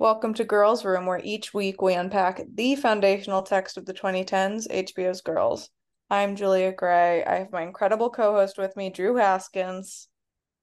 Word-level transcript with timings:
Welcome 0.00 0.32
to 0.34 0.44
Girls 0.44 0.84
Room, 0.84 1.06
where 1.06 1.20
each 1.24 1.52
week 1.52 1.82
we 1.82 1.92
unpack 1.94 2.40
the 2.54 2.76
foundational 2.76 3.42
text 3.42 3.76
of 3.76 3.84
the 3.84 3.92
2010s, 3.92 4.68
HBO's 4.68 5.22
Girls. 5.22 5.70
I'm 6.08 6.36
Julia 6.36 6.70
Gray. 6.70 7.24
I 7.24 7.40
have 7.40 7.50
my 7.50 7.62
incredible 7.62 8.08
co 8.08 8.34
host 8.34 8.58
with 8.58 8.76
me, 8.76 8.90
Drew 8.90 9.16
Haskins. 9.16 10.06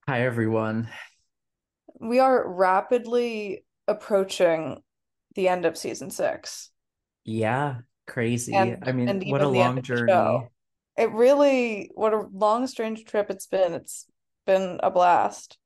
Hi, 0.07 0.21
everyone. 0.21 0.87
We 1.99 2.19
are 2.19 2.47
rapidly 2.47 3.65
approaching 3.89 4.81
the 5.35 5.49
end 5.49 5.65
of 5.65 5.75
season 5.75 6.11
six. 6.11 6.71
Yeah, 7.25 7.79
crazy. 8.07 8.55
And, 8.55 8.77
I 8.85 8.93
mean, 8.93 9.07
what 9.29 9.41
a 9.41 9.47
even 9.47 9.51
the 9.51 9.59
end 9.59 9.75
long 9.75 9.81
journey. 9.81 10.47
It 10.97 11.11
really, 11.11 11.91
what 11.93 12.13
a 12.13 12.25
long, 12.31 12.67
strange 12.67 13.03
trip 13.03 13.29
it's 13.29 13.47
been. 13.47 13.73
It's 13.73 14.05
been 14.45 14.79
a 14.81 14.89
blast. 14.89 15.57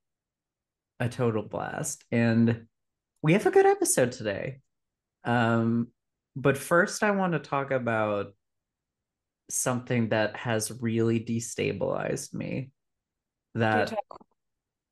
A 1.00 1.08
total 1.08 1.44
blast. 1.44 2.04
And 2.12 2.66
we 3.22 3.34
have 3.34 3.46
a 3.46 3.52
good 3.52 3.66
episode 3.66 4.12
today. 4.12 4.60
Um, 5.24 5.88
but 6.36 6.58
first 6.58 7.04
I 7.04 7.12
want 7.12 7.34
to 7.34 7.40
talk 7.40 7.72
about 7.72 8.34
something 9.50 10.10
that 10.10 10.36
has 10.38 10.72
really 10.82 11.20
destabilized 11.20 12.34
me 12.34 12.72
that 13.56 13.94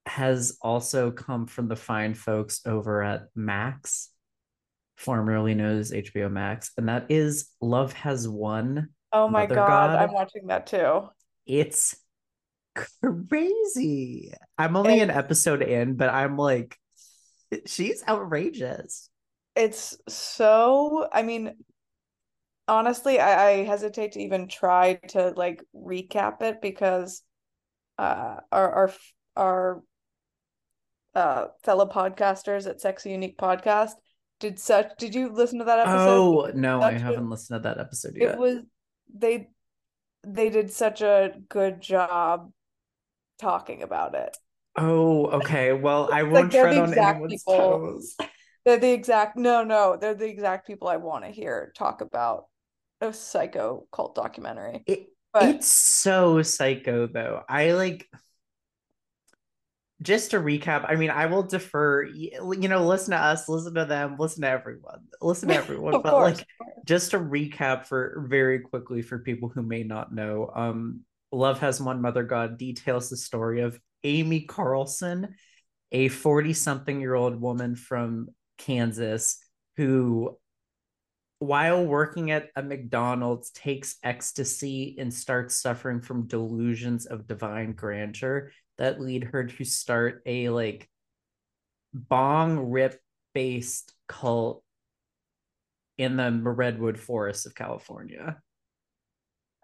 has 0.06 0.58
also 0.62 1.12
come 1.12 1.46
from 1.46 1.68
the 1.68 1.76
fine 1.76 2.14
folks 2.14 2.62
over 2.66 3.04
at 3.04 3.28
Max, 3.36 4.10
formerly 4.96 5.54
known 5.54 5.78
as 5.78 5.92
HBO 5.92 6.32
Max, 6.32 6.72
and 6.78 6.90
that 6.90 7.06
is 7.10 7.50
Love 7.62 7.94
Has 7.94 8.28
Won. 8.28 8.90
Oh 9.14 9.30
my 9.30 9.46
God, 9.46 9.56
God. 9.56 9.96
I'm 9.96 10.14
watching 10.14 10.48
that 10.48 10.68
too. 10.68 11.08
It's 11.46 11.96
crazy. 13.02 14.34
I'm 14.58 14.76
only 14.76 15.00
an 15.00 15.12
episode 15.12 15.62
in, 15.62 15.96
but 15.96 16.10
I'm 16.10 16.38
like, 16.38 16.78
she's 17.66 18.04
outrageous. 18.08 19.10
it's 19.56 19.98
so, 20.08 21.08
I 21.12 21.24
mean, 21.24 21.56
honestly, 22.68 23.20
I, 23.20 23.50
I 23.50 23.64
hesitate 23.64 24.14
to 24.14 24.22
even 24.22 24.48
try 24.48 24.96
to 25.10 25.34
like 25.36 25.64
recap 25.76 26.42
it 26.42 26.62
because 26.62 27.24
uh 27.98 28.38
our 28.52 28.72
our 28.72 28.94
our 29.36 29.84
uh 31.16 31.48
fellow 31.64 31.88
podcasters 31.88 32.70
at 32.70 32.80
Sexy 32.80 33.12
Unique 33.12 33.38
Podcast 33.38 33.94
did 34.40 34.60
such 34.60 34.92
did 34.98 35.16
you 35.16 35.30
listen 35.30 35.60
to 35.60 35.66
that 35.66 35.80
episode? 35.80 35.98
Oh, 35.98 36.52
no, 36.54 36.82
I 36.82 36.94
such 36.94 37.02
a 37.02 37.06
haven't 37.06 37.30
listened 37.30 37.64
to 37.64 37.70
that 37.70 37.80
episode 37.80 38.14
yet. 38.16 38.34
it 38.34 38.38
was 38.38 38.60
they 39.14 39.48
they 40.26 40.50
did 40.50 40.72
such 40.72 41.02
a 41.02 41.34
good 41.50 41.82
job 41.82 42.52
talking 43.40 43.82
about 43.82 44.14
it. 44.14 44.38
Oh, 44.78 45.26
okay. 45.28 45.74
Well, 45.74 46.10
I 46.12 46.22
Like 46.22 46.32
won't 46.32 46.52
they're 46.52 46.64
tread 46.64 46.76
the 46.76 46.82
on 46.82 46.90
exact 46.90 47.10
anyone's 47.14 47.44
people 47.44 47.58
toes. 47.58 48.16
they're 48.66 48.78
the 48.78 48.92
exact 48.92 49.38
no 49.38 49.64
no 49.64 49.98
they're 50.00 50.14
the 50.14 50.28
exact 50.28 50.68
people 50.68 50.88
I 50.88 50.98
want 50.98 51.26
to 51.26 51.32
hear 51.32 51.72
talk 51.76 52.02
about 52.02 52.46
a 53.02 53.14
psycho 53.14 53.88
cult 53.92 54.16
documentary. 54.16 54.84
It 54.86 55.08
But 55.34 55.50
it's 55.50 55.68
so 55.68 56.42
psycho 56.42 57.08
though. 57.08 57.44
I 57.48 57.72
like 57.72 58.08
just 60.02 60.32
to 60.32 60.40
recap, 60.40 60.86
I 60.88 60.96
mean, 60.96 61.10
I 61.10 61.26
will 61.26 61.44
defer, 61.44 62.04
you 62.04 62.68
know, 62.68 62.86
listen 62.86 63.12
to 63.12 63.18
us, 63.18 63.50
listen 63.50 63.74
to 63.76 63.86
them, 63.86 64.16
listen 64.20 64.44
to 64.44 64.50
everyone, 64.50 65.00
listen 65.22 65.50
to 65.50 65.56
everyone. 65.58 66.02
But 66.02 66.12
course, 66.12 66.38
like, 66.38 66.48
just 66.86 67.12
to 67.12 67.20
recap 67.20 67.86
for 67.86 68.26
very 68.30 68.60
quickly 68.60 69.02
for 69.02 69.18
people 69.20 69.50
who 69.50 69.64
may 69.64 69.84
not 69.84 70.14
know, 70.14 70.52
um, 70.54 71.02
Love 71.32 71.60
Has 71.60 71.82
Won 71.82 72.02
Mother 72.02 72.24
God 72.24 72.58
details 72.58 73.10
the 73.10 73.18
story 73.18 73.62
of 73.62 73.80
Amy 74.04 74.42
Carlson, 74.42 75.36
a 75.92 76.08
40 76.10 76.54
something 76.54 77.00
year 77.00 77.16
old 77.16 77.40
woman 77.40 77.76
from 77.76 78.30
Kansas 78.58 79.38
who, 79.78 80.38
while 81.40 81.86
working 81.86 82.32
at 82.32 82.50
a 82.56 82.64
McDonald's, 82.64 83.52
takes 83.52 83.98
ecstasy 84.04 84.96
and 85.00 85.14
starts 85.14 85.56
suffering 85.56 86.02
from 86.02 86.28
delusions 86.28 87.06
of 87.06 87.28
divine 87.28 87.74
grandeur 87.74 88.52
that 88.78 89.00
lead 89.00 89.24
her 89.26 89.46
to 89.46 89.64
start 89.64 90.22
a 90.26 90.50
like 90.50 90.90
bong 91.94 92.72
rip 92.72 93.00
based 93.34 93.94
cult 94.08 94.64
in 95.98 96.18
the 96.18 96.32
redwood 96.32 97.00
forests 97.00 97.46
of 97.46 97.56
California. 97.56 98.38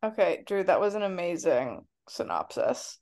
Okay, 0.03 0.43
Drew, 0.45 0.63
that 0.63 0.79
was 0.79 0.95
an 0.95 1.03
amazing 1.03 1.85
synopsis. 2.09 2.99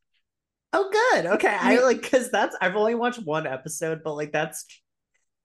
Oh, 0.74 0.90
good. 0.90 1.26
Okay, 1.34 1.50
I 1.50 1.80
like 1.82 2.02
because 2.02 2.32
that's 2.32 2.56
I've 2.62 2.76
only 2.76 2.96
watched 2.96 3.24
one 3.24 3.46
episode, 3.46 4.02
but 4.04 4.16
like 4.16 4.32
that's 4.32 4.66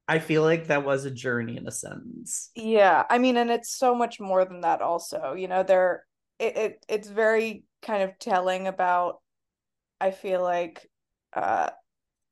I 0.09 0.19
feel 0.21 0.43
like 0.43 0.69
that 0.69 0.85
was 0.85 1.05
a 1.05 1.11
journey 1.11 1.57
in 1.57 1.67
a 1.67 1.73
sentence. 1.73 2.51
yeah, 2.55 3.05
I 3.11 3.19
mean, 3.19 3.37
and 3.37 3.51
it's 3.51 3.71
so 3.77 3.95
much 3.95 4.19
more 4.21 4.45
than 4.45 4.63
that 4.63 4.81
also. 4.81 5.35
You 5.35 5.49
know, 5.49 5.63
there 5.63 6.05
it, 6.39 6.57
it 6.57 6.87
it's 6.89 7.09
very 7.09 7.65
kind 7.83 8.03
of 8.03 8.19
telling 8.19 8.67
about, 8.67 9.21
I 10.01 10.11
feel 10.13 10.43
like, 10.43 10.89
uh 11.35 11.71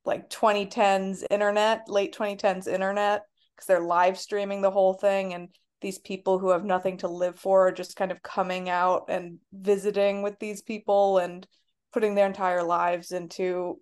like 0.05 0.29
2010s 0.29 1.25
internet, 1.31 1.89
late 1.89 2.13
2010s 2.13 2.67
internet, 2.67 3.23
because 3.55 3.67
they're 3.67 3.81
live 3.81 4.19
streaming 4.19 4.61
the 4.61 4.71
whole 4.71 4.93
thing 4.95 5.33
and 5.33 5.49
these 5.81 5.99
people 5.99 6.39
who 6.39 6.49
have 6.51 6.65
nothing 6.65 6.97
to 6.97 7.07
live 7.09 7.39
for 7.39 7.67
are 7.67 7.71
just 7.71 7.95
kind 7.97 8.11
of 8.11 8.23
coming 8.23 8.69
out 8.69 9.05
and 9.09 9.39
visiting 9.53 10.21
with 10.23 10.39
these 10.39 10.61
people 10.61 11.19
and 11.19 11.47
putting 11.95 12.15
their 12.15 12.27
entire 12.27 12.63
lives 12.63 13.11
into 13.11 13.79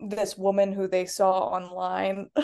this 0.00 0.36
woman 0.38 0.72
who 0.72 0.86
they 0.88 1.06
saw 1.06 1.40
online. 1.48 2.30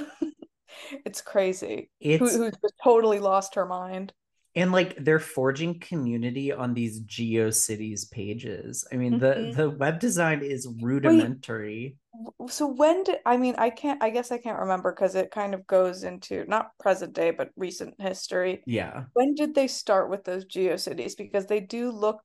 It's 1.04 1.20
crazy. 1.20 1.90
Who 2.00 2.10
It's 2.26 2.36
who's 2.36 2.56
just 2.62 2.74
totally 2.82 3.18
lost 3.18 3.54
her 3.56 3.66
mind. 3.66 4.12
and 4.54 4.72
like 4.72 4.96
they're 5.04 5.18
forging 5.20 5.78
community 5.78 6.52
on 6.52 6.74
these 6.74 7.00
GeoCities 7.02 8.10
pages. 8.10 8.86
I 8.92 8.96
mean, 8.96 9.18
the 9.18 9.34
Mhm. 9.34 9.56
the 9.56 9.70
web 9.70 10.00
design 10.00 10.42
is 10.42 10.66
rudimentary. 10.80 11.96
w- 12.12 12.48
so 12.50 12.66
when 12.66 13.02
did 13.04 13.18
I 13.26 13.36
mean 13.36 13.54
I 13.58 13.70
can't 13.70 14.02
I 14.02 14.10
guess 14.10 14.32
I 14.32 14.38
can't 14.38 14.58
remember 14.58 14.92
because 14.92 15.14
it 15.14 15.30
kind 15.30 15.54
of 15.54 15.66
goes 15.66 16.02
into 16.04 16.44
not 16.46 16.70
present 16.78 17.12
day 17.12 17.30
but 17.30 17.50
recent 17.56 18.00
history. 18.00 18.62
Yeah. 18.66 19.04
When 19.12 19.34
did 19.34 19.54
they 19.54 19.68
start 19.68 20.10
with 20.10 20.24
those 20.24 20.44
GeoCities? 20.44 21.16
Because 21.16 21.46
they 21.46 21.60
do 21.60 21.90
look 21.90 22.20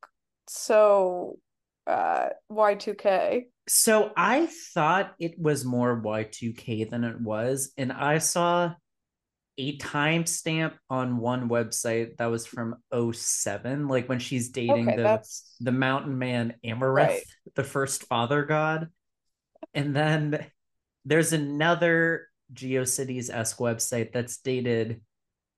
so 0.47 1.39
uh 1.88 2.29
Y2K. 2.51 3.46
So 3.68 4.12
I 4.16 4.47
thought 4.73 5.13
it 5.19 5.40
was 5.40 5.66
more 5.66 6.01
Y2K 6.01 6.90
than 6.90 7.03
it 7.03 7.19
was, 7.19 7.73
and 7.78 7.91
I 7.91 8.19
saw 8.19 8.73
a 9.57 9.78
timestamp 9.78 10.74
on 10.90 11.18
one 11.18 11.47
website 11.50 12.18
that 12.18 12.25
was 12.25 12.45
from 12.45 12.75
'07, 12.94 13.88
like 13.88 14.09
when 14.09 14.19
she's 14.19 14.50
dating 14.50 14.88
Okay, 14.90 14.97
the 14.97 15.03
that's 15.03 15.56
the 15.59 15.72
mountain 15.72 16.18
man 16.18 16.56
Amerith, 16.66 16.94
right. 16.94 17.24
the 17.56 17.63
first 17.63 18.03
father 18.03 18.44
god. 18.44 18.90
And 19.74 19.95
then 19.95 20.45
there's 21.06 21.34
another 21.34 22.28
GeoCities-esque 22.53 23.57
website 23.57 24.12
that's 24.12 24.38
dated 24.38 25.01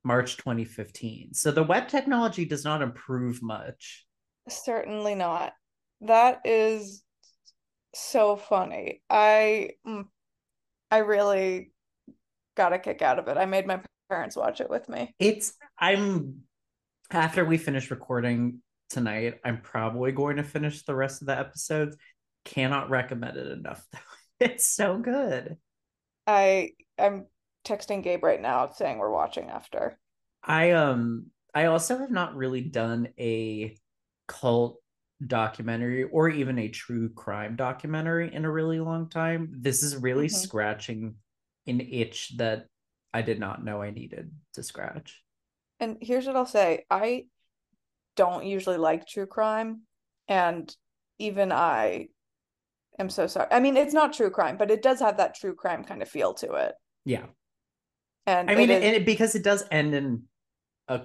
March 0.04 0.38
2015. 0.38 1.34
So 1.34 1.52
the 1.52 1.64
web 1.64 1.88
technology 1.88 2.46
does 2.46 2.64
not 2.64 2.82
improve 2.82 3.42
much. 3.42 4.06
Certainly 4.48 5.16
not. 5.16 5.54
That 6.02 6.42
is 6.46 7.04
so 7.94 8.36
funny. 8.36 9.02
I 9.10 9.72
mm, 9.86 10.06
I 10.92 10.98
really 11.00 11.72
got 12.56 12.74
a 12.74 12.80
kick 12.80 13.02
out 13.02 13.20
of 13.20 13.28
it. 13.28 13.38
I 13.38 13.46
made 13.46 13.68
my 13.68 13.82
parents 14.10 14.36
watch 14.36 14.62
it 14.62 14.70
with 14.70 14.88
me. 14.90 15.14
It's 15.20 15.54
I'm 15.78 16.42
after 17.12 17.46
we 17.46 17.58
finish 17.58 17.90
recording 17.90 18.62
tonight, 18.90 19.40
I'm 19.44 19.62
probably 19.62 20.12
going 20.12 20.38
to 20.38 20.44
finish 20.44 20.84
the 20.84 20.96
rest 20.96 21.22
of 21.22 21.28
the 21.28 21.38
episodes. 21.38 21.98
Cannot 22.46 22.90
recommend 22.90 23.38
it 23.38 23.48
enough. 23.48 23.86
though. 23.92 24.00
It's 24.40 24.68
so 24.68 25.00
good. 25.00 25.58
I 26.28 26.74
I'm 27.00 27.26
texting 27.66 28.04
Gabe 28.04 28.24
right 28.24 28.40
now 28.40 28.70
saying 28.70 29.00
we're 29.00 29.10
watching 29.10 29.50
after. 29.50 29.98
I 30.44 30.72
um 30.72 31.32
I 31.56 31.66
also 31.66 31.98
have 31.98 32.12
not 32.12 32.36
really 32.36 32.62
done 32.62 33.08
a 33.18 33.76
cult 34.28 34.80
documentary 35.26 36.04
or 36.04 36.30
even 36.30 36.60
a 36.60 36.70
true 36.70 37.10
crime 37.10 37.56
documentary 37.56 38.34
in 38.34 38.46
a 38.46 38.52
really 38.52 38.80
long 38.80 39.10
time. 39.10 39.50
This 39.52 39.84
is 39.84 39.96
really 39.96 40.28
hmm 40.28 40.36
scratching 40.36 41.16
an 41.66 41.82
itch 41.82 42.38
that 42.38 42.68
I 43.14 43.22
did 43.22 43.40
not 43.40 43.64
know 43.64 43.82
I 43.82 43.92
needed 43.92 44.32
to 44.54 44.64
scratch. 44.64 45.24
And 45.80 45.98
here's 46.02 46.26
what 46.26 46.36
I'll 46.36 46.46
say. 46.46 46.86
I 46.90 47.26
don't 48.16 48.46
usually 48.46 48.78
like 48.78 49.08
true 49.08 49.28
crime, 49.28 49.82
and 50.28 50.76
even 51.20 51.52
I 51.52 52.08
am 53.00 53.10
so 53.10 53.28
sorry. 53.28 53.48
I 53.52 53.60
mean, 53.60 53.78
it's 53.78 53.94
not 53.94 54.14
true 54.14 54.30
crime, 54.30 54.58
but 54.58 54.72
it 54.72 54.82
does 54.82 55.00
have 55.00 55.18
that 55.18 55.36
true 55.36 55.56
crime 55.56 55.84
kind 55.84 56.02
of 56.02 56.10
feel 56.10 56.34
to 56.36 56.54
it. 56.54 56.76
Yeah. 57.06 57.26
And 58.26 58.50
I 58.50 58.56
mean, 58.56 58.70
and 58.70 58.96
it, 58.96 59.06
because 59.06 59.36
it 59.36 59.44
does 59.44 59.64
end 59.72 59.94
in 59.94 60.24
a 60.88 61.02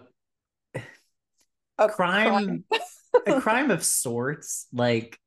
a 1.78 1.88
crime. 1.88 2.32
crime 2.32 2.64
a 3.26 3.40
crime 3.40 3.70
of 3.70 3.84
sorts 3.84 4.66
like 4.72 5.18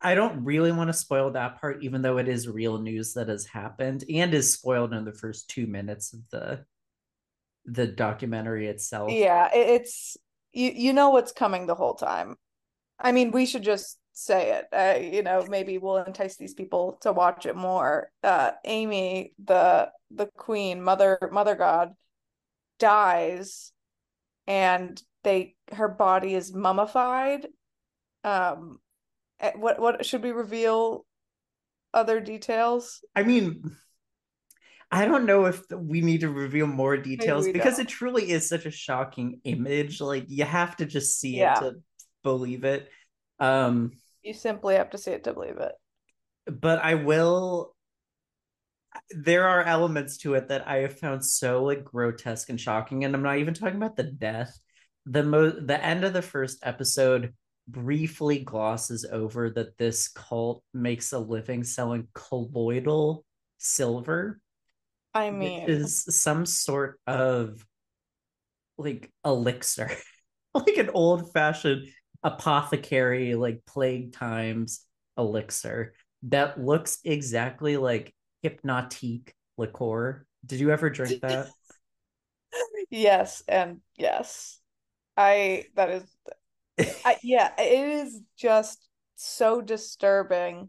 I 0.00 0.14
don't 0.14 0.44
really 0.44 0.70
want 0.70 0.88
to 0.88 0.94
spoil 0.94 1.30
that 1.32 1.60
part, 1.60 1.82
even 1.82 2.02
though 2.02 2.18
it 2.18 2.28
is 2.28 2.48
real 2.48 2.78
news 2.78 3.14
that 3.14 3.28
has 3.28 3.46
happened 3.46 4.04
and 4.12 4.32
is 4.32 4.52
spoiled 4.52 4.92
in 4.92 5.04
the 5.04 5.12
first 5.12 5.50
two 5.50 5.66
minutes 5.66 6.12
of 6.12 6.20
the 6.30 6.64
the 7.64 7.86
documentary 7.86 8.68
itself. 8.68 9.10
Yeah, 9.10 9.50
it's 9.52 10.16
you 10.52 10.72
you 10.74 10.92
know 10.92 11.10
what's 11.10 11.32
coming 11.32 11.66
the 11.66 11.74
whole 11.74 11.94
time. 11.94 12.36
I 13.00 13.12
mean, 13.12 13.32
we 13.32 13.44
should 13.46 13.62
just 13.62 13.98
say 14.12 14.52
it. 14.52 14.66
Uh, 14.72 15.00
you 15.00 15.22
know, 15.22 15.44
maybe 15.48 15.78
we'll 15.78 15.98
entice 15.98 16.36
these 16.36 16.54
people 16.54 16.98
to 17.02 17.12
watch 17.12 17.46
it 17.46 17.56
more. 17.56 18.10
Uh, 18.22 18.52
Amy, 18.64 19.34
the 19.44 19.90
the 20.10 20.26
queen, 20.36 20.80
mother 20.80 21.18
mother 21.32 21.56
god, 21.56 21.92
dies, 22.78 23.72
and 24.46 25.02
they 25.28 25.54
her 25.72 25.88
body 25.88 26.34
is 26.34 26.54
mummified. 26.54 27.46
Um, 28.24 28.80
eh, 29.40 29.52
what 29.56 29.78
what 29.78 30.06
should 30.06 30.22
we 30.22 30.32
reveal? 30.32 31.04
Other 31.92 32.20
details? 32.20 33.00
I 33.14 33.22
mean, 33.22 33.76
I 34.90 35.04
don't 35.04 35.26
know 35.26 35.46
if 35.46 35.62
we 35.70 36.00
need 36.00 36.20
to 36.20 36.30
reveal 36.30 36.66
more 36.66 36.96
details 36.96 37.46
because 37.46 37.76
don't. 37.76 37.86
it 37.86 37.88
truly 37.88 38.30
is 38.30 38.48
such 38.48 38.64
a 38.64 38.70
shocking 38.70 39.40
image. 39.44 40.00
Like 40.00 40.24
you 40.28 40.44
have 40.44 40.76
to 40.76 40.86
just 40.86 41.18
see 41.20 41.36
yeah. 41.36 41.58
it 41.58 41.60
to 41.60 41.74
believe 42.22 42.64
it. 42.64 42.88
Um 43.38 43.92
you 44.22 44.32
simply 44.32 44.76
have 44.76 44.90
to 44.90 44.98
see 44.98 45.12
it 45.12 45.24
to 45.24 45.34
believe 45.34 45.58
it. 45.58 45.72
But 46.46 46.78
I 46.82 46.94
will 46.94 47.74
there 49.10 49.46
are 49.46 49.62
elements 49.62 50.16
to 50.18 50.34
it 50.34 50.48
that 50.48 50.66
I 50.66 50.78
have 50.78 50.98
found 50.98 51.24
so 51.24 51.64
like 51.64 51.84
grotesque 51.84 52.48
and 52.48 52.60
shocking 52.60 53.04
and 53.04 53.14
I'm 53.14 53.22
not 53.22 53.38
even 53.38 53.54
talking 53.54 53.76
about 53.76 53.96
the 53.96 54.04
death. 54.04 54.58
The 55.10 55.22
mo 55.22 55.50
the 55.50 55.82
end 55.84 56.04
of 56.04 56.12
the 56.12 56.22
first 56.22 56.58
episode 56.62 57.34
briefly 57.66 58.40
glosses 58.40 59.06
over 59.10 59.50
that 59.50 59.76
this 59.76 60.08
cult 60.08 60.62
makes 60.72 61.12
a 61.12 61.18
living 61.18 61.64
selling 61.64 62.08
colloidal 62.14 63.24
silver 63.58 64.40
I 65.14 65.30
mean, 65.30 65.68
is 65.68 66.04
some 66.16 66.46
sort 66.46 67.00
of 67.06 67.64
like 68.76 69.10
elixir, 69.24 69.90
like 70.54 70.76
an 70.76 70.90
old 70.90 71.32
fashioned 71.32 71.88
apothecary, 72.22 73.34
like 73.34 73.62
plague 73.66 74.12
times 74.12 74.84
elixir 75.16 75.94
that 76.22 76.60
looks 76.60 76.98
exactly 77.04 77.76
like 77.76 78.14
Hpnotiq 78.44 79.30
liqueur. 79.56 80.26
Did 80.44 80.60
you 80.60 80.70
ever 80.70 80.90
drink 80.90 81.20
that? 81.22 81.48
yes, 82.90 83.42
and 83.48 83.80
yes. 83.96 84.57
I 85.18 85.64
that 85.74 85.90
is 85.90 86.16
I, 87.04 87.16
yeah, 87.24 87.50
it 87.58 88.06
is 88.06 88.20
just 88.36 88.88
so 89.16 89.60
disturbing 89.60 90.68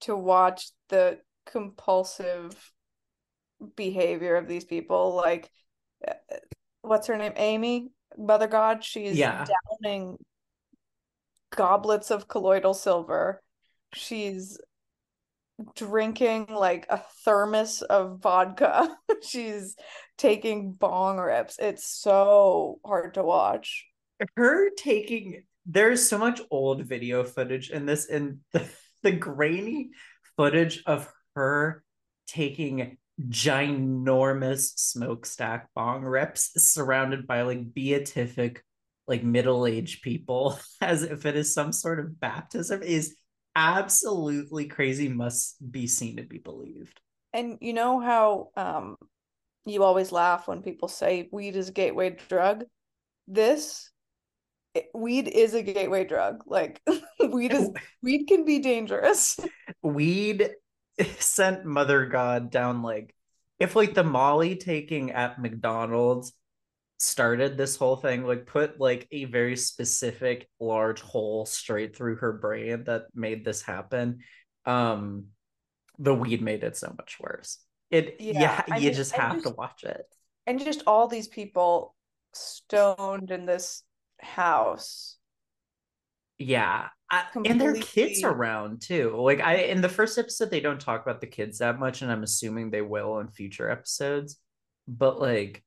to 0.00 0.16
watch 0.16 0.70
the 0.88 1.20
compulsive 1.46 2.72
behavior 3.76 4.36
of 4.36 4.48
these 4.48 4.64
people 4.64 5.14
like 5.14 5.50
uh, 6.06 6.14
what's 6.82 7.06
her 7.06 7.16
name? 7.16 7.32
Amy? 7.36 7.90
Mother 8.18 8.48
god? 8.48 8.82
She's 8.82 9.16
yeah. 9.16 9.46
downing 9.82 10.16
goblets 11.54 12.10
of 12.10 12.26
colloidal 12.26 12.74
silver. 12.74 13.40
She's 13.94 14.58
drinking 15.74 16.46
like 16.50 16.86
a 16.88 17.02
thermos 17.24 17.82
of 17.82 18.20
vodka. 18.20 18.96
She's 19.22 19.76
taking 20.18 20.72
bong 20.72 21.18
rips. 21.18 21.58
It's 21.58 21.86
so 21.86 22.80
hard 22.84 23.14
to 23.14 23.22
watch. 23.22 23.86
Her 24.36 24.70
taking 24.70 25.44
there's 25.66 26.08
so 26.08 26.16
much 26.16 26.40
old 26.50 26.84
video 26.84 27.24
footage 27.24 27.70
in 27.70 27.86
this 27.86 28.08
and 28.08 28.38
the, 28.52 28.66
the 29.02 29.12
grainy 29.12 29.90
footage 30.36 30.82
of 30.86 31.12
her 31.34 31.82
taking 32.28 32.98
ginormous 33.28 34.78
smokestack 34.78 35.68
bong 35.74 36.02
rips 36.02 36.52
surrounded 36.62 37.26
by 37.26 37.42
like 37.42 37.74
beatific 37.74 38.62
like 39.08 39.22
middle-aged 39.22 40.02
people 40.02 40.58
as 40.80 41.02
if 41.02 41.26
it 41.26 41.36
is 41.36 41.52
some 41.52 41.72
sort 41.72 41.98
of 41.98 42.20
baptism 42.20 42.82
is 42.82 43.16
absolutely 43.56 44.66
crazy 44.66 45.08
must 45.08 45.56
be 45.72 45.86
seen 45.88 46.18
to 46.18 46.22
be 46.22 46.38
believed. 46.38 47.00
And 47.32 47.58
you 47.60 47.72
know 47.72 47.98
how 47.98 48.50
um 48.56 48.96
you 49.64 49.82
always 49.82 50.12
laugh 50.12 50.46
when 50.46 50.62
people 50.62 50.86
say 50.86 51.28
weed 51.32 51.56
is 51.56 51.70
a 51.70 51.72
gateway 51.72 52.16
drug? 52.28 52.64
This 53.26 53.90
it, 54.74 54.88
weed 54.94 55.26
is 55.26 55.54
a 55.54 55.62
gateway 55.62 56.04
drug. 56.04 56.42
Like 56.46 56.80
weed 57.20 57.52
is 57.52 57.70
weed 58.02 58.26
can 58.26 58.44
be 58.44 58.60
dangerous. 58.60 59.38
Weed 59.82 60.50
sent 61.18 61.64
Mother 61.64 62.06
God 62.06 62.50
down 62.50 62.82
like 62.82 63.14
if 63.58 63.74
like 63.74 63.94
the 63.94 64.04
Molly 64.04 64.56
taking 64.56 65.12
at 65.12 65.40
McDonald's 65.40 66.32
started 66.98 67.56
this 67.56 67.76
whole 67.76 67.96
thing, 67.96 68.24
like 68.24 68.46
put 68.46 68.80
like 68.80 69.06
a 69.10 69.24
very 69.26 69.56
specific 69.56 70.48
large 70.60 71.00
hole 71.00 71.46
straight 71.46 71.96
through 71.96 72.16
her 72.16 72.32
brain 72.32 72.84
that 72.84 73.06
made 73.14 73.44
this 73.44 73.62
happen. 73.62 74.20
Um 74.64 75.26
the 75.98 76.14
weed 76.14 76.42
made 76.42 76.62
it 76.62 76.76
so 76.76 76.94
much 76.96 77.16
worse. 77.20 77.58
It 77.90 78.16
yeah, 78.20 78.62
yeah 78.68 78.76
you 78.76 78.90
just 78.92 79.12
have 79.12 79.34
just, 79.34 79.46
to 79.46 79.50
watch 79.50 79.84
it. 79.84 80.04
And 80.46 80.62
just 80.62 80.82
all 80.86 81.08
these 81.08 81.28
people 81.28 81.94
stoned 82.32 83.30
in 83.30 83.46
this 83.46 83.82
house. 84.20 85.16
Yeah. 86.38 86.88
I, 87.10 87.24
and 87.44 87.60
their 87.60 87.74
kids 87.74 88.24
around 88.24 88.82
too. 88.82 89.16
Like 89.16 89.40
I 89.40 89.54
in 89.56 89.80
the 89.80 89.88
first 89.88 90.18
episode 90.18 90.50
they 90.50 90.60
don't 90.60 90.80
talk 90.80 91.02
about 91.02 91.20
the 91.20 91.26
kids 91.26 91.58
that 91.58 91.78
much 91.78 92.02
and 92.02 92.10
I'm 92.10 92.24
assuming 92.24 92.70
they 92.70 92.82
will 92.82 93.20
in 93.20 93.28
future 93.28 93.70
episodes. 93.70 94.38
But 94.88 95.20
like 95.20 95.62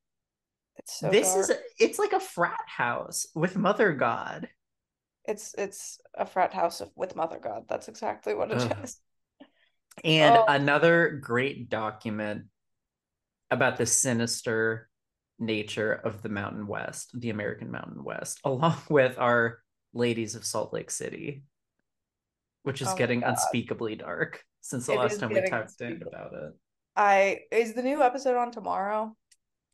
so 0.86 1.10
this 1.10 1.34
dark. 1.34 1.50
is 1.50 1.58
it's 1.80 2.00
like 2.00 2.14
a 2.14 2.20
frat 2.20 2.60
house 2.68 3.28
with 3.36 3.56
Mother 3.56 3.94
God. 3.94 4.50
It's 5.26 5.54
it's 5.58 6.00
a 6.16 6.26
frat 6.26 6.54
house 6.54 6.82
with 6.96 7.16
Mother 7.16 7.40
God. 7.42 7.64
That's 7.68 7.88
exactly 7.88 8.34
what 8.34 8.52
it 8.52 8.58
Ugh. 8.58 8.78
is. 8.84 8.98
And 10.04 10.38
oh. 10.38 10.46
another 10.48 11.20
great 11.22 11.70
document 11.70 12.46
about 13.52 13.78
the 13.78 13.86
sinister 13.86 14.90
nature 15.40 15.94
of 15.94 16.22
the 16.22 16.30
Mountain 16.30 16.68
West, 16.68 17.20
the 17.20 17.30
American 17.30 17.72
Mountain 17.72 18.04
West, 18.04 18.40
along 18.46 18.78
with 18.90 19.18
our 19.18 19.60
ladies 19.94 20.36
of 20.36 20.46
Salt 20.46 20.74
Lake 20.74 20.92
City, 20.92 21.44
which 22.64 22.82
is 22.82 22.90
oh 22.90 22.96
getting 22.96 23.24
unspeakably 23.24 23.96
dark 23.96 24.44
since 24.62 24.86
the 24.86 24.94
it 24.94 25.00
last 25.00 25.20
time 25.20 25.30
we 25.30 25.42
talked 25.50 25.82
in 25.82 26.02
about 26.06 26.34
it. 26.34 26.54
I 26.96 27.40
is 27.52 27.74
the 27.74 27.82
new 27.82 28.02
episode 28.02 28.38
on 28.38 28.52
tomorrow? 28.52 29.16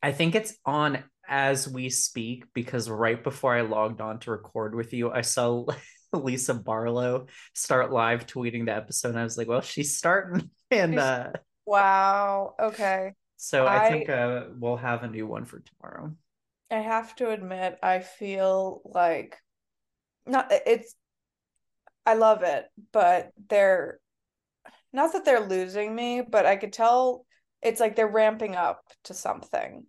I 0.02 0.12
think 0.12 0.36
it's 0.36 0.54
on 0.66 1.04
as 1.28 1.68
we 1.68 1.90
speak 1.90 2.46
because 2.54 2.90
right 2.90 3.24
before 3.24 3.56
I 3.56 3.62
logged 3.62 4.02
on 4.02 4.20
to 4.20 4.32
record 4.32 4.76
with 4.76 4.94
you, 4.94 5.12
I 5.12 5.22
saw 5.22 5.66
Lisa 6.14 6.54
Barlow 6.54 7.28
start 7.54 7.92
live 7.92 8.28
tweeting 8.28 8.66
the 8.66 8.76
episode. 8.76 9.10
And 9.10 9.20
I 9.20 9.24
was 9.24 9.38
like, 9.38 9.48
well, 9.48 9.62
she's 9.62 9.98
starting. 9.98 10.50
And 10.72 10.98
uh 10.98 11.32
wow. 11.66 12.56
Okay. 12.60 13.14
So 13.38 13.66
I, 13.68 13.86
I 13.86 13.92
think 13.92 14.10
uh, 14.10 14.46
we'll 14.58 14.78
have 14.78 15.04
a 15.04 15.08
new 15.08 15.28
one 15.28 15.46
for 15.46 15.60
tomorrow. 15.60 16.16
I 16.72 16.78
have 16.80 17.16
to 17.18 17.30
admit, 17.30 17.78
I 17.84 18.00
feel 18.00 18.82
like 18.84 19.38
not 20.26 20.52
it's 20.52 20.96
I 22.06 22.16
love 22.16 22.44
it, 22.44 22.66
but 22.92 23.32
they're 23.50 24.00
not 24.94 25.14
that 25.14 25.26
they're 25.26 25.48
losing 25.48 25.94
me, 25.94 26.22
but 26.22 26.46
I 26.46 26.56
could 26.56 26.74
tell 26.74 27.25
it's 27.66 27.80
like 27.80 27.96
they're 27.96 28.08
ramping 28.08 28.56
up 28.56 28.82
to 29.06 29.14
something. 29.14 29.86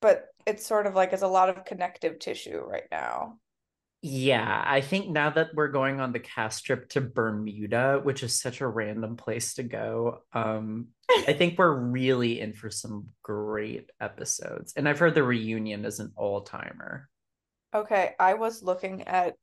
But 0.00 0.26
it's 0.46 0.64
sort 0.64 0.86
of 0.86 0.94
like 0.94 1.12
it's 1.12 1.22
a 1.22 1.28
lot 1.28 1.48
of 1.48 1.64
connective 1.64 2.18
tissue 2.20 2.60
right 2.60 2.86
now. 2.90 3.38
Yeah, 4.02 4.62
I 4.64 4.82
think 4.82 5.08
now 5.08 5.30
that 5.30 5.48
we're 5.54 5.68
going 5.68 6.00
on 6.00 6.12
the 6.12 6.20
cast 6.20 6.64
trip 6.64 6.88
to 6.90 7.00
Bermuda, 7.00 8.00
which 8.02 8.22
is 8.22 8.38
such 8.38 8.60
a 8.60 8.68
random 8.68 9.16
place 9.16 9.54
to 9.54 9.64
go, 9.64 10.18
um, 10.32 10.88
I 11.10 11.32
think 11.32 11.58
we're 11.58 11.74
really 11.74 12.40
in 12.40 12.52
for 12.52 12.70
some 12.70 13.06
great 13.22 13.90
episodes. 14.00 14.74
And 14.76 14.88
I've 14.88 15.00
heard 15.00 15.16
the 15.16 15.24
reunion 15.24 15.84
is 15.84 15.98
an 15.98 16.12
all 16.14 16.42
timer. 16.42 17.08
Okay, 17.74 18.14
I 18.20 18.34
was 18.34 18.62
looking 18.62 19.02
at 19.02 19.34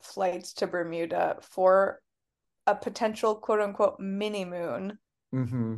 flights 0.00 0.52
to 0.54 0.68
Bermuda 0.68 1.38
for 1.40 2.00
a 2.66 2.76
potential 2.76 3.34
quote 3.34 3.60
unquote 3.60 3.98
mini 3.98 4.44
moon. 4.44 4.98
Mm-hmm. 5.34 5.76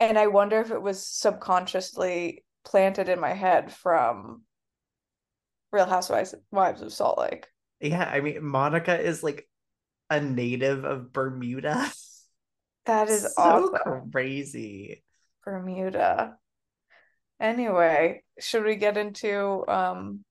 And 0.00 0.18
I 0.18 0.26
wonder 0.26 0.60
if 0.60 0.70
it 0.70 0.82
was 0.82 1.06
subconsciously 1.06 2.44
planted 2.64 3.08
in 3.08 3.20
my 3.20 3.32
head 3.32 3.72
from 3.72 4.42
Real 5.72 5.86
Housewives 5.86 6.34
Wives 6.50 6.82
of 6.82 6.92
Salt 6.92 7.18
Lake. 7.18 7.46
Yeah, 7.80 8.04
I 8.04 8.20
mean 8.20 8.44
Monica 8.44 8.98
is 8.98 9.22
like 9.22 9.48
a 10.10 10.20
native 10.20 10.84
of 10.84 11.12
Bermuda. 11.12 11.90
That 12.86 13.08
is 13.08 13.34
so 13.34 13.42
awesome. 13.42 14.12
crazy. 14.12 15.02
Bermuda. 15.44 16.38
Anyway, 17.40 18.22
should 18.38 18.62
we 18.62 18.76
get 18.76 18.96
into 18.96 19.64
um 19.66 20.24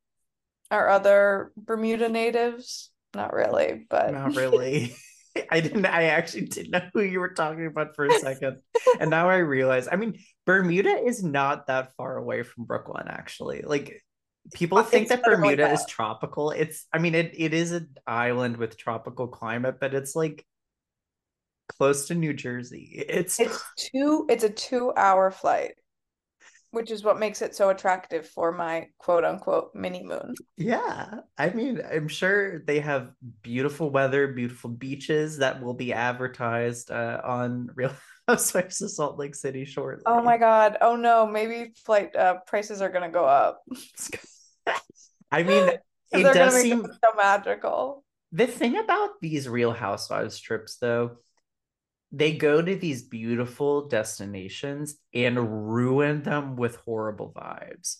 our 0.71 0.87
other 0.87 1.51
Bermuda 1.57 2.07
natives? 2.07 2.91
Not 3.13 3.33
really, 3.33 3.85
but 3.89 4.13
not 4.13 4.35
really. 4.35 4.95
I 5.51 5.59
didn't. 5.59 5.85
I 5.85 6.03
actually 6.05 6.45
didn't 6.45 6.71
know 6.71 6.81
who 6.93 7.01
you 7.01 7.19
were 7.19 7.33
talking 7.33 7.65
about 7.65 7.95
for 7.95 8.05
a 8.05 8.19
second, 8.19 8.57
and 8.99 9.09
now 9.09 9.29
I 9.29 9.37
realize. 9.37 9.87
I 9.91 9.95
mean, 9.95 10.19
Bermuda 10.45 11.03
is 11.05 11.23
not 11.23 11.67
that 11.67 11.93
far 11.95 12.17
away 12.17 12.43
from 12.43 12.65
Brooklyn. 12.65 13.07
Actually, 13.07 13.61
like 13.61 14.01
people 14.53 14.81
think 14.83 15.09
that 15.09 15.23
Bermuda 15.23 15.71
is 15.71 15.81
that. 15.81 15.89
tropical. 15.89 16.51
It's. 16.51 16.85
I 16.93 16.99
mean, 16.99 17.15
it 17.15 17.33
it 17.37 17.53
is 17.53 17.71
an 17.71 17.89
island 18.07 18.57
with 18.57 18.77
tropical 18.77 19.27
climate, 19.27 19.77
but 19.79 19.93
it's 19.93 20.15
like 20.15 20.45
close 21.67 22.07
to 22.07 22.15
New 22.15 22.33
Jersey. 22.33 23.03
It's 23.07 23.39
It's 23.39 23.63
two, 23.77 24.25
it's 24.29 24.43
a 24.43 24.49
two 24.49 24.93
hour 24.95 25.31
flight, 25.31 25.73
which 26.75 26.91
is 26.91 27.03
what 27.05 27.17
makes 27.17 27.41
it 27.41 27.55
so 27.55 27.69
attractive 27.69 28.27
for 28.27 28.51
my 28.51 28.87
quote 28.97 29.23
unquote 29.23 29.71
mini 29.73 30.03
moon. 30.03 30.35
yeah. 30.57 31.21
I 31.37 31.49
mean, 31.51 31.81
I'm 31.89 32.09
sure 32.09 32.59
they 32.59 32.81
have 32.81 33.11
beautiful 33.41 33.89
weather, 33.89 34.27
beautiful 34.27 34.69
beaches 34.69 35.37
that 35.37 35.63
will 35.63 35.73
be 35.73 35.93
advertised 35.93 36.91
uh, 36.91 37.21
on 37.23 37.69
Real 37.75 37.93
Housewives 38.27 38.81
of 38.81 38.91
Salt 38.91 39.17
Lake 39.17 39.35
City 39.35 39.63
shortly. 39.63 40.03
Oh 40.05 40.21
my 40.21 40.37
God. 40.37 40.77
Oh 40.81 40.97
no, 40.97 41.25
maybe 41.25 41.71
flight 41.85 42.13
uh, 42.13 42.39
prices 42.45 42.81
are 42.81 42.89
gonna 42.89 43.09
go 43.09 43.23
up. 43.23 43.61
I 45.31 45.43
mean, 45.43 45.69
it 46.11 46.33
does 46.33 46.61
seem 46.61 46.83
it 46.83 46.91
so 46.91 47.15
magical. 47.15 48.03
the 48.31 48.47
thing 48.47 48.77
about 48.77 49.11
these 49.21 49.47
Real 49.47 49.71
Housewives 49.71 50.39
trips, 50.39 50.75
though, 50.77 51.17
they 52.15 52.31
go 52.31 52.61
to 52.61 52.75
these 52.75 53.03
beautiful 53.03 53.89
destinations 53.89 54.95
and 55.13 55.69
ruin 55.69 56.23
them 56.23 56.55
with 56.55 56.77
horrible 56.77 57.33
vibes. 57.35 57.97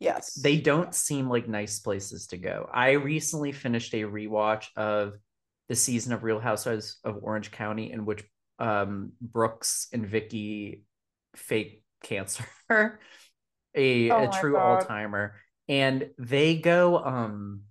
Yes. 0.00 0.34
They 0.34 0.56
don't 0.56 0.92
seem 0.92 1.28
like 1.28 1.48
nice 1.48 1.78
places 1.78 2.26
to 2.28 2.36
go. 2.36 2.68
I 2.74 2.92
recently 2.92 3.52
finished 3.52 3.94
a 3.94 4.02
rewatch 4.02 4.66
of 4.76 5.14
the 5.68 5.76
season 5.76 6.12
of 6.12 6.24
Real 6.24 6.40
Housewives 6.40 6.98
of 7.04 7.20
Orange 7.22 7.52
County 7.52 7.92
in 7.92 8.04
which 8.04 8.24
um, 8.58 9.12
Brooks 9.20 9.86
and 9.92 10.04
Vicki 10.04 10.82
fake 11.36 11.84
cancer, 12.02 12.44
a, 13.76 14.10
Oh 14.10 14.28
a 14.28 14.30
true 14.32 14.56
all 14.56 14.80
timer, 14.80 15.36
and 15.68 16.10
they 16.18 16.56
go. 16.56 16.98
Um, 16.98 17.62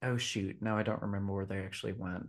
oh 0.00 0.16
shoot, 0.16 0.56
no, 0.60 0.76
I 0.76 0.84
don't 0.84 1.02
remember 1.02 1.34
where 1.34 1.46
they 1.46 1.58
actually 1.58 1.92
went. 1.92 2.28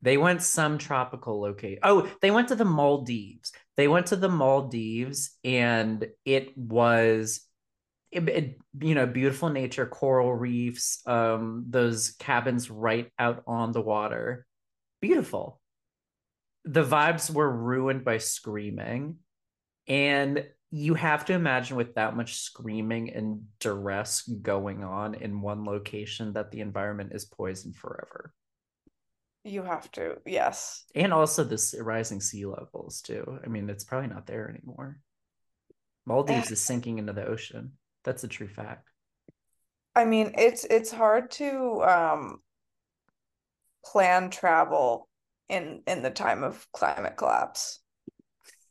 They 0.00 0.16
went 0.16 0.42
some 0.42 0.78
tropical 0.78 1.40
location. 1.40 1.80
Oh, 1.82 2.08
they 2.22 2.30
went 2.30 2.48
to 2.48 2.54
the 2.54 2.64
Maldives. 2.64 3.52
They 3.76 3.88
went 3.88 4.06
to 4.06 4.16
the 4.16 4.28
Maldives, 4.28 5.36
and 5.42 6.06
it 6.24 6.56
was, 6.56 7.40
it, 8.12 8.28
it- 8.28 8.58
you 8.80 8.94
know, 8.94 9.06
beautiful 9.06 9.48
nature, 9.48 9.86
coral 9.86 10.32
reefs, 10.32 11.02
um, 11.06 11.64
those 11.68 12.10
cabins 12.20 12.70
right 12.70 13.10
out 13.18 13.42
on 13.46 13.72
the 13.72 13.80
water, 13.80 14.46
beautiful. 15.00 15.60
The 16.64 16.84
vibes 16.84 17.30
were 17.30 17.50
ruined 17.50 18.04
by 18.04 18.18
screaming, 18.18 19.16
and 19.88 20.46
you 20.70 20.94
have 20.94 21.24
to 21.24 21.32
imagine 21.32 21.76
with 21.76 21.94
that 21.94 22.14
much 22.14 22.36
screaming 22.36 23.10
and 23.10 23.46
duress 23.58 24.22
going 24.22 24.84
on 24.84 25.14
in 25.14 25.40
one 25.40 25.64
location 25.64 26.34
that 26.34 26.50
the 26.50 26.60
environment 26.60 27.12
is 27.14 27.24
poisoned 27.24 27.74
forever 27.74 28.32
You 29.48 29.62
have 29.62 29.90
to. 29.92 30.16
Yes. 30.26 30.84
and 30.94 31.12
also 31.12 31.44
this 31.44 31.74
rising 31.80 32.20
sea 32.20 32.44
levels 32.44 33.00
too. 33.00 33.38
I 33.44 33.48
mean, 33.48 33.70
it's 33.70 33.84
probably 33.84 34.08
not 34.08 34.26
there 34.26 34.48
anymore. 34.48 34.98
Maldives 36.06 36.50
is 36.50 36.62
sinking 36.62 36.98
into 36.98 37.12
the 37.12 37.26
ocean. 37.26 37.72
That's 38.04 38.24
a 38.24 38.28
true 38.28 38.48
fact. 38.48 38.88
I 39.94 40.04
mean, 40.04 40.32
it's 40.38 40.64
it's 40.64 40.90
hard 40.90 41.30
to 41.32 41.82
um 41.82 42.40
plan 43.84 44.30
travel 44.30 45.08
in 45.48 45.82
in 45.86 46.02
the 46.02 46.10
time 46.10 46.44
of 46.44 46.66
climate 46.72 47.16
collapse. 47.16 47.80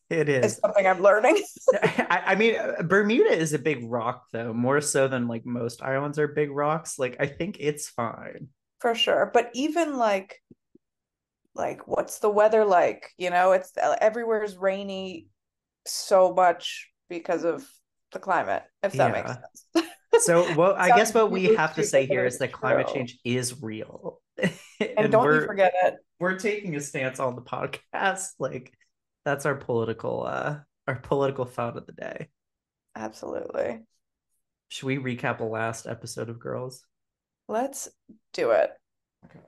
It 0.10 0.30
It's 0.30 0.58
something 0.60 0.88
I'm 0.88 1.02
learning. 1.02 1.44
I, 1.84 2.24
I 2.28 2.36
mean, 2.36 2.56
uh, 2.56 2.82
Bermuda 2.84 3.32
is 3.32 3.54
a 3.54 3.60
big 3.60 3.90
rock 3.90 4.28
though, 4.32 4.54
more 4.54 4.80
so 4.80 5.08
than 5.10 5.28
like 5.28 5.46
most 5.46 5.84
islands 5.84 6.18
are 6.18 6.30
big 6.30 6.50
rocks. 6.50 6.98
Like, 6.98 7.18
I 7.20 7.28
think 7.28 7.58
it's 7.60 7.90
fine. 7.90 8.48
For 8.80 8.96
sure. 8.96 9.30
But 9.34 9.50
even 9.54 9.98
like 9.98 10.42
like 11.58 11.88
what's 11.88 12.20
the 12.20 12.30
weather 12.30 12.64
like? 12.64 13.12
You 13.18 13.30
know, 13.30 13.52
it's 13.52 13.74
everywhere 13.78 14.44
is 14.44 14.56
rainy 14.56 15.28
so 15.86 16.34
much 16.34 16.90
because 17.10 17.44
of 17.44 17.68
the 18.12 18.20
climate, 18.20 18.64
if 18.84 18.94
that 18.94 19.12
makes 19.12 19.32
sense. 19.32 19.90
So, 20.20 20.56
well, 20.56 20.76
I 20.78 20.90
guess 20.90 21.14
what 21.14 21.32
we 21.32 21.56
have 21.56 21.76
to 21.76 21.84
say 21.84 22.06
here 22.06 22.26
is 22.26 22.38
that 22.40 22.52
climate 22.52 22.88
change 22.94 23.18
is 23.24 23.62
real, 23.62 24.22
And 24.80 25.12
don't 25.12 25.34
you 25.34 25.46
forget 25.46 25.74
it. 25.84 25.96
we're 26.20 26.38
taking 26.38 26.76
a 26.76 26.82
stance 26.82 27.20
on 27.20 27.36
the 27.36 27.42
podcast. 27.42 28.28
Like, 28.40 28.74
that's 29.26 29.46
our 29.46 29.56
political 29.56 30.26
uh 30.26 30.60
our 30.88 30.96
political 30.96 31.46
thought 31.46 31.76
of 31.76 31.86
the 31.86 31.92
day. 31.92 32.30
Absolutely. 32.96 33.82
Should 34.70 34.86
we 34.86 34.98
recap 34.98 35.40
a 35.40 35.44
last 35.44 35.86
episode 35.88 36.30
of 36.30 36.40
Girls? 36.40 36.86
Let's 37.48 37.90
do 38.34 38.52
it. 38.52 38.72
Okay. 39.26 39.40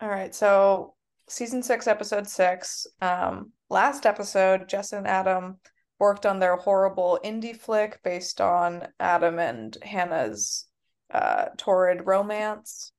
All 0.00 0.08
right, 0.08 0.34
so 0.34 0.94
season 1.30 1.62
six, 1.62 1.86
episode 1.86 2.28
six. 2.28 2.86
Um, 3.00 3.52
last 3.70 4.04
episode, 4.04 4.68
Jess 4.68 4.92
and 4.92 5.06
Adam 5.06 5.58
worked 5.98 6.26
on 6.26 6.38
their 6.38 6.56
horrible 6.56 7.20
indie 7.24 7.56
flick 7.56 8.02
based 8.02 8.40
on 8.40 8.88
Adam 8.98 9.38
and 9.38 9.76
Hannah's 9.82 10.66
uh, 11.12 11.46
torrid 11.56 12.06
romance. 12.06 12.92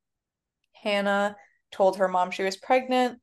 Hannah 0.74 1.36
told 1.72 1.98
her 1.98 2.08
mom 2.08 2.32
she 2.32 2.44
was 2.44 2.58
pregnant. 2.58 3.20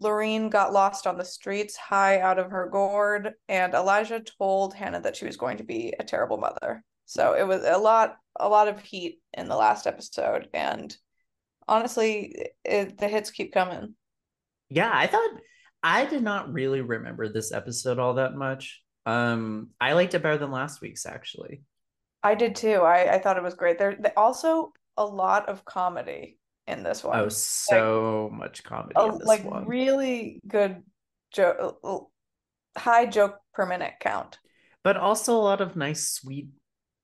Loreen 0.00 0.50
got 0.50 0.72
lost 0.72 1.06
on 1.06 1.16
the 1.16 1.24
streets, 1.24 1.76
high 1.76 2.20
out 2.20 2.38
of 2.38 2.50
her 2.50 2.68
gourd, 2.70 3.34
and 3.48 3.74
Elijah 3.74 4.20
told 4.20 4.74
Hannah 4.74 5.00
that 5.00 5.16
she 5.16 5.26
was 5.26 5.36
going 5.36 5.58
to 5.58 5.64
be 5.64 5.94
a 5.98 6.04
terrible 6.04 6.38
mother. 6.38 6.82
So 7.06 7.34
it 7.34 7.46
was 7.46 7.62
a 7.64 7.78
lot, 7.78 8.16
a 8.40 8.48
lot 8.48 8.68
of 8.68 8.80
heat 8.80 9.20
in 9.34 9.48
the 9.48 9.56
last 9.56 9.86
episode, 9.86 10.48
and 10.52 10.96
honestly, 11.68 12.50
it, 12.64 12.98
the 12.98 13.06
hits 13.06 13.30
keep 13.30 13.52
coming. 13.52 13.94
Yeah, 14.74 14.90
I 14.92 15.06
thought 15.06 15.30
I 15.82 16.06
did 16.06 16.22
not 16.22 16.52
really 16.52 16.80
remember 16.80 17.28
this 17.28 17.52
episode 17.52 17.98
all 17.98 18.14
that 18.14 18.34
much. 18.34 18.80
Um, 19.04 19.70
I 19.80 19.92
liked 19.94 20.14
it 20.14 20.22
better 20.22 20.38
than 20.38 20.50
last 20.50 20.80
week's 20.80 21.06
actually. 21.06 21.62
I 22.22 22.34
did 22.34 22.54
too. 22.54 22.76
I 22.82 23.14
I 23.14 23.18
thought 23.18 23.36
it 23.36 23.42
was 23.42 23.54
great. 23.54 23.78
There 23.78 23.96
also 24.16 24.72
a 24.96 25.04
lot 25.04 25.48
of 25.48 25.64
comedy 25.64 26.38
in 26.66 26.82
this 26.84 27.02
one. 27.02 27.18
Oh, 27.18 27.28
so 27.28 28.30
much 28.32 28.62
comedy 28.62 28.94
A- 28.96 29.06
in 29.06 29.18
this 29.18 29.26
like 29.26 29.44
one. 29.44 29.66
really 29.66 30.40
good 30.46 30.82
joke, 31.32 32.08
high 32.76 33.06
joke 33.06 33.38
per 33.54 33.66
minute 33.66 33.94
count. 34.00 34.38
but 34.84 34.96
also 34.96 35.34
a 35.36 35.42
lot 35.42 35.60
of 35.60 35.76
nice, 35.76 36.12
sweet 36.12 36.48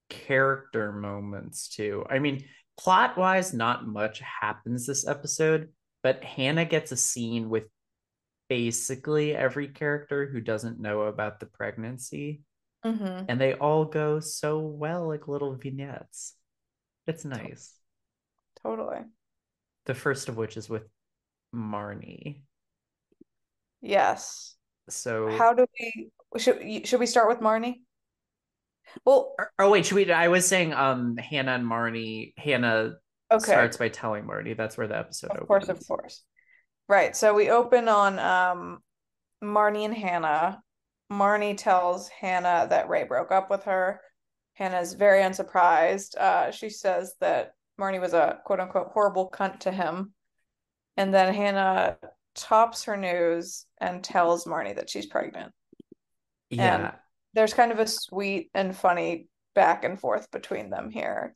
character 0.08 0.92
moments 0.92 1.68
too. 1.68 2.04
I 2.08 2.18
mean, 2.18 2.44
plot 2.78 3.16
wise, 3.18 3.52
not 3.52 3.86
much 3.86 4.20
happens 4.40 4.86
this 4.86 5.06
episode, 5.06 5.68
but 6.02 6.24
Hannah 6.24 6.64
gets 6.64 6.92
a 6.92 6.96
scene 6.96 7.48
with 7.48 7.64
basically 8.48 9.34
every 9.34 9.68
character 9.68 10.26
who 10.26 10.40
doesn't 10.40 10.80
know 10.80 11.02
about 11.02 11.40
the 11.40 11.46
pregnancy, 11.46 12.42
hmm 12.82 13.24
and 13.28 13.40
they 13.40 13.54
all 13.54 13.84
go 13.84 14.20
so 14.20 14.58
well, 14.60 15.08
like 15.08 15.28
little 15.28 15.54
vignettes. 15.56 16.34
It's 17.06 17.24
nice. 17.24 17.72
Totally. 18.62 19.04
The 19.86 19.94
first 19.94 20.28
of 20.28 20.36
which 20.36 20.56
is 20.56 20.68
with 20.68 20.84
Marnie. 21.54 22.42
Yes. 23.80 24.56
So, 24.88 25.28
How 25.28 25.54
do 25.54 25.66
we 25.78 26.10
should 26.38 26.86
should 26.86 27.00
we 27.00 27.06
start 27.06 27.28
with 27.28 27.40
Marnie? 27.40 27.82
Well, 29.04 29.34
oh 29.58 29.70
wait, 29.70 29.86
should 29.86 29.96
we? 29.96 30.10
I 30.10 30.28
was 30.28 30.46
saying, 30.46 30.72
um, 30.72 31.16
Hannah 31.16 31.52
and 31.52 31.66
Marnie. 31.66 32.32
Hannah 32.38 32.96
okay. 33.30 33.52
starts 33.52 33.76
by 33.76 33.88
telling 33.88 34.24
Marnie. 34.24 34.56
That's 34.56 34.76
where 34.76 34.86
the 34.86 34.98
episode 34.98 35.30
Of 35.30 35.36
opens. 35.42 35.48
course, 35.48 35.68
of 35.68 35.86
course. 35.86 36.24
Right. 36.88 37.14
So 37.16 37.34
we 37.34 37.50
open 37.50 37.88
on 37.88 38.18
um 38.18 38.78
Marnie 39.42 39.84
and 39.84 39.94
Hannah. 39.94 40.62
Marnie 41.10 41.56
tells 41.56 42.08
Hannah 42.08 42.66
that 42.70 42.88
Ray 42.88 43.04
broke 43.04 43.32
up 43.32 43.50
with 43.50 43.64
her. 43.64 44.00
Hannah's 44.54 44.94
very 44.94 45.22
unsurprised. 45.22 46.16
Uh, 46.16 46.50
she 46.50 46.68
says 46.68 47.14
that 47.20 47.52
Marnie 47.80 48.00
was 48.00 48.12
a 48.12 48.40
quote 48.44 48.60
unquote 48.60 48.88
horrible 48.88 49.30
cunt 49.30 49.60
to 49.60 49.70
him. 49.70 50.12
And 50.96 51.14
then 51.14 51.32
Hannah 51.32 51.96
tops 52.34 52.84
her 52.84 52.96
news 52.96 53.66
and 53.80 54.02
tells 54.02 54.44
Marnie 54.46 54.76
that 54.76 54.90
she's 54.90 55.06
pregnant. 55.06 55.52
Yeah. 56.50 56.92
There's 57.34 57.54
kind 57.54 57.72
of 57.72 57.78
a 57.78 57.86
sweet 57.86 58.50
and 58.54 58.74
funny 58.74 59.28
back 59.54 59.84
and 59.84 59.98
forth 60.00 60.30
between 60.30 60.70
them 60.70 60.90
here. 60.90 61.34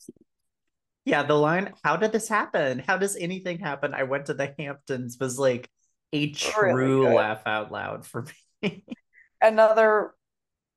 Yeah, 1.05 1.25
the 1.25 1.35
line, 1.35 1.73
how 1.83 1.97
did 1.97 2.13
this 2.13 2.29
happen? 2.29 2.79
How 2.79 2.97
does 2.97 3.17
anything 3.17 3.59
happen? 3.59 3.93
I 3.93 4.05
went 4.05 4.27
to 4.27 4.35
the 4.35 4.55
Hamptons 4.57 5.17
was 5.19 5.39
like 5.39 5.69
a 6.13 6.31
true 6.31 7.03
good. 7.03 7.15
laugh 7.15 7.43
out 7.47 7.73
loud 7.73 8.07
for 8.07 8.27
me. 8.63 8.85
another 9.43 10.15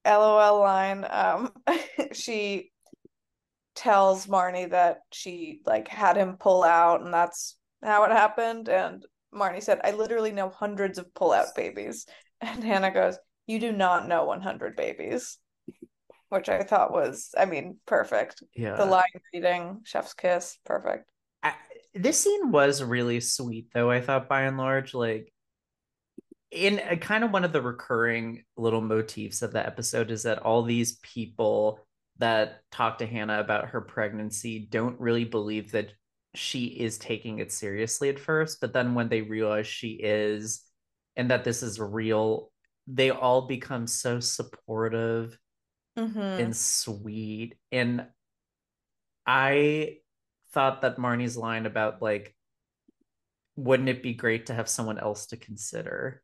LOL 0.06 0.60
line. 0.60 1.06
Um, 1.10 1.52
she 2.14 2.72
tells 3.76 4.26
Marnie 4.28 4.72
that 4.72 5.02
she 5.12 5.62
like 5.66 5.88
had 5.88 6.18
him 6.18 6.38
pull 6.40 6.64
out 6.64 7.02
and 7.02 7.14
that's 7.14 7.58
how 7.84 8.04
it 8.06 8.12
happened. 8.12 8.70
And 8.70 9.06
Marnie 9.34 9.62
said, 9.62 9.82
I 9.84 9.92
literally 9.92 10.32
know 10.32 10.50
hundreds 10.50 10.98
of 10.98 11.14
pull 11.14 11.34
out 11.34 11.56
babies. 11.56 12.06
And 12.42 12.64
Hannah 12.64 12.92
goes, 12.92 13.18
You 13.48 13.60
do 13.60 13.72
not 13.72 14.08
know 14.08 14.26
100 14.26 14.76
babies. 14.76 15.38
Which 16.30 16.50
I 16.50 16.64
thought 16.64 16.92
was, 16.92 17.30
I 17.38 17.46
mean, 17.46 17.78
perfect. 17.86 18.42
Yeah. 18.56 18.76
The 18.76 18.86
line 18.86 19.04
reading, 19.34 19.82
chef's 19.84 20.14
kiss, 20.14 20.58
perfect. 20.66 21.06
I, 21.44 21.54
this 21.94 22.20
scene 22.20 22.52
was 22.52 22.84
really 22.84 23.20
sweet, 23.20 23.68
though, 23.74 23.92
I 23.92 24.02
thought 24.02 24.28
by 24.28 24.42
and 24.42 24.58
large. 24.58 24.94
Like, 24.94 25.32
in 26.52 26.80
a, 26.80 26.98
kind 26.98 27.24
of 27.24 27.32
one 27.32 27.44
of 27.44 27.54
the 27.54 27.62
recurring 27.62 28.44
little 28.58 28.82
motifs 28.82 29.42
of 29.42 29.54
the 29.54 29.66
episode 29.66 30.10
is 30.10 30.24
that 30.24 30.40
all 30.40 30.64
these 30.64 30.98
people 31.04 31.80
that 32.18 32.62
talk 32.72 32.98
to 33.00 33.06
Hannah 33.06 33.40
about 33.40 33.70
her 33.70 33.82
pregnancy 33.82 34.68
don't 34.70 35.00
really 35.00 35.26
believe 35.26 35.72
that 35.74 35.92
she 36.34 36.66
is 36.66 36.98
taking 36.98 37.40
it 37.40 37.52
seriously 37.52 38.10
at 38.10 38.20
first, 38.20 38.62
but 38.62 38.74
then 38.74 38.94
when 38.94 39.10
they 39.10 39.22
realize 39.22 39.68
she 39.68 39.92
is 39.92 40.64
and 41.16 41.30
that 41.30 41.44
this 41.44 41.62
is 41.62 41.80
real, 41.80 42.52
they 42.88 43.10
all 43.10 43.48
become 43.48 43.88
so 43.88 44.20
supportive 44.20 45.38
Mm-hmm. 45.98 46.20
and 46.20 46.56
sweet. 46.56 47.56
And 47.72 48.06
I 49.26 49.98
thought 50.52 50.82
that 50.82 50.98
Marnie's 50.98 51.38
line 51.38 51.66
about 51.66 52.02
like, 52.02 52.36
wouldn't 53.56 53.90
it 53.90 54.04
be 54.04 54.14
great 54.14 54.48
to 54.48 54.54
have 54.54 54.68
someone 54.68 55.00
else 55.00 55.28
to 55.28 55.38
consider? 55.38 56.22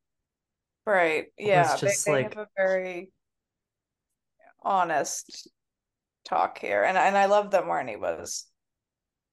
Right. 0.86 1.28
Yeah. 1.38 1.76
They, 1.76 1.88
just 1.88 2.06
they 2.06 2.12
like- 2.12 2.36
have 2.36 2.46
a 2.46 2.50
very 2.58 3.12
honest 4.62 5.50
talk 6.26 6.58
here. 6.60 6.84
And 6.84 6.98
and 6.98 7.18
I 7.18 7.26
love 7.26 7.52
that 7.52 7.64
Marnie 7.64 8.00
was 8.00 8.46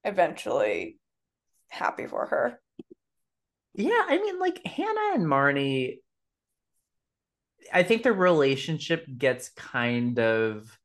eventually 0.03 0.97
happy 1.69 2.07
for 2.07 2.25
her. 2.27 2.59
Yeah, 3.75 4.03
I 4.07 4.17
mean, 4.17 4.39
like 4.39 4.65
Hannah 4.65 5.13
and 5.13 5.25
Marnie, 5.25 5.99
I 7.73 7.83
think 7.83 8.03
the 8.03 8.13
relationship 8.13 9.05
gets 9.17 9.49
kind 9.49 10.19
of 10.19 10.77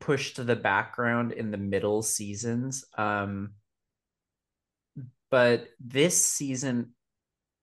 pushed 0.00 0.36
to 0.36 0.44
the 0.44 0.56
background 0.56 1.32
in 1.32 1.50
the 1.50 1.56
middle 1.58 2.02
seasons. 2.02 2.84
Um, 2.96 3.54
but 5.30 5.68
this 5.80 6.24
season, 6.24 6.94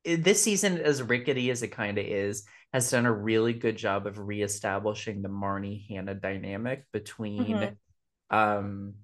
this 0.03 0.43
season, 0.43 0.77
as 0.79 1.01
rickety 1.01 1.49
as 1.49 1.63
it 1.63 1.69
kind 1.69 1.97
of 1.97 2.05
is, 2.05 2.45
has 2.73 2.91
done 2.91 3.05
a 3.05 3.13
really 3.13 3.53
good 3.53 3.77
job 3.77 4.05
of 4.05 4.19
reestablishing 4.19 5.21
the 5.21 5.29
Marnie 5.29 5.87
Hannah 5.87 6.13
dynamic 6.15 6.85
between 6.91 7.55
Mhm. 7.55 7.77
um 8.29 8.95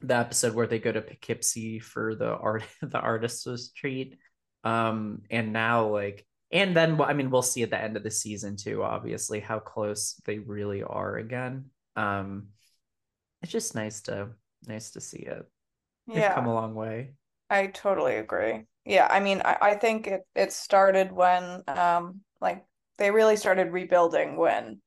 the 0.00 0.16
episode 0.16 0.54
where 0.54 0.66
they 0.66 0.78
go 0.78 0.92
to 0.92 1.02
Poughkeepsie 1.02 1.80
for 1.80 2.14
the 2.14 2.30
art 2.30 2.64
the 2.82 2.98
artist's 3.00 3.46
retreat 3.46 4.18
um 4.64 5.22
and 5.30 5.52
now 5.52 5.88
like 5.88 6.26
and 6.50 6.76
then 6.76 7.00
I 7.00 7.12
mean 7.12 7.30
we'll 7.30 7.42
see 7.42 7.62
at 7.62 7.70
the 7.70 7.80
end 7.80 7.96
of 7.96 8.02
the 8.02 8.10
season 8.10 8.56
too 8.56 8.82
obviously 8.82 9.40
how 9.40 9.58
close 9.58 10.20
they 10.24 10.38
really 10.38 10.82
are 10.82 11.16
again 11.16 11.66
um 11.96 12.48
it's 13.42 13.52
just 13.52 13.74
nice 13.74 14.02
to 14.02 14.28
nice 14.66 14.90
to 14.92 15.00
see 15.00 15.18
it 15.18 15.46
they've 16.12 16.22
Yeah. 16.22 16.34
come 16.34 16.46
a 16.46 16.54
long 16.54 16.74
way 16.74 17.12
I 17.50 17.66
totally 17.68 18.16
agree. 18.16 18.66
Yeah, 18.84 19.06
I 19.10 19.20
mean, 19.20 19.42
I, 19.44 19.56
I 19.60 19.74
think 19.74 20.06
it 20.06 20.22
it 20.34 20.52
started 20.52 21.12
when 21.12 21.62
um 21.68 22.20
like 22.40 22.64
they 22.98 23.10
really 23.10 23.36
started 23.36 23.72
rebuilding 23.72 24.36
when 24.36 24.80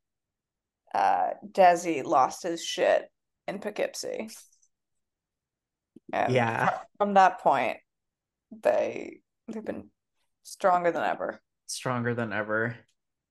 uh 0.94 1.32
Desi 1.46 2.03
lost 2.03 2.44
his 2.44 2.63
shit 2.63 3.10
in 3.48 3.60
Poughkeepsie. 3.60 4.30
And 6.13 6.34
Yeah. 6.34 6.70
from 6.98 7.13
that 7.15 7.39
point, 7.39 7.78
they 8.52 9.21
they've 9.47 9.63
been 9.63 9.89
stronger 10.43 10.91
than 10.91 11.04
ever. 11.04 11.41
Stronger 11.71 12.13
than 12.13 12.34
ever 12.34 12.75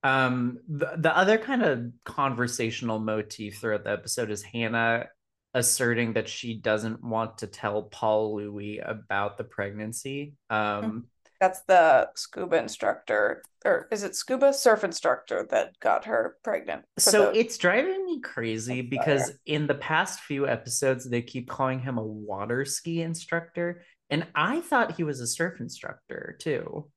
um 0.03 0.59
the, 0.67 0.93
the 0.97 1.15
other 1.15 1.37
kind 1.37 1.63
of 1.63 1.85
conversational 2.05 2.99
motif 2.99 3.59
throughout 3.59 3.83
the 3.83 3.91
episode 3.91 4.31
is 4.31 4.41
Hannah 4.41 5.07
asserting 5.53 6.13
that 6.13 6.29
she 6.29 6.57
doesn't 6.57 7.03
want 7.03 7.39
to 7.39 7.47
tell 7.47 7.83
Paul 7.83 8.35
Louis 8.35 8.79
about 8.79 9.37
the 9.37 9.43
pregnancy 9.43 10.33
um 10.49 11.05
That's 11.39 11.61
the 11.63 12.09
scuba 12.15 12.57
instructor, 12.57 13.41
or 13.65 13.87
is 13.91 14.03
it 14.03 14.15
scuba 14.15 14.53
surf 14.53 14.83
instructor 14.83 15.47
that 15.49 15.79
got 15.79 16.05
her 16.05 16.37
pregnant? 16.43 16.85
So 16.99 17.31
the- 17.31 17.39
it's 17.39 17.57
driving 17.57 18.05
me 18.05 18.21
crazy 18.21 18.81
because 18.81 19.33
in 19.45 19.65
the 19.65 19.75
past 19.75 20.21
few 20.21 20.47
episodes, 20.47 21.09
they 21.09 21.21
keep 21.21 21.49
calling 21.49 21.79
him 21.79 21.97
a 21.97 22.03
water 22.03 22.63
ski 22.63 23.01
instructor. 23.01 23.83
And 24.11 24.27
I 24.35 24.61
thought 24.61 24.97
he 24.97 25.03
was 25.03 25.19
a 25.19 25.25
surf 25.25 25.59
instructor 25.59 26.37
too. 26.39 26.91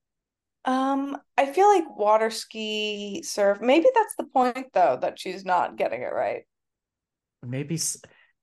Um, 0.65 1.19
I 1.37 1.47
feel 1.47 1.69
like 1.69 1.97
water 1.97 2.31
ski 2.31 3.23
surf. 3.23 3.61
Maybe 3.61 3.87
that's 3.95 4.15
the 4.17 4.25
point 4.25 4.69
though, 4.73 4.99
that 5.01 5.19
she's 5.19 5.45
not 5.45 5.77
getting 5.77 6.03
it 6.03 6.13
right. 6.13 6.43
Maybe, 7.43 7.79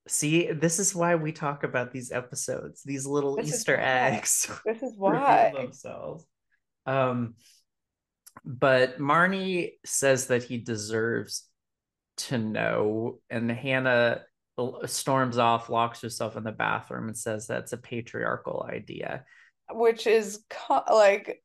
see, 0.08 0.52
this 0.52 0.80
is 0.80 0.94
why 0.94 1.16
we 1.16 1.32
talk 1.32 1.64
about 1.64 1.92
these 1.92 2.12
episodes, 2.12 2.84
these 2.84 3.08
little 3.08 3.36
This 3.38 3.48
Easter 3.48 3.78
eggs 3.80 4.52
This 4.66 4.84
is 4.84 4.94
why. 4.98 5.52
themselves. 5.56 6.26
Um, 6.86 7.36
but 8.46 9.00
Marnie 9.00 9.74
says 9.86 10.28
that 10.28 10.44
he 10.44 10.58
deserves 10.58 11.48
to 12.18 12.38
know, 12.38 13.20
and 13.30 13.52
Hannah 13.52 14.22
storms 14.86 15.38
off, 15.38 15.70
locks 15.70 16.02
herself 16.02 16.38
in 16.38 16.44
the 16.44 16.52
bathroom, 16.52 17.08
and 17.08 17.18
says 17.18 17.48
that's 17.48 17.74
a 17.74 17.78
patriarchal 17.78 18.68
idea. 18.70 19.26
Which 19.72 20.06
is 20.06 20.44
co 20.50 20.84
like 20.92 21.42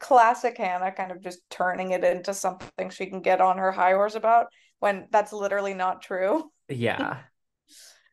classic 0.00 0.56
Hannah 0.58 0.92
kind 0.92 1.12
of 1.12 1.20
just 1.22 1.40
turning 1.50 1.92
it 1.92 2.04
into 2.04 2.34
something 2.34 2.90
she 2.90 3.06
can 3.06 3.20
get 3.20 3.40
on 3.40 3.58
her 3.58 3.72
high 3.72 3.92
horse 3.92 4.14
about 4.14 4.48
when 4.80 5.08
that's 5.10 5.32
literally 5.32 5.74
not 5.74 6.02
true. 6.02 6.50
Yeah. 6.68 7.22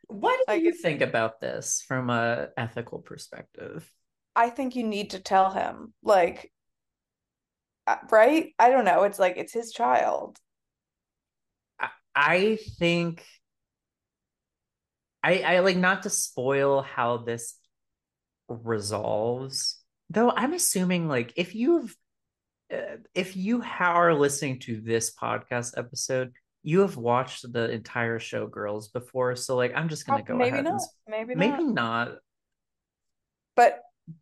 What 0.07 0.39
do 0.49 0.55
Like 0.55 0.61
you 0.61 0.71
think 0.73 1.01
about 1.01 1.39
this 1.41 1.81
from 1.81 2.09
a 2.09 2.49
ethical 2.57 2.99
perspective? 2.99 3.91
I 4.37 4.49
think 4.51 4.75
you 4.77 4.83
need 4.85 5.09
to 5.09 5.19
tell 5.19 5.51
him, 5.51 5.93
like, 6.01 6.53
uh, 7.87 7.95
right? 8.11 8.53
I 8.59 8.69
don't 8.69 8.85
know. 8.85 9.03
It's 9.03 9.19
like 9.19 9.37
it's 9.37 9.53
his 9.53 9.71
child. 9.71 10.39
I, 11.79 11.89
I 12.15 12.55
think 12.79 13.23
I 15.23 15.41
I 15.41 15.59
like 15.59 15.77
not 15.77 16.03
to 16.03 16.09
spoil 16.09 16.81
how 16.81 17.17
this 17.17 17.55
resolves. 18.49 19.76
Though 20.09 20.31
I'm 20.31 20.53
assuming 20.53 21.07
like 21.07 21.33
if 21.35 21.53
you've 21.55 21.95
uh, 22.73 22.97
if 23.13 23.35
you 23.35 23.61
are 23.79 24.13
listening 24.13 24.59
to 24.61 24.81
this 24.81 25.13
podcast 25.13 25.77
episode, 25.77 26.33
you 26.63 26.81
have 26.81 26.97
watched 26.97 27.51
the 27.51 27.69
entire 27.71 28.19
show 28.19 28.47
Girls 28.47 28.89
before, 28.89 29.35
so 29.35 29.55
like 29.55 29.73
I'm 29.75 29.89
just 29.89 30.05
gonna 30.05 30.23
Prob- 30.23 30.27
go 30.27 30.35
maybe 30.37 30.49
ahead 30.59 30.63
not. 30.65 30.73
and 30.73 30.81
Maybe 31.07 31.35
not. 31.35 31.37
maybe 31.39 31.63
not, 31.63 32.11
But 33.55 33.81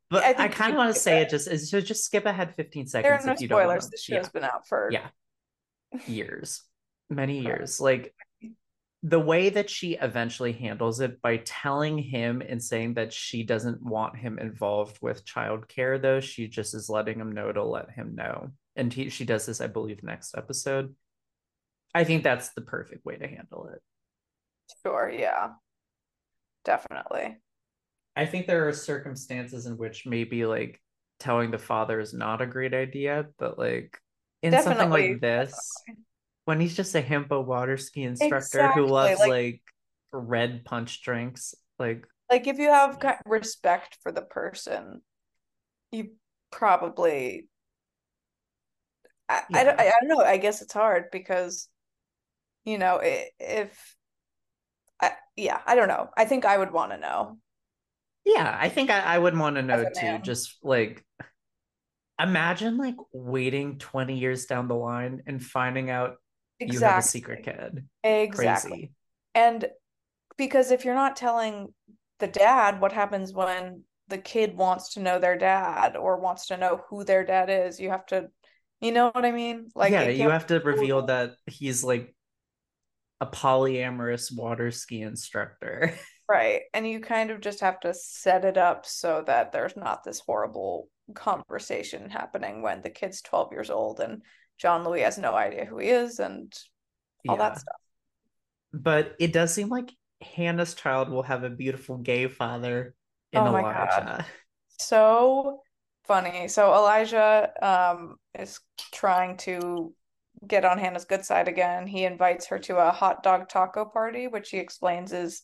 but 0.09 0.23
I 0.23 0.45
I, 0.45 0.47
kind 0.47 0.71
of 0.73 0.77
want 0.77 0.93
to 0.93 0.99
say 0.99 1.21
it 1.21 1.29
just 1.29 1.47
is 1.47 1.69
so 1.69 1.79
just 1.81 2.05
skip 2.05 2.25
ahead 2.25 2.55
15 2.55 2.87
seconds 2.87 3.03
there 3.03 3.13
are 3.19 3.25
no 3.25 3.33
if 3.33 3.41
you 3.41 3.47
don't 3.47 3.57
want 3.67 3.81
spoilers. 3.81 3.85
to. 3.85 3.91
This 3.91 4.01
show's 4.01 4.29
been 4.29 4.43
out 4.43 4.67
for 4.67 4.89
yeah 4.91 5.07
years 6.07 6.61
many 7.09 7.39
years 7.41 7.79
like 7.79 8.13
the 9.05 9.19
way 9.19 9.49
that 9.49 9.69
she 9.69 9.93
eventually 9.93 10.51
handles 10.51 10.99
it 10.99 11.21
by 11.21 11.37
telling 11.45 11.95
him 11.95 12.41
and 12.41 12.61
saying 12.61 12.95
that 12.95 13.13
she 13.13 13.43
doesn't 13.43 13.79
want 13.85 14.17
him 14.17 14.39
involved 14.39 14.97
with 14.99 15.23
childcare 15.23 16.01
though 16.01 16.19
she 16.19 16.47
just 16.47 16.73
is 16.73 16.89
letting 16.89 17.19
him 17.19 17.31
know 17.31 17.51
to 17.51 17.63
let 17.63 17.91
him 17.91 18.15
know 18.15 18.49
and 18.75 18.91
he, 18.91 19.09
she 19.09 19.23
does 19.23 19.45
this 19.45 19.61
i 19.61 19.67
believe 19.67 20.01
next 20.01 20.35
episode 20.35 20.95
i 21.93 22.03
think 22.03 22.23
that's 22.23 22.49
the 22.53 22.61
perfect 22.61 23.05
way 23.05 23.15
to 23.15 23.27
handle 23.27 23.69
it 23.71 23.81
sure. 24.81 25.11
Yeah, 25.15 25.49
definitely. 26.63 27.37
i 28.15 28.25
think 28.25 28.47
there 28.47 28.67
are 28.67 28.73
circumstances 28.73 29.67
in 29.67 29.77
which 29.77 30.07
maybe 30.07 30.47
like 30.47 30.81
telling 31.19 31.51
the 31.51 31.59
father 31.59 31.99
is 31.99 32.11
not 32.11 32.41
a 32.41 32.47
great 32.47 32.73
idea 32.73 33.27
but 33.37 33.59
like 33.59 33.99
in 34.41 34.51
something 34.51 34.89
like 34.89 35.21
this 35.21 35.51
definitely. 35.85 36.05
When 36.45 36.59
he's 36.59 36.75
just 36.75 36.95
a 36.95 37.01
himpo 37.01 37.43
water 37.43 37.77
ski 37.77 38.03
instructor 38.03 38.71
who 38.71 38.85
loves 38.85 39.19
like- 39.19 39.29
like, 39.29 39.61
red 40.11 40.63
punch 40.63 41.01
drinks 41.01 41.53
like 41.77 42.05
Like 42.31 42.47
if 42.47 42.57
you 42.57 42.69
have 42.69 42.97
respect 43.25 43.97
for 44.01 44.11
the 44.11 44.21
person, 44.21 45.01
you 45.91 46.11
probably. 46.51 47.47
I, 49.27 49.41
I, 49.53 49.63
don't, 49.63 49.79
I 49.79 49.91
don't 49.99 50.07
know. 50.07 50.23
I 50.23 50.37
guess 50.37 50.61
it's 50.61 50.71
hard 50.73 51.05
because, 51.11 51.67
you 52.63 52.77
know, 52.77 53.01
if. 53.03 53.95
I, 55.01 55.11
yeah, 55.35 55.59
I 55.65 55.75
don't 55.75 55.87
know. 55.87 56.09
I 56.15 56.25
think 56.25 56.45
I 56.45 56.57
would 56.57 56.71
want 56.71 56.91
to 56.91 56.97
know. 56.97 57.37
yeah 58.25 58.57
i 58.59 58.69
think 58.69 58.89
i, 58.89 58.99
I 58.99 59.19
would 59.19 59.37
want 59.37 59.55
to 59.57 59.61
know 59.61 59.83
too 59.83 60.01
man. 60.01 60.23
just 60.23 60.57
like 60.63 61.05
imagine 62.19 62.77
like 62.77 62.95
waiting 63.13 63.77
20 63.77 64.17
years 64.17 64.45
down 64.45 64.67
the 64.67 64.75
line 64.75 65.21
and 65.27 65.43
finding 65.43 65.89
out 65.89 66.15
you 66.59 66.79
have 66.79 66.99
a 66.99 67.01
secret 67.01 67.43
kid. 67.43 67.85
Exactly. 68.03 68.69
crazy. 68.71 68.91
And 69.33 69.67
because 70.37 70.71
if 70.71 70.85
you're 70.85 70.95
not 70.95 71.15
telling 71.15 71.73
the 72.19 72.27
dad 72.27 72.79
what 72.79 72.93
happens 72.93 73.33
when 73.33 73.83
the 74.07 74.17
kid 74.17 74.55
wants 74.55 74.93
to 74.93 75.01
know 75.01 75.19
their 75.19 75.37
dad 75.37 75.95
or 75.95 76.19
wants 76.19 76.47
to 76.47 76.57
know 76.57 76.81
who 76.89 77.03
their 77.03 77.25
dad 77.25 77.49
is 77.49 77.79
you 77.79 77.89
have 77.89 78.05
to 78.05 78.27
you 78.79 78.91
know 78.91 79.09
what 79.09 79.25
i 79.25 79.31
mean? 79.31 79.69
Like 79.75 79.91
yeah 79.91 80.07
you 80.07 80.29
have 80.29 80.47
to 80.47 80.59
reveal 80.59 81.07
that 81.07 81.35
he's 81.47 81.83
like 81.83 82.15
a 83.21 83.25
polyamorous 83.25 84.35
water 84.35 84.71
ski 84.71 85.01
instructor. 85.01 85.93
Right. 86.27 86.61
And 86.73 86.89
you 86.89 87.01
kind 87.01 87.29
of 87.29 87.39
just 87.39 87.59
have 87.59 87.79
to 87.81 87.93
set 87.93 88.45
it 88.45 88.57
up 88.57 88.87
so 88.87 89.23
that 89.27 89.51
there's 89.51 89.77
not 89.77 90.03
this 90.03 90.19
horrible 90.25 90.89
conversation 91.13 92.09
happening 92.09 92.63
when 92.63 92.81
the 92.81 92.89
kid's 92.89 93.21
12 93.21 93.51
years 93.51 93.69
old 93.69 93.99
and 93.99 94.23
john 94.57 94.83
louis 94.83 95.01
has 95.01 95.17
no 95.17 95.33
idea 95.33 95.65
who 95.65 95.77
he 95.77 95.89
is 95.89 96.19
and 96.19 96.53
all 97.27 97.35
yeah. 97.35 97.49
that 97.49 97.59
stuff. 97.59 97.75
But 98.73 99.15
it 99.19 99.31
does 99.31 99.53
seem 99.53 99.69
like 99.69 99.91
hannah's 100.21 100.73
child 100.73 101.09
will 101.09 101.23
have 101.23 101.43
a 101.43 101.49
beautiful 101.49 101.97
gay 101.97 102.27
father 102.27 102.95
in 103.31 103.39
oh 103.39 103.47
elijah 103.47 104.25
so 104.79 105.61
funny. 106.05 106.47
So 106.47 106.73
elijah 106.73 107.51
um 107.61 108.15
is 108.37 108.59
trying 108.93 109.37
to 109.37 109.93
get 110.45 110.65
on 110.65 110.77
hannah's 110.77 111.05
good 111.05 111.25
side 111.25 111.47
again. 111.47 111.87
He 111.87 112.05
invites 112.05 112.47
her 112.47 112.59
to 112.59 112.77
a 112.77 112.91
hot 112.91 113.23
dog 113.23 113.49
taco 113.49 113.85
party 113.85 114.27
which 114.27 114.49
he 114.49 114.57
explains 114.57 115.11
is 115.13 115.41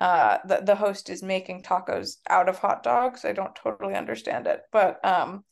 uh, 0.00 0.38
the, 0.44 0.60
the 0.64 0.74
host 0.74 1.10
is 1.10 1.22
making 1.22 1.62
tacos 1.62 2.16
out 2.28 2.48
of 2.48 2.58
hot 2.58 2.82
dogs. 2.82 3.24
I 3.24 3.32
don't 3.32 3.54
totally 3.54 3.94
understand 3.94 4.48
it, 4.48 4.62
but 4.72 5.04
um, 5.04 5.44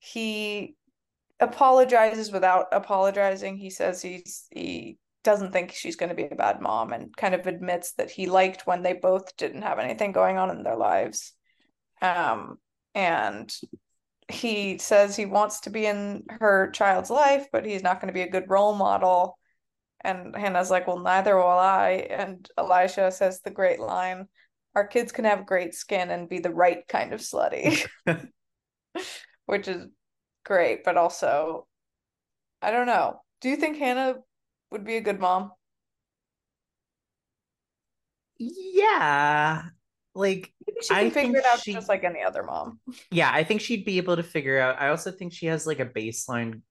he 0.00 0.74
apologizes 1.40 2.32
without 2.32 2.66
apologizing. 2.72 3.56
He 3.56 3.70
says 3.70 4.02
he's 4.02 4.46
he 4.50 4.98
doesn't 5.24 5.52
think 5.52 5.72
she's 5.72 5.96
going 5.96 6.08
to 6.08 6.14
be 6.14 6.24
a 6.24 6.34
bad 6.34 6.60
mom 6.60 6.92
and 6.92 7.14
kind 7.16 7.34
of 7.34 7.46
admits 7.46 7.92
that 7.92 8.10
he 8.10 8.26
liked 8.26 8.66
when 8.66 8.82
they 8.82 8.94
both 8.94 9.36
didn't 9.36 9.62
have 9.62 9.78
anything 9.78 10.12
going 10.12 10.38
on 10.38 10.50
in 10.50 10.62
their 10.62 10.76
lives. 10.76 11.32
Um, 12.00 12.58
and 12.94 13.52
he 14.28 14.78
says 14.78 15.16
he 15.16 15.26
wants 15.26 15.60
to 15.60 15.70
be 15.70 15.86
in 15.86 16.24
her 16.40 16.70
child's 16.70 17.10
life, 17.10 17.48
but 17.52 17.66
he's 17.66 17.82
not 17.82 18.00
going 18.00 18.08
to 18.08 18.18
be 18.18 18.22
a 18.22 18.30
good 18.30 18.48
role 18.48 18.74
model 18.74 19.38
and 20.02 20.34
Hannah's 20.34 20.70
like, 20.70 20.86
well, 20.86 21.00
neither 21.00 21.36
will 21.36 21.46
I. 21.46 22.06
And 22.10 22.48
Elijah 22.58 23.10
says 23.10 23.40
the 23.40 23.50
great 23.50 23.80
line, 23.80 24.28
our 24.74 24.86
kids 24.86 25.12
can 25.12 25.24
have 25.24 25.46
great 25.46 25.74
skin 25.74 26.10
and 26.10 26.28
be 26.28 26.38
the 26.38 26.54
right 26.54 26.86
kind 26.86 27.12
of 27.12 27.20
slutty, 27.20 27.84
which 29.46 29.66
is 29.66 29.86
great, 30.48 30.82
but 30.82 30.96
also, 30.96 31.68
I 32.60 32.72
don't 32.72 32.86
know. 32.86 33.20
Do 33.40 33.50
you 33.50 33.56
think 33.56 33.76
Hannah 33.76 34.16
would 34.72 34.84
be 34.84 34.96
a 34.96 35.00
good 35.00 35.20
mom? 35.20 35.52
Yeah. 38.38 39.62
Like 40.14 40.52
she 40.82 40.88
can 40.88 41.06
I 41.06 41.10
figure 41.10 41.38
it 41.38 41.44
out 41.44 41.60
she... 41.60 41.72
just 41.72 41.88
like 41.88 42.02
any 42.02 42.22
other 42.22 42.42
mom. 42.42 42.80
Yeah, 43.10 43.30
I 43.32 43.44
think 43.44 43.60
she'd 43.60 43.84
be 43.84 43.98
able 43.98 44.16
to 44.16 44.22
figure 44.22 44.58
out. 44.58 44.80
I 44.80 44.88
also 44.88 45.12
think 45.12 45.32
she 45.32 45.46
has 45.46 45.66
like 45.66 45.78
a 45.78 45.86
baseline 45.86 46.62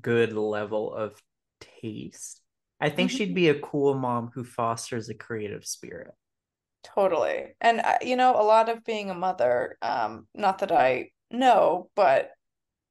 good 0.00 0.32
level 0.32 0.94
of 0.94 1.20
taste. 1.82 2.40
I 2.80 2.88
think 2.88 3.10
mm-hmm. 3.10 3.18
she'd 3.18 3.34
be 3.34 3.48
a 3.48 3.58
cool 3.58 3.94
mom 3.94 4.30
who 4.32 4.44
fosters 4.44 5.08
a 5.08 5.14
creative 5.14 5.66
spirit. 5.66 6.14
Totally. 6.82 7.56
And 7.60 7.80
uh, 7.80 7.98
you 8.00 8.16
know, 8.16 8.40
a 8.40 8.44
lot 8.44 8.68
of 8.68 8.84
being 8.84 9.10
a 9.10 9.14
mother, 9.14 9.76
um 9.82 10.28
not 10.34 10.60
that 10.60 10.72
I 10.72 11.10
know, 11.30 11.90
but 11.96 12.30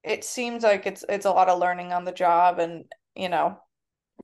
it 0.05 0.23
seems 0.23 0.63
like 0.63 0.85
it's 0.85 1.03
it's 1.09 1.25
a 1.25 1.31
lot 1.31 1.49
of 1.49 1.59
learning 1.59 1.91
on 1.91 2.05
the 2.05 2.11
job 2.11 2.59
and, 2.59 2.85
you 3.15 3.29
know, 3.29 3.59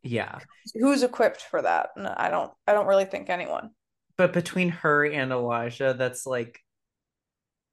yeah. 0.03 0.39
Who's 0.75 1.03
equipped 1.03 1.41
for 1.41 1.61
that? 1.61 1.89
I 1.97 2.29
don't 2.29 2.51
I 2.67 2.73
don't 2.73 2.87
really 2.87 3.05
think 3.05 3.29
anyone. 3.29 3.71
But 4.17 4.33
between 4.33 4.69
her 4.69 5.05
and 5.05 5.31
Elijah, 5.31 5.95
that's 5.97 6.25
like 6.25 6.59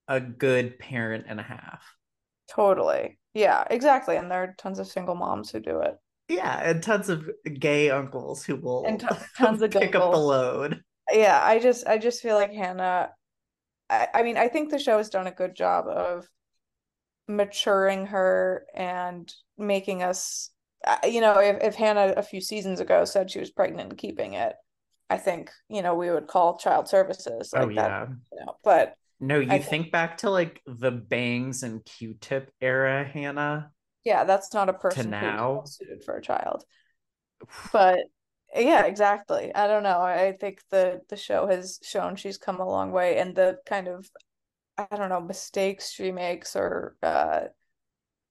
a 0.08 0.20
good 0.20 0.78
parent 0.78 1.26
and 1.28 1.38
a 1.38 1.42
half. 1.42 1.82
Totally. 2.50 3.18
Yeah, 3.34 3.64
exactly. 3.70 4.16
And 4.16 4.30
there 4.30 4.42
are 4.42 4.54
tons 4.58 4.78
of 4.78 4.86
single 4.88 5.14
moms 5.14 5.50
who 5.50 5.60
do 5.60 5.80
it. 5.80 5.96
Yeah, 6.28 6.60
and 6.62 6.82
tons 6.82 7.08
of 7.08 7.28
gay 7.58 7.90
uncles 7.90 8.44
who 8.44 8.56
will 8.56 8.84
and 8.86 9.00
t- 9.00 9.06
tons 9.36 9.62
of 9.62 9.70
pick 9.70 9.94
uncles. 9.94 10.04
up 10.04 10.12
the 10.12 10.18
load. 10.18 10.82
Yeah, 11.10 11.40
I 11.42 11.58
just 11.58 11.86
I 11.86 11.98
just 11.98 12.20
feel 12.20 12.34
like 12.34 12.52
Hannah. 12.52 13.10
I, 13.88 14.08
I 14.12 14.22
mean, 14.22 14.36
I 14.36 14.48
think 14.48 14.70
the 14.70 14.78
show 14.78 14.98
has 14.98 15.08
done 15.08 15.26
a 15.26 15.32
good 15.32 15.54
job 15.54 15.86
of 15.86 16.26
maturing 17.28 18.06
her 18.06 18.66
and 18.74 19.32
making 19.56 20.02
us. 20.02 20.50
Uh, 20.86 20.96
you 21.04 21.20
know, 21.20 21.38
if 21.38 21.62
if 21.62 21.74
Hannah 21.74 22.14
a 22.16 22.22
few 22.22 22.40
seasons 22.40 22.80
ago 22.80 23.04
said 23.04 23.30
she 23.30 23.40
was 23.40 23.50
pregnant 23.50 23.90
and 23.90 23.98
keeping 23.98 24.34
it, 24.34 24.54
I 25.10 25.18
think 25.18 25.50
you 25.68 25.82
know 25.82 25.94
we 25.94 26.10
would 26.10 26.26
call 26.26 26.58
child 26.58 26.88
services. 26.88 27.50
Like 27.52 27.66
oh 27.66 27.68
yeah. 27.68 27.88
That, 27.88 28.08
you 28.32 28.46
know, 28.46 28.56
but 28.64 28.94
no, 29.20 29.40
you 29.40 29.48
think, 29.48 29.64
think 29.64 29.92
back 29.92 30.18
to 30.18 30.30
like 30.30 30.62
the 30.66 30.92
bangs 30.92 31.62
and 31.64 31.84
Q-tip 31.84 32.52
era, 32.60 33.04
Hannah 33.04 33.72
yeah 34.08 34.24
that's 34.24 34.54
not 34.54 34.70
a 34.70 34.72
person 34.72 35.10
now 35.10 35.62
suited 35.66 36.02
for 36.02 36.16
a 36.16 36.22
child 36.22 36.64
but 37.72 37.98
yeah 38.56 38.84
exactly 38.84 39.54
i 39.54 39.66
don't 39.66 39.82
know 39.82 40.00
i 40.00 40.32
think 40.40 40.60
the 40.70 41.00
the 41.10 41.16
show 41.16 41.46
has 41.46 41.78
shown 41.82 42.16
she's 42.16 42.38
come 42.38 42.60
a 42.60 42.68
long 42.68 42.90
way 42.90 43.18
and 43.18 43.34
the 43.34 43.58
kind 43.66 43.86
of 43.86 44.08
i 44.78 44.96
don't 44.96 45.08
know 45.08 45.20
mistakes 45.20 45.90
she 45.90 46.12
makes 46.12 46.56
or 46.56 46.96
uh 47.02 47.40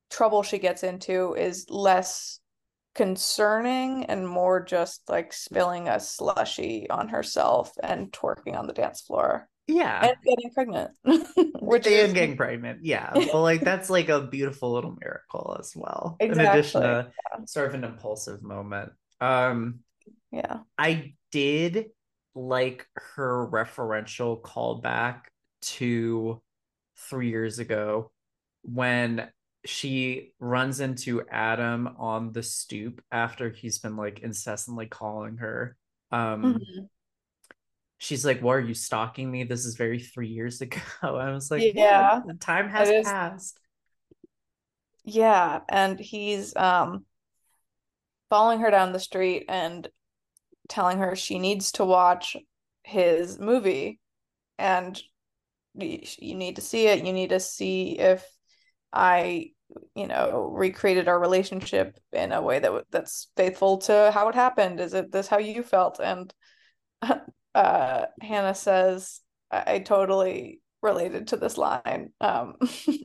trouble 0.09 0.43
she 0.43 0.57
gets 0.57 0.83
into 0.83 1.33
is 1.33 1.69
less 1.69 2.39
concerning 2.97 4.05
and 4.05 4.27
more 4.27 4.59
just 4.59 5.07
like 5.07 5.31
spilling 5.31 5.87
a 5.87 5.99
slushy 5.99 6.89
on 6.89 7.07
herself 7.09 7.71
and 7.81 8.11
twerking 8.11 8.57
on 8.57 8.65
the 8.65 8.73
dance 8.73 9.01
floor. 9.01 9.47
Yeah. 9.67 10.07
And 10.07 10.15
getting 10.25 10.51
pregnant 10.51 10.91
which 11.61 11.85
and 11.85 11.95
is... 11.95 12.13
getting 12.13 12.35
pregnant 12.35 12.79
yeah. 12.83 13.11
But 13.13 13.41
like 13.41 13.61
that's 13.61 13.89
like 13.89 14.09
a 14.09 14.21
beautiful 14.21 14.73
little 14.73 14.97
miracle 14.99 15.55
as 15.59 15.73
well. 15.75 16.17
Exactly. 16.19 16.45
in 16.45 16.51
addition 16.51 16.81
to 16.81 17.11
yeah. 17.31 17.45
sort 17.45 17.67
of 17.67 17.75
an 17.75 17.83
impulsive 17.83 18.41
moment. 18.41 18.91
Um 19.21 19.79
yeah. 20.31 20.59
I 20.77 21.13
did 21.31 21.87
like 22.33 22.87
her 23.15 23.47
referential 23.47 24.41
callback 24.41 25.21
to 25.61 26.41
three 27.09 27.29
years 27.29 27.59
ago 27.59 28.11
when 28.63 29.29
she 29.65 30.33
runs 30.39 30.79
into 30.79 31.27
adam 31.29 31.87
on 31.97 32.31
the 32.31 32.43
stoop 32.43 33.01
after 33.11 33.49
he's 33.49 33.79
been 33.79 33.97
like 33.97 34.19
incessantly 34.19 34.85
calling 34.85 35.37
her 35.37 35.75
um 36.11 36.43
mm-hmm 36.43 36.85
she's 37.97 38.25
like, 38.25 38.41
"Why 38.41 38.55
are 38.55 38.59
you 38.59 38.73
stalking 38.73 39.29
me? 39.29 39.43
This 39.43 39.65
is 39.65 39.75
very 39.75 39.99
three 39.99 40.29
years 40.29 40.61
ago." 40.61 40.79
I 41.03 41.31
was 41.31 41.51
like, 41.51 41.63
"Yeah, 41.73 42.21
the 42.25 42.35
time 42.35 42.69
has 42.69 42.91
passed." 43.03 43.59
Yeah, 45.03 45.61
and 45.69 45.99
he's 45.99 46.55
um 46.55 47.05
following 48.29 48.59
her 48.59 48.71
down 48.71 48.91
the 48.91 48.99
street 48.99 49.45
and 49.47 49.87
telling 50.67 50.99
her 50.99 51.15
she 51.15 51.39
needs 51.39 51.71
to 51.73 51.85
watch 51.85 52.35
his 52.83 53.39
movie 53.39 53.99
and 54.57 55.01
you 55.77 56.35
need 56.35 56.55
to 56.55 56.61
see 56.61 56.87
it 56.87 57.05
you 57.05 57.13
need 57.13 57.29
to 57.29 57.39
see 57.39 57.97
if 57.99 58.25
i 58.93 59.49
you 59.95 60.07
know 60.07 60.49
recreated 60.53 61.07
our 61.07 61.19
relationship 61.19 61.97
in 62.13 62.31
a 62.31 62.41
way 62.41 62.59
that 62.59 62.71
that's 62.89 63.27
faithful 63.35 63.77
to 63.77 64.11
how 64.13 64.29
it 64.29 64.35
happened 64.35 64.79
is 64.79 64.93
it 64.93 65.11
this 65.11 65.27
how 65.27 65.37
you 65.37 65.61
felt 65.61 65.99
and 65.99 66.33
uh, 67.57 68.05
Hannah 68.21 68.55
says, 68.55 69.21
I-, 69.51 69.63
I 69.75 69.79
totally 69.79 70.61
related 70.81 71.29
to 71.29 71.37
this 71.37 71.57
line. 71.57 72.11
Um, 72.21 72.55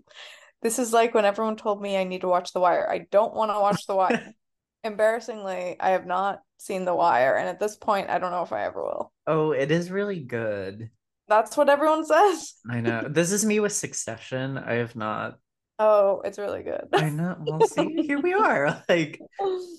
this 0.63 0.79
is 0.79 0.93
like 0.93 1.15
when 1.15 1.25
everyone 1.25 1.57
told 1.57 1.81
me 1.81 1.97
I 1.97 2.05
need 2.05 2.21
to 2.21 2.29
watch 2.29 2.53
The 2.53 2.61
Wire. 2.61 2.89
I 2.89 3.07
don't 3.11 3.35
want 3.35 3.51
to 3.51 3.59
watch 3.59 3.87
The 3.87 3.97
Wire. 3.97 4.33
Embarrassingly, 4.85 5.77
I 5.79 5.91
have 5.91 6.07
not 6.07 6.41
seen 6.59 6.85
The 6.85 6.95
Wire, 6.95 7.37
and 7.37 7.49
at 7.49 7.61
this 7.61 7.77
point, 7.77 8.11
I 8.11 8.19
don't 8.19 8.33
know 8.33 8.43
if 8.43 8.53
I 8.53 8.65
ever 8.65 8.83
will. 8.83 9.13
Oh, 9.29 9.53
it 9.53 9.71
is 9.71 9.93
really 9.93 10.19
good. 10.19 10.91
That's 11.33 11.57
what 11.57 11.71
everyone 11.71 12.05
says. 12.05 12.53
I 12.71 12.81
know. 12.81 13.09
This 13.09 13.33
is 13.33 13.43
me 13.43 13.59
with 13.59 13.73
Succession. 13.73 14.59
I 14.59 14.75
have 14.75 14.95
not 14.95 15.39
Oh, 15.79 16.21
it's 16.27 16.39
really 16.39 16.63
good. 16.63 16.89
I 16.93 17.09
know. 17.09 17.37
Well, 17.41 17.63
see, 17.63 18.03
here 18.03 18.21
we 18.21 18.35
are. 18.35 18.85
Like, 18.89 19.19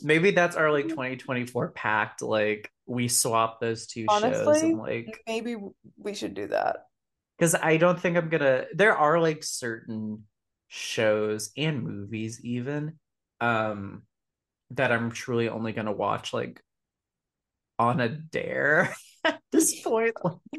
maybe 0.02 0.32
that's 0.32 0.56
our 0.56 0.72
like 0.72 0.90
2024 0.90 1.70
pact. 1.74 2.24
Like, 2.24 2.72
we 2.88 3.08
swap 3.08 3.62
those 3.62 3.86
two 3.86 4.08
Honestly, 4.10 4.54
shows 4.56 4.64
and 4.64 4.80
like 4.80 5.22
maybe 5.28 5.56
we 5.98 6.16
should 6.16 6.34
do 6.34 6.48
that. 6.48 6.88
Because 7.38 7.54
I 7.54 7.78
don't 7.78 8.00
think 8.00 8.18
I'm 8.18 8.30
gonna. 8.30 8.66
There 8.74 8.98
are 8.98 9.20
like 9.20 9.44
certain 9.44 10.24
shows 10.70 11.52
and 11.56 11.84
movies 11.84 12.42
even 12.44 12.94
um 13.40 14.02
that 14.72 14.92
I'm 14.92 15.12
truly 15.12 15.50
only 15.50 15.72
gonna 15.72 15.92
watch 15.92 16.34
like 16.34 16.60
on 17.78 18.00
a 18.00 18.10
dare 18.10 18.96
at 19.24 19.42
this 19.52 19.80
point. 19.84 20.16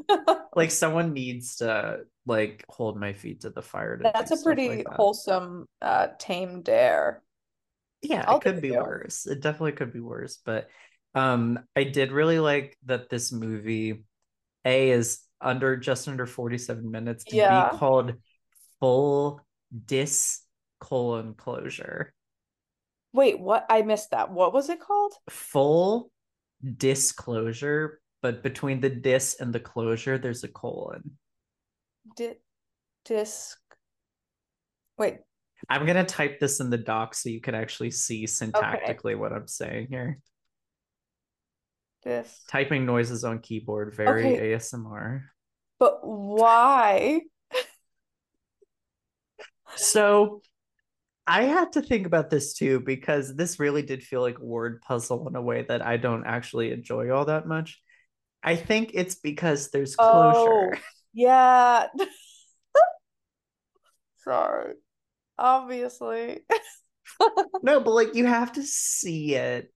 like 0.57 0.70
someone 0.70 1.12
needs 1.12 1.57
to 1.57 2.00
like 2.27 2.64
hold 2.68 2.98
my 2.98 3.12
feet 3.12 3.42
to 3.42 3.50
the 3.50 3.62
fire. 3.62 3.96
To 3.98 4.03
That's 4.03 4.31
a 4.31 4.37
pretty 4.37 4.68
like 4.68 4.85
that. 4.85 4.96
wholesome, 4.96 5.66
uh, 5.83 6.09
tame 6.18 6.62
dare. 6.62 7.22
Yeah, 8.03 8.24
I'll 8.27 8.37
it 8.37 8.42
could 8.42 8.61
be 8.61 8.68
you. 8.68 8.81
worse. 8.81 9.27
It 9.27 9.40
definitely 9.40 9.72
could 9.72 9.92
be 9.92 10.00
worse, 10.00 10.38
but 10.44 10.68
Um, 11.14 11.61
I 11.77 11.85
did 11.85 12.11
really 12.11 12.40
like 12.40 12.77
that 12.87 13.09
this 13.09 13.31
movie 13.31 14.03
A 14.64 14.90
is 14.90 15.20
under 15.40 15.77
just 15.77 16.09
under 16.09 16.27
47 16.27 16.90
minutes 16.90 17.24
to 17.27 17.37
Yeah. 17.37 17.70
be 17.70 17.79
called 17.79 18.14
full 18.81 19.40
dis 19.87 20.42
colon 20.81 21.35
closure. 21.35 22.12
Wait, 23.14 23.40
what? 23.40 23.64
I 23.70 23.81
missed 23.81 24.11
that. 24.11 24.31
What 24.31 24.53
was 24.53 24.68
it 24.68 24.79
called? 24.81 25.14
Full 25.31 26.11
disclosure, 26.77 28.00
but 28.24 28.42
between 28.42 28.80
the 28.80 28.88
dis 28.88 29.37
and 29.38 29.52
the 29.52 29.60
closure, 29.60 30.16
there's 30.16 30.44
a 30.44 30.48
colon. 30.48 31.18
Di- 32.16 32.38
disc. 33.04 33.58
Wait, 34.96 35.18
I'm 35.68 35.84
gonna 35.84 36.06
type 36.06 36.40
this 36.40 36.58
in 36.58 36.70
the 36.70 36.78
doc 36.78 37.14
so 37.14 37.28
you 37.28 37.42
can 37.42 37.54
actually 37.54 37.90
see 37.90 38.24
syntactically 38.24 39.14
what 39.14 39.34
I'm 39.34 39.46
saying 39.46 39.88
here. 39.90 40.20
disc. 42.02 42.48
Typing 42.48 42.87
noises 42.87 43.24
on 43.24 43.40
keyboard, 43.40 43.94
very 43.94 44.32
Okay. 44.32 44.52
ASMR. 44.54 45.24
But 45.78 45.98
why? 46.02 47.20
So 49.76 50.40
I 51.26 51.42
had 51.42 51.72
to 51.72 51.82
think 51.82 52.06
about 52.06 52.30
this 52.30 52.54
too 52.54 52.80
because 52.80 53.37
this 53.37 53.60
really 53.60 53.82
did 53.82 54.02
feel 54.02 54.22
like 54.22 54.38
a 54.38 54.44
word 54.44 54.80
puzzle 54.80 55.28
in 55.28 55.37
a 55.37 55.42
way 55.42 55.66
that 55.68 55.82
I 55.82 55.98
don't 55.98 56.24
actually 56.24 56.72
enjoy 56.72 57.10
all 57.10 57.26
that 57.26 57.46
much. 57.46 57.82
I 58.44 58.57
think 58.57 58.90
it's 58.94 59.14
because 59.16 59.70
there's 59.70 59.96
closure. 59.96 60.74
Oh, 60.74 60.78
yeah. 61.14 61.87
Sorry. 64.24 64.74
Obviously. 65.38 66.40
No, 67.62 67.80
but 67.80 67.92
like 67.92 68.14
you 68.14 68.26
have 68.26 68.52
to 68.52 68.62
see 68.62 69.35
it. 69.35 69.72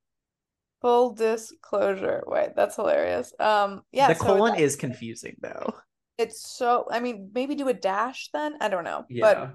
Full 0.80 1.14
disclosure. 1.14 2.24
Wait, 2.26 2.50
that's 2.56 2.76
hilarious. 2.76 3.32
Um, 3.38 3.82
yeah, 3.92 4.08
the 4.08 4.14
so 4.14 4.24
colon 4.24 4.52
that- 4.54 4.60
is 4.60 4.76
confusing 4.76 5.36
though. 5.40 5.74
it's 6.16 6.50
so, 6.50 6.86
I 6.90 7.00
mean, 7.00 7.30
maybe 7.34 7.54
do 7.54 7.68
a 7.68 7.74
dash 7.74 8.30
then? 8.32 8.54
I 8.60 8.68
don't 8.68 8.84
know. 8.84 9.04
But 9.08 9.36
Yeah. 9.38 9.50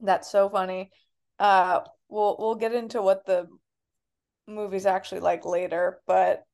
That's 0.00 0.30
so 0.30 0.48
funny. 0.48 0.90
Uh, 1.38 1.80
we'll 2.08 2.36
we'll 2.38 2.54
get 2.54 2.72
into 2.72 3.02
what 3.02 3.26
the 3.26 3.48
movie's 4.46 4.86
actually 4.86 5.20
like 5.20 5.44
later, 5.44 6.00
but 6.06 6.44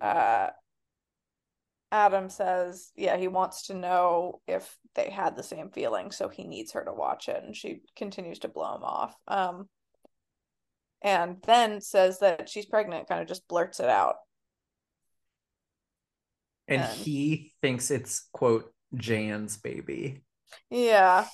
uh, 0.00 0.48
Adam 1.92 2.28
says, 2.28 2.90
yeah, 2.96 3.16
he 3.16 3.28
wants 3.28 3.66
to 3.68 3.74
know 3.74 4.40
if 4.46 4.76
they 4.94 5.10
had 5.10 5.36
the 5.36 5.42
same 5.42 5.70
feeling, 5.70 6.10
so 6.10 6.28
he 6.28 6.44
needs 6.44 6.72
her 6.72 6.84
to 6.84 6.92
watch 6.92 7.28
it, 7.28 7.42
and 7.42 7.54
she 7.56 7.80
continues 7.96 8.40
to 8.40 8.48
blow 8.48 8.74
him 8.76 8.82
off. 8.82 9.14
Um, 9.28 9.68
and 11.02 11.36
then 11.46 11.80
says 11.80 12.18
that 12.20 12.48
she's 12.48 12.66
pregnant, 12.66 13.08
kind 13.08 13.20
of 13.20 13.28
just 13.28 13.46
blurts 13.48 13.80
it 13.80 13.88
out. 13.88 14.16
and 16.68 16.82
And- 16.82 16.92
he 16.92 17.52
thinks 17.62 17.90
it's 17.90 18.28
quote 18.32 18.72
Jan's 18.94 19.56
baby. 19.56 20.22
Yeah, 20.70 21.26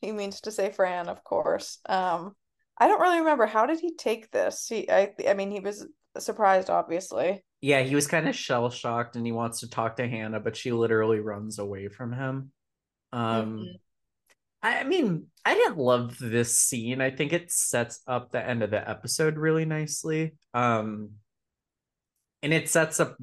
he 0.00 0.12
means 0.12 0.40
to 0.42 0.52
say 0.52 0.70
Fran, 0.72 1.08
of 1.08 1.24
course. 1.24 1.78
Um, 1.88 2.34
I 2.78 2.88
don't 2.88 3.00
really 3.00 3.18
remember 3.18 3.46
how 3.46 3.66
did 3.66 3.80
he 3.80 3.94
take 3.94 4.30
this? 4.30 4.66
He, 4.68 4.90
I, 4.90 5.12
I 5.26 5.34
mean, 5.34 5.50
he 5.50 5.60
was 5.60 5.86
surprised, 6.18 6.70
obviously. 6.70 7.44
Yeah, 7.62 7.82
he 7.82 7.94
was 7.94 8.08
kind 8.08 8.28
of 8.28 8.34
shell 8.34 8.68
shocked 8.70 9.16
and 9.16 9.24
he 9.24 9.32
wants 9.32 9.60
to 9.60 9.70
talk 9.70 9.96
to 9.96 10.08
Hannah, 10.08 10.40
but 10.40 10.56
she 10.56 10.72
literally 10.72 11.20
runs 11.20 11.58
away 11.58 11.88
from 11.88 12.12
him. 12.12 12.52
Um, 13.12 13.58
Mhm. 13.58 13.80
I, 14.64 14.84
mean, 14.84 15.26
I 15.44 15.54
didn't 15.54 15.78
love 15.78 16.18
this 16.18 16.56
scene. 16.56 17.00
I 17.00 17.10
think 17.10 17.32
it 17.32 17.50
sets 17.50 18.00
up 18.06 18.30
the 18.30 18.46
end 18.46 18.62
of 18.62 18.70
the 18.70 18.88
episode 18.88 19.36
really 19.36 19.64
nicely. 19.64 20.34
Um, 20.54 21.12
and 22.42 22.52
it 22.52 22.68
sets 22.68 23.00
up 23.00 23.16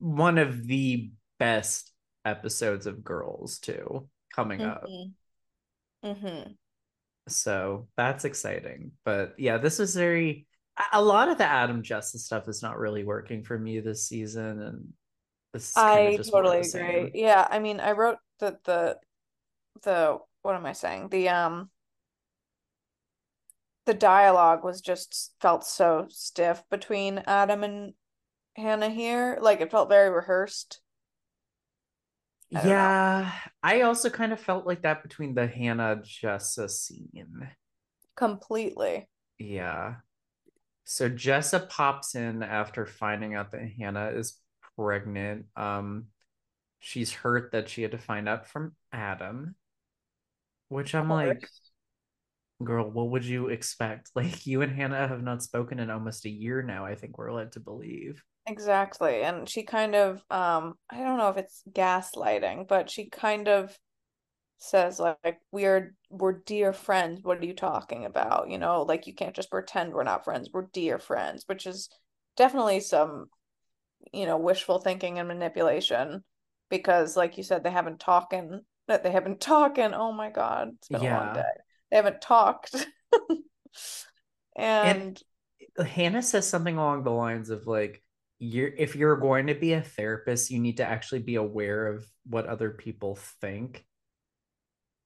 one 0.00 0.38
of 0.38 0.66
the 0.66 1.10
best 1.38 1.92
episodes 2.24 2.86
of 2.86 3.04
Girls 3.04 3.58
too 3.58 4.08
coming 4.34 4.62
up. 4.62 4.84
Mm-hmm. 4.84 6.08
Mm-hmm. 6.10 6.52
So 7.28 7.88
that's 7.96 8.24
exciting. 8.24 8.92
But 9.04 9.34
yeah, 9.38 9.58
this 9.58 9.78
is 9.78 9.94
very 9.94 10.47
a- 10.92 11.02
lot 11.02 11.28
of 11.28 11.38
the 11.38 11.44
Adam 11.44 11.82
Jessa 11.82 12.18
stuff 12.18 12.48
is 12.48 12.62
not 12.62 12.78
really 12.78 13.04
working 13.04 13.42
for 13.42 13.58
me 13.58 13.80
this 13.80 14.06
season, 14.06 14.60
and 14.60 14.92
this 15.52 15.70
is 15.70 15.76
I 15.76 16.16
just 16.16 16.32
more 16.32 16.40
of 16.40 16.46
totally 16.46 16.58
agree. 16.58 16.70
same. 16.70 17.10
Yeah, 17.14 17.46
I 17.50 17.58
mean, 17.58 17.80
I 17.80 17.92
wrote 17.92 18.18
that 18.40 18.64
the 18.64 18.98
the 19.82 20.18
what 20.42 20.54
am 20.54 20.66
I 20.66 20.72
saying? 20.72 21.08
The 21.08 21.28
um 21.28 21.70
the 23.86 23.94
dialogue 23.94 24.64
was 24.64 24.80
just 24.80 25.34
felt 25.40 25.64
so 25.64 26.06
stiff 26.10 26.62
between 26.70 27.18
Adam 27.26 27.64
and 27.64 27.94
Hannah 28.56 28.90
here. 28.90 29.38
Like 29.40 29.60
it 29.60 29.70
felt 29.70 29.88
very 29.88 30.10
rehearsed. 30.10 30.80
I. 32.54 32.66
Yeah, 32.66 33.32
I 33.62 33.80
also 33.82 34.10
kind 34.10 34.32
of 34.32 34.40
felt 34.40 34.66
like 34.66 34.82
that 34.82 35.02
between 35.02 35.34
the 35.34 35.46
Hannah 35.46 36.02
Jessa 36.02 36.68
scene. 36.70 37.48
Completely. 38.16 39.08
Yeah. 39.38 39.96
So 40.90 41.10
Jessa 41.10 41.68
pops 41.68 42.14
in 42.14 42.42
after 42.42 42.86
finding 42.86 43.34
out 43.34 43.50
that 43.50 43.60
Hannah 43.78 44.08
is 44.14 44.40
pregnant. 44.74 45.44
Um, 45.54 46.06
she's 46.78 47.12
hurt 47.12 47.52
that 47.52 47.68
she 47.68 47.82
had 47.82 47.90
to 47.90 47.98
find 47.98 48.26
out 48.26 48.46
from 48.46 48.74
Adam, 48.90 49.54
which 50.70 50.94
I'm 50.94 51.10
like, 51.10 51.46
girl, 52.64 52.90
what 52.90 53.10
would 53.10 53.26
you 53.26 53.48
expect? 53.48 54.12
Like 54.14 54.46
you 54.46 54.62
and 54.62 54.72
Hannah 54.72 55.06
have 55.06 55.22
not 55.22 55.42
spoken 55.42 55.78
in 55.78 55.90
almost 55.90 56.24
a 56.24 56.30
year 56.30 56.62
now, 56.62 56.86
I 56.86 56.94
think 56.94 57.18
we're 57.18 57.34
led 57.34 57.52
to 57.52 57.60
believe. 57.60 58.24
Exactly. 58.46 59.20
And 59.20 59.46
she 59.46 59.64
kind 59.64 59.94
of 59.94 60.24
um 60.30 60.72
I 60.88 61.00
don't 61.00 61.18
know 61.18 61.28
if 61.28 61.36
it's 61.36 61.62
gaslighting, 61.70 62.66
but 62.66 62.88
she 62.88 63.10
kind 63.10 63.46
of 63.46 63.76
says 64.58 64.98
like 65.00 65.40
we're 65.52 65.94
we're 66.10 66.32
dear 66.32 66.72
friends. 66.72 67.20
What 67.22 67.38
are 67.38 67.44
you 67.46 67.54
talking 67.54 68.04
about? 68.04 68.50
You 68.50 68.58
know, 68.58 68.82
like 68.82 69.06
you 69.06 69.14
can't 69.14 69.34
just 69.34 69.50
pretend 69.50 69.92
we're 69.92 70.04
not 70.04 70.24
friends. 70.24 70.50
We're 70.52 70.68
dear 70.72 70.98
friends, 70.98 71.44
which 71.46 71.66
is 71.66 71.88
definitely 72.36 72.80
some, 72.80 73.26
you 74.12 74.26
know, 74.26 74.36
wishful 74.38 74.78
thinking 74.80 75.18
and 75.18 75.28
manipulation 75.28 76.24
because 76.70 77.16
like 77.16 77.36
you 77.38 77.42
said 77.42 77.64
they 77.64 77.70
haven't 77.70 78.00
talking 78.00 78.60
that 78.88 79.02
they 79.02 79.10
haven't 79.10 79.40
talking. 79.42 79.94
Oh 79.94 80.12
my 80.12 80.30
God, 80.30 80.70
it's 80.78 80.88
been 80.88 81.00
a 81.00 81.04
long 81.04 81.32
Yeah. 81.32 81.34
day. 81.34 81.42
They 81.90 81.96
haven't 81.96 82.20
talked. 82.20 82.74
And 84.56 85.20
Hannah 85.78 86.22
says 86.22 86.48
something 86.48 86.76
along 86.76 87.04
the 87.04 87.10
lines 87.10 87.50
of 87.50 87.66
like, 87.66 88.02
you're 88.40 88.68
if 88.68 88.94
you're 88.94 89.16
going 89.16 89.48
to 89.48 89.54
be 89.54 89.72
a 89.72 89.82
therapist, 89.82 90.50
you 90.50 90.60
need 90.60 90.76
to 90.78 90.84
actually 90.84 91.20
be 91.20 91.34
aware 91.36 91.88
of 91.88 92.06
what 92.24 92.46
other 92.46 92.70
people 92.70 93.16
think. 93.40 93.84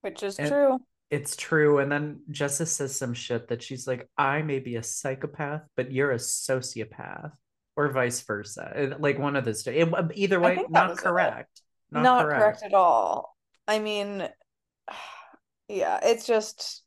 Which 0.03 0.23
is 0.23 0.37
And- 0.37 0.49
true. 0.49 0.79
It's 1.09 1.35
true. 1.35 1.77
And 1.77 1.91
then 1.91 2.21
Jessa 2.31 2.65
says 2.65 2.97
some 2.97 3.13
shit 3.13 3.49
that 3.49 3.61
she's 3.61 3.85
like, 3.85 4.09
I 4.17 4.41
may 4.41 4.57
be 4.57 4.77
a 4.77 4.83
psychopath, 4.83 5.61
but 5.75 5.91
you're 5.91 6.11
a 6.11 6.15
sociopath, 6.17 7.31
or 7.75 7.91
vice 7.91 8.21
versa. 8.21 8.95
Like 8.97 9.19
one 9.19 9.35
of 9.35 9.45
those. 9.45 9.61
two. 9.61 9.93
Um, 9.95 10.09
either 10.15 10.39
way, 10.39 10.63
not 10.69 10.97
correct. 10.97 11.61
Not, 11.91 12.03
not 12.03 12.23
correct. 12.23 12.41
correct 12.41 12.63
at 12.63 12.73
all. 12.73 13.37
I 13.67 13.77
mean, 13.77 14.27
yeah, 15.67 15.99
it's 16.01 16.25
just 16.25 16.83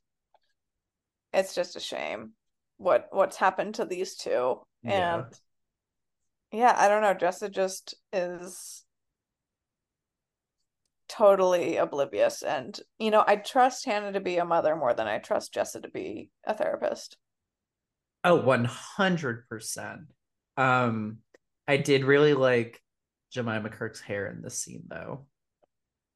it's 1.31 1.55
just 1.55 1.75
a 1.77 1.79
shame 1.79 2.31
what 2.77 3.07
what's 3.11 3.37
happened 3.37 3.75
to 3.75 3.85
these 3.85 4.15
two. 4.15 4.59
Yeah. 4.83 5.15
And 5.15 5.25
yeah, 6.51 6.75
I 6.77 6.87
don't 6.89 7.01
know, 7.01 7.13
Jessa 7.13 7.49
just 7.49 7.95
is 8.11 8.83
totally 11.07 11.77
oblivious 11.77 12.41
and 12.43 12.79
you 12.99 13.11
know, 13.11 13.23
I 13.25 13.37
trust 13.37 13.85
Hannah 13.85 14.11
to 14.13 14.19
be 14.19 14.37
a 14.37 14.45
mother 14.45 14.75
more 14.75 14.93
than 14.93 15.07
I 15.07 15.19
trust 15.19 15.53
Jessa 15.53 15.81
to 15.81 15.89
be 15.89 16.31
a 16.45 16.53
therapist. 16.55 17.17
Oh, 18.23 18.35
100%. 18.41 20.07
Um, 20.57 21.19
I 21.67 21.77
did 21.77 22.03
really 22.03 22.33
like 22.33 22.81
Jemima 23.31 23.69
Kirk's 23.69 24.01
hair 24.01 24.27
in 24.27 24.41
this 24.41 24.59
scene 24.59 24.83
though. 24.87 25.27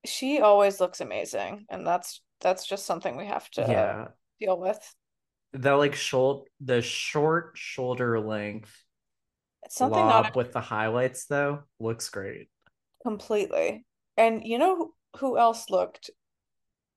She 0.06 0.40
always 0.42 0.80
looks 0.80 1.00
amazing, 1.02 1.66
and 1.70 1.86
that's 1.86 2.22
that's 2.40 2.66
just 2.66 2.86
something 2.86 3.18
we 3.18 3.28
have 3.28 3.50
to 3.52 3.62
Yeah. 3.62 4.08
deal 4.40 4.60
with. 4.60 4.96
The 5.54 5.76
like 5.76 5.96
short 5.96 6.48
the 6.60 6.82
short 6.82 7.52
shoulder 7.58 8.20
length 8.20 8.74
It's 9.64 9.76
something 9.76 10.06
lob 10.06 10.26
not 10.26 10.36
with 10.36 10.54
the 10.54 10.62
highlights 10.62 11.26
though 11.26 11.64
looks 11.80 12.10
great. 12.10 12.50
Completely. 13.04 13.86
And 14.18 14.46
you 14.46 14.58
know 14.58 14.94
who, 15.18 15.38
else 15.38 15.70
looked 15.70 16.10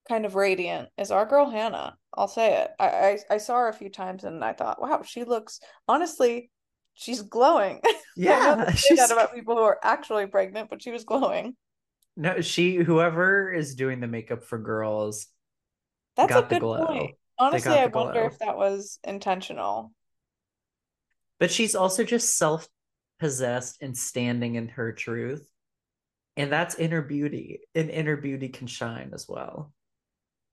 kind 0.08 0.26
of 0.26 0.34
radiant 0.34 0.88
is 0.98 1.10
our 1.10 1.26
girl 1.26 1.50
Hannah. 1.50 1.96
I'll 2.14 2.28
say 2.28 2.62
it. 2.62 2.70
I, 2.78 2.88
I 2.88 3.18
I 3.34 3.38
saw 3.38 3.56
her 3.56 3.68
a 3.68 3.72
few 3.74 3.90
times 3.90 4.24
and 4.24 4.44
I 4.44 4.52
thought, 4.52 4.80
wow, 4.80 5.02
she 5.02 5.24
looks 5.24 5.60
honestly, 5.88 6.50
she's 6.94 7.22
glowing. 7.22 7.80
Yeah, 8.16 8.70
she's 8.74 8.98
that 8.98 9.10
about 9.10 9.34
people 9.34 9.56
who 9.56 9.62
are 9.62 9.80
actually 9.82 10.26
pregnant, 10.26 10.70
but 10.70 10.82
she 10.82 10.90
was 10.92 11.04
glowing. 11.04 11.56
no 12.16 12.40
she 12.40 12.76
whoever 12.76 13.52
is 13.52 13.74
doing 13.74 14.00
the 14.00 14.06
makeup 14.06 14.44
for 14.44 14.58
girls 14.58 15.26
That's 16.16 16.34
a 16.36 16.42
good 16.42 16.60
glow. 16.60 16.76
point. 16.86 17.16
honestly, 17.38 17.76
I 17.78 17.86
wonder 17.86 18.24
if 18.26 18.38
that 18.38 18.56
was 18.56 18.98
intentional. 19.04 19.92
But 21.38 21.50
she's 21.52 21.74
also 21.74 22.04
just 22.04 22.36
self 22.36 22.68
possessed 23.20 23.78
and 23.80 23.96
standing 23.96 24.54
in 24.56 24.68
her 24.68 24.92
truth. 24.92 25.48
And 26.36 26.52
that's 26.52 26.74
inner 26.74 27.02
beauty. 27.02 27.60
And 27.74 27.90
inner 27.90 28.16
beauty 28.16 28.48
can 28.48 28.66
shine 28.66 29.10
as 29.14 29.26
well. 29.28 29.72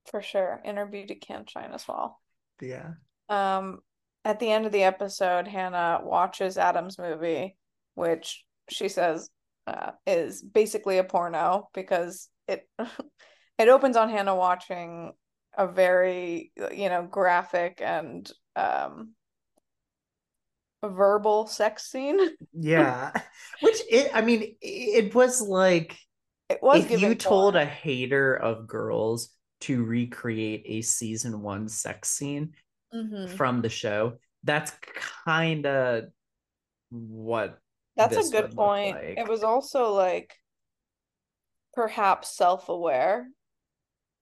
For 0.10 0.22
sure. 0.22 0.62
Inner 0.66 0.86
beauty 0.86 1.16
can 1.16 1.46
shine 1.46 1.72
as 1.74 1.88
well. 1.88 2.20
Yeah. 2.62 2.94
Um 3.30 3.80
at 4.24 4.40
the 4.40 4.52
end 4.52 4.66
of 4.68 4.72
the 4.72 4.84
episode, 4.84 5.48
Hannah 5.48 6.02
watches 6.04 6.58
Adam's 6.58 7.00
movie, 7.00 7.58
which 7.96 8.44
she 8.70 8.88
says 8.88 9.32
uh, 9.66 9.92
is 10.06 10.42
basically 10.42 10.98
a 10.98 11.04
porno 11.04 11.70
because 11.74 12.30
it 12.48 12.68
it 13.58 13.68
opens 13.68 13.98
on 13.98 14.10
Hannah 14.10 14.36
watching 14.36 15.14
a 15.58 15.68
very 15.68 16.52
you 16.72 16.90
know 16.90 17.08
graphic 17.10 17.82
and 17.84 18.32
um 18.56 19.14
verbal 20.90 21.48
sex 21.48 21.90
scene. 21.90 22.20
yeah. 22.54 23.12
Which 23.62 23.78
it 23.90 24.12
I 24.14 24.22
mean 24.22 24.56
it 24.62 25.14
was 25.14 25.42
like 25.42 25.98
it 26.50 26.62
was 26.62 26.90
if 26.90 27.02
you 27.02 27.16
told 27.16 27.56
a 27.56 27.66
hater 27.66 28.36
of 28.36 28.68
girls 28.68 29.30
to 29.62 29.84
recreate 29.84 30.64
a 30.66 30.82
season 30.82 31.42
1 31.42 31.70
sex 31.70 32.10
scene 32.10 32.54
mm-hmm. 32.94 33.34
from 33.36 33.62
the 33.62 33.70
show, 33.70 34.14
that's 34.44 34.72
kind 35.26 35.66
of 35.66 36.06
what 36.90 37.60
That's 37.96 38.28
a 38.28 38.32
good 38.32 38.56
point. 38.56 38.96
Like. 38.96 39.18
It 39.18 39.28
was 39.28 39.44
also 39.44 39.94
like 39.94 40.34
perhaps 41.74 42.36
self-aware 42.36 43.28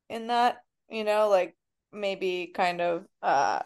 in 0.10 0.28
that, 0.28 0.58
you 0.90 1.04
know, 1.04 1.30
like 1.30 1.56
maybe 1.92 2.52
kind 2.54 2.82
of 2.82 3.06
uh 3.24 3.62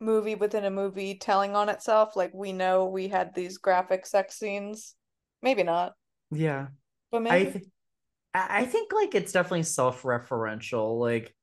movie 0.00 0.34
within 0.34 0.64
a 0.64 0.70
movie 0.70 1.14
telling 1.14 1.56
on 1.56 1.68
itself. 1.68 2.16
Like 2.16 2.32
we 2.34 2.52
know 2.52 2.86
we 2.86 3.08
had 3.08 3.34
these 3.34 3.58
graphic 3.58 4.06
sex 4.06 4.38
scenes. 4.38 4.94
Maybe 5.42 5.62
not. 5.62 5.92
Yeah. 6.30 6.68
But 7.10 7.22
maybe. 7.22 7.48
I, 7.48 7.52
th- 7.52 7.64
I 8.34 8.64
think 8.64 8.92
like 8.92 9.14
it's 9.14 9.32
definitely 9.32 9.64
self-referential. 9.64 10.98
Like 10.98 11.34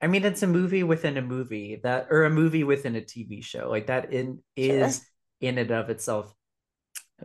I 0.00 0.06
mean 0.06 0.24
it's 0.24 0.42
a 0.42 0.46
movie 0.46 0.82
within 0.82 1.16
a 1.16 1.22
movie 1.22 1.80
that 1.82 2.08
or 2.10 2.24
a 2.24 2.30
movie 2.30 2.64
within 2.64 2.96
a 2.96 3.00
TV 3.00 3.42
show. 3.44 3.68
Like 3.68 3.86
that 3.86 4.12
in 4.12 4.40
is 4.56 4.96
sure. 4.96 5.48
in 5.48 5.58
and 5.58 5.70
of 5.70 5.90
itself 5.90 6.34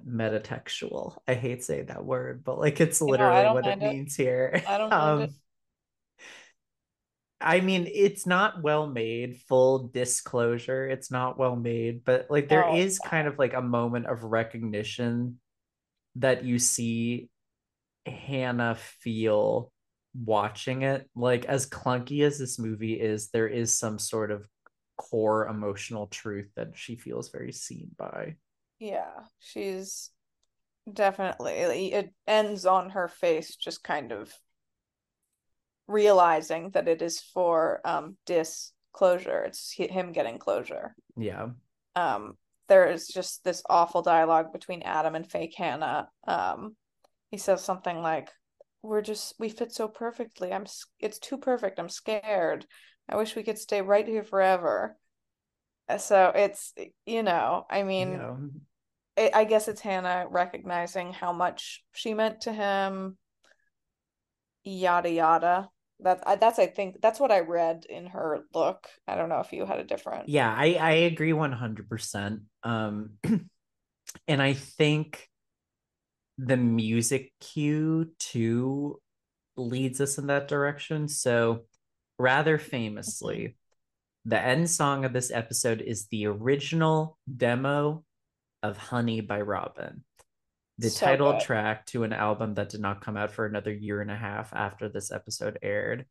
metatextual. 0.08 1.18
I 1.28 1.34
hate 1.34 1.64
saying 1.64 1.88
that 1.88 2.06
word, 2.06 2.44
but 2.44 2.60
like 2.60 2.80
it's 2.82 3.02
literally 3.02 3.54
what 3.54 3.68
it, 3.68 3.82
it, 3.82 3.94
means 3.94 4.16
here. 4.16 4.62
I 4.68 4.78
don't 4.78 4.94
um, 4.94 5.28
I 7.44 7.60
mean, 7.60 7.88
it's 7.92 8.26
not 8.26 8.64
well 8.64 8.88
made, 8.88 9.38
full 9.48 9.90
disclosure. 9.90 10.88
It's 10.88 11.12
not 11.12 11.38
well 11.38 11.56
made, 11.56 12.04
but 12.06 12.28
like 12.30 12.48
there 12.48 12.66
oh, 12.66 12.76
is 12.76 13.00
kind 13.00 13.28
of 13.28 13.38
like 13.38 13.54
a 13.54 13.62
moment 13.62 14.06
of 14.08 14.24
recognition 14.24 15.40
that 16.16 16.44
you 16.44 16.58
see 16.60 17.30
Hannah 18.06 18.76
feel 18.76 19.72
watching 20.14 20.84
it. 20.84 21.10
Like, 21.16 21.46
as 21.46 21.70
clunky 21.70 22.26
as 22.26 22.40
this 22.40 22.60
movie 22.60 22.94
is, 22.94 23.30
there 23.30 23.48
is 23.48 23.78
some 23.78 24.00
sort 24.00 24.32
of 24.32 24.48
core 24.98 25.48
emotional 25.48 26.08
truth 26.08 26.50
that 26.56 26.72
she 26.76 26.96
feels 26.96 27.30
very 27.30 27.52
seen 27.52 27.90
by. 27.98 28.36
Yeah, 28.80 29.12
she's 29.40 30.12
definitely, 30.92 31.94
it 31.94 32.14
ends 32.28 32.66
on 32.66 32.92
her 32.92 33.08
face, 33.08 33.56
just 33.56 33.84
kind 33.84 34.12
of 34.12 34.34
realizing 35.88 36.70
that 36.72 36.88
it 36.88 37.02
is 37.02 37.20
for 37.20 37.82
um 37.86 38.18
disclosure. 38.26 39.44
It's 39.44 39.72
him 39.72 40.12
getting 40.12 40.38
closure. 40.38 40.96
Yeah. 41.18 41.50
Um 41.96 42.38
there 42.70 42.90
is 42.90 43.08
just 43.08 43.44
this 43.44 43.62
awful 43.70 44.02
dialogue 44.02 44.54
between 44.54 44.84
adam 44.84 45.16
and 45.16 45.30
fake 45.30 45.56
hannah. 45.58 46.10
Um 46.28 46.76
he 47.32 47.38
says 47.38 47.64
something 47.64 48.02
like 48.02 48.30
we're 48.82 49.02
just 49.02 49.36
we 49.40 49.50
fit 49.50 49.72
so 49.72 49.88
perfectly. 49.88 50.54
I'm 50.54 50.66
it's 51.00 51.20
too 51.20 51.38
perfect. 51.38 51.80
I'm 51.80 51.90
scared. 51.90 52.66
I 53.10 53.18
wish 53.18 53.36
we 53.36 53.44
could 53.44 53.58
stay 53.58 53.82
right 53.82 54.08
here 54.08 54.24
forever. 54.24 54.96
Uh, 55.90 55.98
so 55.98 56.32
it's 56.34 56.74
you 57.06 57.24
know 57.24 57.66
i 57.70 57.84
mean 57.84 58.14
yeah. 58.14 59.26
it, 59.26 59.36
i 59.36 59.44
guess 59.44 59.68
it's 59.68 59.82
hannah 59.82 60.26
recognizing 60.30 61.12
how 61.12 61.34
much 61.34 61.84
she 61.92 62.14
meant 62.14 62.42
to 62.42 62.54
him 62.54 63.18
yada 64.64 65.10
yada 65.10 65.70
that 66.04 66.40
that's 66.40 66.60
I 66.60 66.68
think 66.68 67.02
that's 67.02 67.20
what 67.20 67.32
I 67.32 67.40
read 67.40 67.86
in 67.90 68.08
her 68.08 68.42
look. 68.54 68.88
I 69.08 69.16
don't 69.16 69.30
know 69.30 69.40
if 69.40 69.54
you 69.54 69.66
had 69.66 69.80
a 69.80 69.84
different. 69.84 70.30
Yeah, 70.30 70.54
I 70.54 70.74
I 70.74 70.92
agree 70.92 71.34
one 71.34 71.52
hundred 71.52 71.90
percent. 71.90 72.42
Um, 72.64 73.12
and 74.28 74.42
I 74.42 74.54
think 74.54 75.30
the 76.38 76.58
music 76.58 77.32
cue 77.40 78.12
too 78.20 79.00
leads 79.56 80.02
us 80.02 80.18
in 80.18 80.28
that 80.28 80.48
direction. 80.48 81.08
So, 81.08 81.62
rather 82.18 82.58
famously, 82.58 83.56
the 84.26 84.40
end 84.40 84.70
song 84.70 85.06
of 85.06 85.14
this 85.14 85.32
episode 85.32 85.82
is 85.82 86.08
the 86.08 86.28
original 86.28 87.18
demo 87.38 88.04
of 88.62 88.78
"Honey" 88.78 89.22
by 89.22 89.42
Robyn 89.42 90.04
the 90.84 90.90
so 90.90 91.06
title 91.06 91.32
good. 91.32 91.42
track 91.42 91.86
to 91.88 92.04
an 92.04 92.14
album 92.14 92.54
that 92.56 92.70
did 92.70 92.82
not 92.82 93.02
come 93.02 93.18
out 93.18 93.32
for 93.32 93.46
another 93.46 93.74
year 93.74 94.02
and 94.02 94.12
a 94.12 94.16
half 94.16 94.54
after 94.54 94.90
this 94.90 95.12
episode 95.12 95.58
aired. 95.62 96.06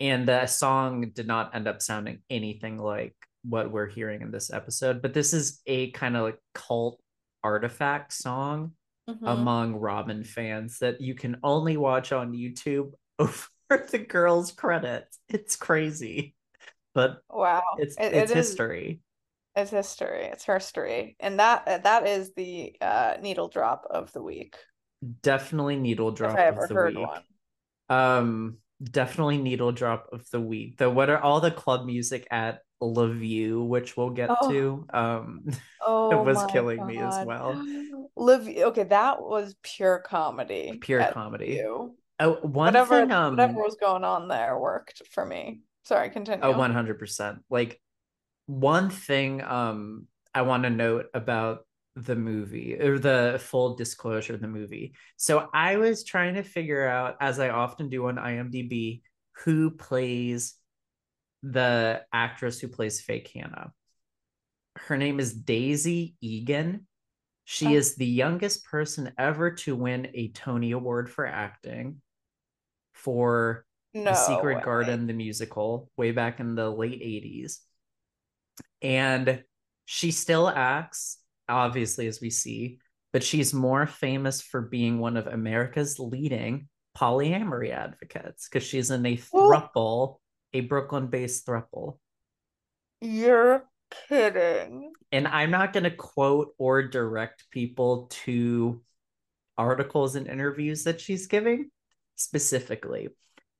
And 0.00 0.26
the 0.26 0.46
song 0.46 1.12
did 1.14 1.26
not 1.26 1.54
end 1.54 1.68
up 1.68 1.80
sounding 1.80 2.18
anything 2.28 2.78
like 2.78 3.14
what 3.44 3.70
we're 3.70 3.88
hearing 3.88 4.22
in 4.22 4.32
this 4.32 4.52
episode, 4.52 5.00
but 5.00 5.14
this 5.14 5.32
is 5.32 5.60
a 5.66 5.90
kind 5.92 6.16
of 6.16 6.24
like 6.24 6.38
cult 6.54 7.00
artifact 7.44 8.12
song 8.12 8.72
mm-hmm. 9.08 9.24
among 9.24 9.76
Robyn 9.76 10.24
fans 10.24 10.78
that 10.80 11.00
you 11.00 11.14
can 11.14 11.36
only 11.44 11.76
watch 11.76 12.10
on 12.10 12.32
YouTube 12.32 12.92
over 13.18 13.48
the 13.90 13.98
girls' 13.98 14.50
credits. 14.50 15.18
It's 15.28 15.56
crazy. 15.56 16.34
But 16.94 17.18
wow, 17.30 17.62
it's 17.78 17.96
it, 17.96 18.14
it's 18.14 18.30
it 18.32 18.36
history. 18.36 19.00
It's 19.56 19.70
history. 19.70 20.24
It's 20.24 20.44
history, 20.44 21.16
and 21.20 21.38
that 21.38 21.84
that 21.84 22.06
is 22.06 22.32
the 22.34 22.74
uh, 22.80 23.14
needle 23.22 23.48
drop 23.48 23.86
of 23.88 24.12
the 24.12 24.22
week. 24.22 24.56
Definitely 25.22 25.76
needle 25.76 26.10
drop. 26.10 26.32
If 26.32 26.38
I 26.38 26.46
ever 26.46 26.66
heard 26.66 26.96
week. 26.96 27.06
one. 27.06 27.22
Um, 27.88 28.56
definitely 28.82 29.38
needle 29.38 29.70
drop 29.70 30.08
of 30.12 30.28
the 30.30 30.40
week. 30.40 30.78
Though, 30.78 30.90
what 30.90 31.08
are 31.08 31.18
all 31.18 31.40
the 31.40 31.50
club 31.52 31.86
music 31.86 32.26
at 32.30 32.60
La 32.80 33.06
View, 33.06 33.62
which 33.62 33.96
we'll 33.96 34.10
get 34.10 34.30
oh. 34.30 34.50
to? 34.50 34.86
Um, 34.92 35.44
oh, 35.80 36.10
it 36.10 36.24
was 36.24 36.44
killing 36.50 36.78
God. 36.78 36.86
me 36.88 36.98
as 36.98 37.24
well. 37.24 37.64
Live. 38.16 38.48
Okay, 38.48 38.84
that 38.84 39.22
was 39.22 39.54
pure 39.62 39.98
comedy. 39.98 40.78
Pure 40.80 41.10
comedy. 41.12 41.62
Oh, 41.62 41.90
one 42.42 42.52
whatever, 42.52 43.00
thing. 43.00 43.12
Um, 43.12 43.32
whatever 43.32 43.62
was 43.62 43.76
going 43.80 44.04
on 44.04 44.28
there 44.28 44.58
worked 44.58 45.02
for 45.12 45.24
me. 45.24 45.60
Sorry, 45.84 46.10
continue. 46.10 46.44
Oh, 46.44 46.56
one 46.56 46.72
hundred 46.72 46.98
percent. 46.98 47.40
Like 47.50 47.80
one 48.46 48.90
thing 48.90 49.42
um 49.42 50.06
I 50.34 50.42
want 50.42 50.64
to 50.64 50.70
note 50.70 51.06
about 51.14 51.60
the 51.96 52.16
movie 52.16 52.74
or 52.80 52.98
the 52.98 53.40
full 53.40 53.76
disclosure 53.76 54.34
of 54.34 54.40
the 54.40 54.48
movie. 54.48 54.94
So 55.16 55.48
I 55.54 55.76
was 55.76 56.02
trying 56.02 56.34
to 56.34 56.42
figure 56.42 56.86
out, 56.86 57.16
as 57.20 57.38
I 57.38 57.50
often 57.50 57.88
do 57.88 58.08
on 58.08 58.16
IMDb, 58.16 59.02
who 59.44 59.70
plays 59.70 60.54
the 61.44 62.02
actress 62.12 62.58
who 62.58 62.68
plays 62.68 63.00
fake 63.00 63.30
Hannah. 63.34 63.72
Her 64.76 64.96
name 64.96 65.20
is 65.20 65.34
Daisy 65.34 66.16
Egan. 66.20 66.86
She 67.44 67.68
oh. 67.68 67.78
is 67.78 67.96
the 67.96 68.06
youngest 68.06 68.64
person 68.64 69.12
ever 69.18 69.52
to 69.52 69.76
win 69.76 70.08
a 70.14 70.28
Tony 70.28 70.72
Award 70.72 71.10
for 71.10 71.26
acting 71.26 72.00
for 72.92 73.66
no 73.92 74.04
The 74.04 74.14
Secret 74.14 74.56
way. 74.56 74.62
Garden, 74.64 75.06
the 75.06 75.12
musical, 75.12 75.90
way 75.96 76.10
back 76.10 76.40
in 76.40 76.54
the 76.54 76.68
late 76.68 77.00
80s 77.00 77.58
and 78.84 79.42
she 79.86 80.12
still 80.12 80.48
acts 80.48 81.18
obviously 81.48 82.06
as 82.06 82.20
we 82.20 82.30
see 82.30 82.78
but 83.12 83.24
she's 83.24 83.52
more 83.52 83.86
famous 83.86 84.40
for 84.40 84.60
being 84.60 85.00
one 85.00 85.16
of 85.16 85.26
america's 85.26 85.98
leading 85.98 86.68
polyamory 86.96 87.70
advocates 87.70 88.48
because 88.48 88.66
she's 88.66 88.90
in 88.90 89.04
a 89.04 89.16
thruple 89.16 90.16
a 90.52 90.60
brooklyn 90.60 91.08
based 91.08 91.46
thruple. 91.46 91.98
You're 93.00 93.64
kidding. 94.08 94.92
And 95.10 95.26
i'm 95.26 95.50
not 95.50 95.72
going 95.72 95.84
to 95.84 95.90
quote 95.90 96.54
or 96.58 96.84
direct 96.84 97.50
people 97.50 98.08
to 98.24 98.80
articles 99.58 100.14
and 100.14 100.26
interviews 100.26 100.84
that 100.84 101.00
she's 101.00 101.26
giving 101.26 101.70
specifically 102.16 103.08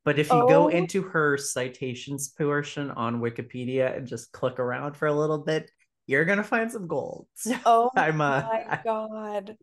but 0.05 0.19
if 0.19 0.31
you 0.31 0.37
oh. 0.37 0.49
go 0.49 0.69
into 0.69 1.03
her 1.03 1.37
citations 1.37 2.29
portion 2.29 2.91
on 2.91 3.21
Wikipedia 3.21 3.97
and 3.97 4.07
just 4.07 4.33
click 4.33 4.59
around 4.59 4.97
for 4.97 5.07
a 5.07 5.15
little 5.15 5.39
bit, 5.39 5.71
you're 6.07 6.25
gonna 6.25 6.45
find 6.45 6.71
some 6.71 6.87
gold. 6.87 7.27
So 7.35 7.57
oh 7.67 7.91
I'm, 7.97 8.21
uh, 8.21 8.43
my 8.43 8.81
god! 8.85 9.57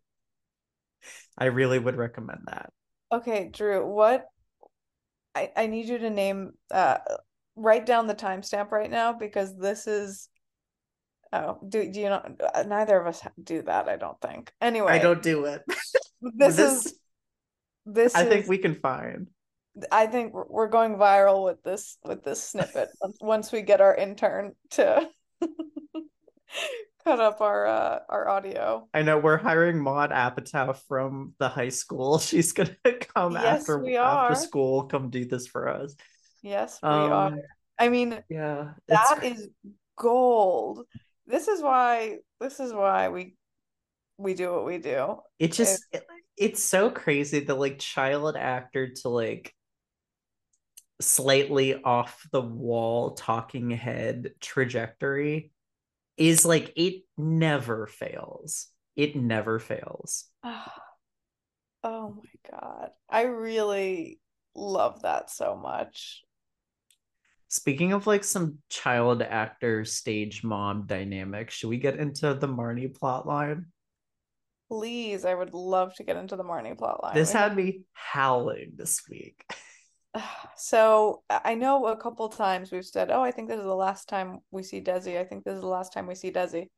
I 1.38 1.46
really 1.46 1.78
would 1.78 1.96
recommend 1.96 2.40
that. 2.46 2.70
Okay, 3.12 3.48
Drew. 3.52 3.86
What? 3.86 4.26
I 5.34 5.50
I 5.56 5.66
need 5.66 5.86
you 5.86 5.98
to 5.98 6.10
name 6.10 6.52
uh 6.70 6.98
write 7.56 7.86
down 7.86 8.06
the 8.06 8.14
timestamp 8.14 8.70
right 8.70 8.90
now 8.90 9.12
because 9.12 9.56
this 9.56 9.86
is 9.86 10.28
oh 11.32 11.58
do, 11.68 11.90
do 11.90 12.00
you 12.00 12.08
not 12.08 12.30
neither 12.66 12.98
of 12.98 13.06
us 13.06 13.22
do 13.42 13.60
that 13.62 13.88
i 13.88 13.96
don't 13.96 14.18
think 14.20 14.50
anyway 14.60 14.92
I 14.92 14.98
don't 14.98 15.22
do 15.22 15.44
it. 15.44 15.62
this, 16.22 16.58
is 16.58 16.94
this 17.84 18.14
I 18.14 18.22
is, 18.22 18.28
think 18.28 18.48
we 18.48 18.58
can 18.58 18.76
find. 18.76 19.28
I 19.90 20.06
think 20.06 20.34
we're- 20.34 20.70
going 20.70 20.96
viral 20.96 21.44
with 21.44 21.62
this 21.62 21.96
with 22.04 22.22
this 22.24 22.42
snippet 22.42 22.88
once- 23.20 23.52
we 23.52 23.62
get 23.62 23.80
our 23.80 23.94
intern 23.94 24.54
to 24.72 25.08
cut 27.04 27.20
up 27.20 27.40
our 27.40 27.66
uh 27.66 27.98
our 28.08 28.28
audio. 28.28 28.88
I 28.94 29.02
know 29.02 29.18
we're 29.18 29.38
hiring 29.38 29.78
Maud 29.80 30.10
Apatow 30.10 30.76
from 30.88 31.34
the 31.38 31.48
high 31.48 31.70
school. 31.70 32.18
She's 32.20 32.52
gonna 32.52 32.76
come 33.14 33.32
Yes, 33.32 33.62
after 33.62 33.86
after 33.98 34.34
school, 34.36 34.84
come 34.84 35.10
do 35.10 35.24
this 35.24 35.46
for 35.46 35.68
us. 35.68 35.94
Yes, 36.42 36.78
we 36.82 36.88
Um, 36.88 37.12
are. 37.12 37.32
I 37.78 37.88
mean, 37.88 38.22
Yeah, 38.28 38.74
that 38.88 39.24
is 39.24 39.48
gold. 39.96 40.84
This 41.26 41.48
is 41.48 41.62
why 41.62 42.18
this 42.40 42.60
is 42.60 42.72
why 42.72 43.08
we 43.08 43.36
we 44.18 44.34
do 44.34 44.52
what 44.52 44.64
we 44.66 44.78
do. 44.78 45.18
it 45.38 45.52
just 45.52 45.84
it- 45.92 46.06
it's 46.36 46.64
so 46.64 46.90
crazy 46.90 47.40
the 47.40 47.54
like 47.54 47.78
child 47.78 48.36
actor 48.36 48.88
to 49.02 49.08
like 49.08 49.54
slightly 51.02 51.82
off 51.82 52.26
the 52.32 52.40
wall 52.40 53.12
talking 53.12 53.70
head 53.70 54.32
trajectory 54.40 55.50
is 56.16 56.44
like 56.44 56.72
it 56.76 57.02
never 57.16 57.86
fails. 57.86 58.68
It 58.96 59.16
never 59.16 59.58
fails. 59.58 60.24
Oh 61.84 62.14
my 62.16 62.58
God. 62.58 62.90
I 63.10 63.22
really 63.22 64.20
love 64.54 65.02
that 65.02 65.30
so 65.30 65.56
much. 65.56 66.22
Speaking 67.48 67.92
of 67.92 68.06
like 68.06 68.22
some 68.22 68.58
child 68.70 69.20
actor 69.20 69.84
stage 69.84 70.44
mom 70.44 70.86
dynamic, 70.86 71.50
should 71.50 71.68
we 71.70 71.78
get 71.78 71.98
into 71.98 72.34
the 72.34 72.46
Marnie 72.46 72.96
plotline? 72.96 73.64
Please, 74.70 75.24
I 75.24 75.34
would 75.34 75.54
love 75.54 75.94
to 75.96 76.04
get 76.04 76.16
into 76.16 76.36
the 76.36 76.44
Marnie 76.44 76.78
plotline. 76.78 77.14
This 77.14 77.32
had 77.32 77.54
me 77.54 77.82
howling 77.92 78.72
this 78.76 79.02
week. 79.10 79.44
So 80.56 81.22
I 81.30 81.54
know 81.54 81.86
a 81.86 81.96
couple 81.96 82.28
times 82.28 82.70
we've 82.70 82.84
said, 82.84 83.10
"Oh, 83.10 83.22
I 83.22 83.30
think 83.30 83.48
this 83.48 83.58
is 83.58 83.64
the 83.64 83.74
last 83.74 84.08
time 84.08 84.40
we 84.50 84.62
see 84.62 84.80
Desi. 84.80 85.18
I 85.18 85.24
think 85.24 85.44
this 85.44 85.54
is 85.56 85.60
the 85.60 85.66
last 85.66 85.92
time 85.92 86.06
we 86.06 86.14
see 86.14 86.30
Desi." 86.30 86.68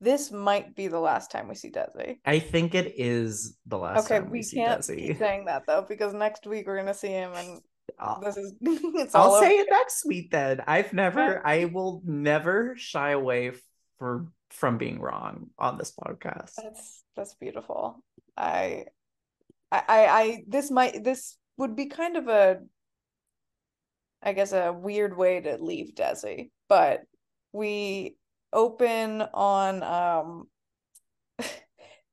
This 0.00 0.30
might 0.32 0.74
be 0.74 0.88
the 0.88 1.00
last 1.00 1.30
time 1.30 1.48
we 1.48 1.54
see 1.54 1.70
Desi. 1.70 2.18
I 2.24 2.38
think 2.38 2.74
it 2.74 2.94
is 2.96 3.56
the 3.66 3.78
last 3.78 4.06
Okay, 4.06 4.16
time 4.16 4.30
we, 4.30 4.38
we 4.38 4.42
see 4.42 4.56
can't 4.56 4.80
Desi. 4.80 4.96
keep 5.06 5.18
saying 5.18 5.44
that 5.46 5.66
though, 5.66 5.82
because 5.88 6.14
next 6.14 6.46
week 6.46 6.66
we're 6.66 6.76
gonna 6.76 6.94
see 6.94 7.08
him, 7.08 7.32
and 7.32 7.60
I'll, 7.98 8.22
this 8.22 8.36
is 8.36 8.54
it's 8.62 9.14
I'll 9.14 9.30
say 9.42 9.58
it 9.58 9.68
next 9.70 10.04
week 10.06 10.30
then. 10.30 10.62
I've 10.66 10.92
never, 10.92 11.40
I 11.46 11.66
will 11.66 12.02
never 12.04 12.74
shy 12.76 13.10
away 13.10 13.52
for 13.98 14.26
from 14.50 14.78
being 14.78 15.00
wrong 15.00 15.50
on 15.58 15.78
this 15.78 15.92
podcast. 15.92 16.54
That's 16.56 17.02
that's 17.16 17.34
beautiful. 17.34 18.02
I, 18.36 18.86
I, 19.72 19.82
I, 19.88 20.06
I 20.22 20.44
this 20.48 20.70
might 20.70 21.02
this 21.04 21.36
would 21.56 21.76
be 21.76 21.86
kind 21.86 22.16
of 22.16 22.28
a, 22.28 22.60
I 24.24 24.32
guess 24.32 24.52
a 24.52 24.72
weird 24.72 25.16
way 25.16 25.40
to 25.40 25.58
leave 25.60 25.94
Desi, 25.94 26.50
but 26.68 27.02
we 27.52 28.16
open 28.52 29.20
on 29.20 29.82
um, 29.82 30.48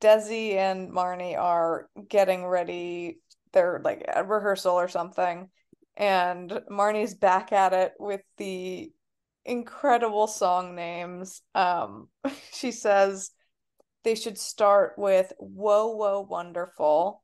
Desi 0.01 0.55
and 0.55 0.91
Marnie 0.91 1.37
are 1.37 1.87
getting 2.09 2.45
ready. 2.45 3.19
They're 3.53 3.81
like 3.83 4.03
at 4.07 4.27
rehearsal 4.27 4.75
or 4.75 4.89
something, 4.89 5.49
and 5.95 6.51
Marnie's 6.69 7.15
back 7.15 7.53
at 7.53 7.71
it 7.71 7.93
with 7.97 8.21
the 8.37 8.91
incredible 9.45 10.27
song 10.27 10.75
names. 10.75 11.41
Um, 11.55 12.09
she 12.53 12.71
says 12.71 13.31
they 14.03 14.15
should 14.15 14.37
start 14.37 14.93
with 14.97 15.31
Whoa 15.39 15.95
Whoa 15.95 16.27
Wonderful 16.29 17.23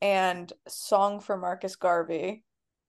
and 0.00 0.52
Song 0.66 1.20
for 1.20 1.36
Marcus 1.36 1.76
Garvey, 1.76 2.44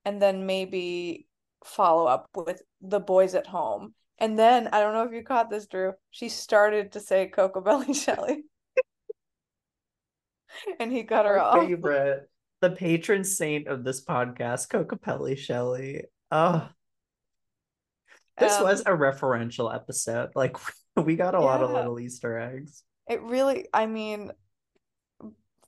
and 0.05 0.21
then 0.21 0.45
maybe 0.45 1.27
follow 1.63 2.05
up 2.07 2.29
with 2.35 2.61
The 2.81 2.99
Boys 2.99 3.35
at 3.35 3.47
Home. 3.47 3.93
And 4.17 4.37
then 4.37 4.67
I 4.67 4.81
don't 4.81 4.93
know 4.93 5.03
if 5.03 5.13
you 5.13 5.23
caught 5.23 5.49
this, 5.49 5.67
Drew. 5.67 5.93
She 6.11 6.29
started 6.29 6.91
to 6.93 6.99
say 6.99 7.27
Coco 7.27 7.61
Belly 7.61 7.93
Shelley. 7.93 8.43
and 10.79 10.91
he 10.91 11.03
cut 11.03 11.25
her 11.25 11.39
off. 11.39 11.59
favorite, 11.59 12.29
the 12.61 12.71
patron 12.71 13.23
saint 13.23 13.67
of 13.67 13.83
this 13.83 14.03
podcast, 14.03 14.67
Cocapelli 14.69 15.37
Shelley. 15.37 16.05
Oh, 16.31 16.67
this 18.37 18.57
Um, 18.57 18.63
was 18.63 18.81
a 18.81 18.91
referential 18.91 19.73
episode. 19.73 20.31
Like 20.35 20.57
we 20.97 21.15
got 21.15 21.35
a 21.35 21.39
lot 21.39 21.61
of 21.61 21.71
little 21.71 21.99
Easter 21.99 22.37
eggs. 22.37 22.83
It 23.07 23.21
really, 23.21 23.67
I 23.73 23.85
mean, 23.85 24.31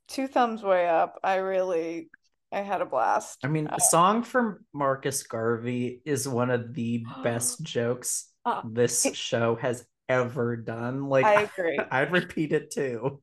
two 0.07 0.27
thumbs 0.27 0.61
way 0.61 0.87
up. 0.87 1.19
I 1.23 1.35
really, 1.35 2.09
I 2.51 2.61
had 2.61 2.81
a 2.81 2.85
blast. 2.85 3.39
I 3.43 3.47
mean, 3.47 3.67
Uh, 3.67 3.77
song 3.77 4.23
from 4.23 4.65
Marcus 4.73 5.23
Garvey 5.23 6.01
is 6.05 6.27
one 6.27 6.49
of 6.49 6.73
the 6.73 7.05
best 7.23 7.63
jokes 7.63 8.27
Uh, 8.45 8.61
this 8.65 9.03
show 9.13 9.55
has 9.55 9.85
ever 10.09 10.57
done. 10.57 11.05
Like 11.07 11.25
I 11.25 11.41
agree. 11.57 11.79
I'd 11.91 12.11
repeat 12.11 12.51
it 12.51 12.71
too. 12.71 13.21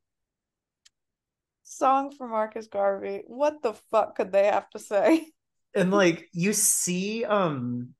Song 1.62 2.10
for 2.10 2.26
Marcus 2.26 2.66
Garvey. 2.66 3.22
What 3.26 3.62
the 3.62 3.74
fuck 3.90 4.16
could 4.16 4.32
they 4.32 4.46
have 4.46 4.68
to 4.70 4.78
say? 4.78 5.26
And 5.74 5.90
like 5.92 6.28
you 6.32 6.54
see 6.54 7.26
um 7.26 7.90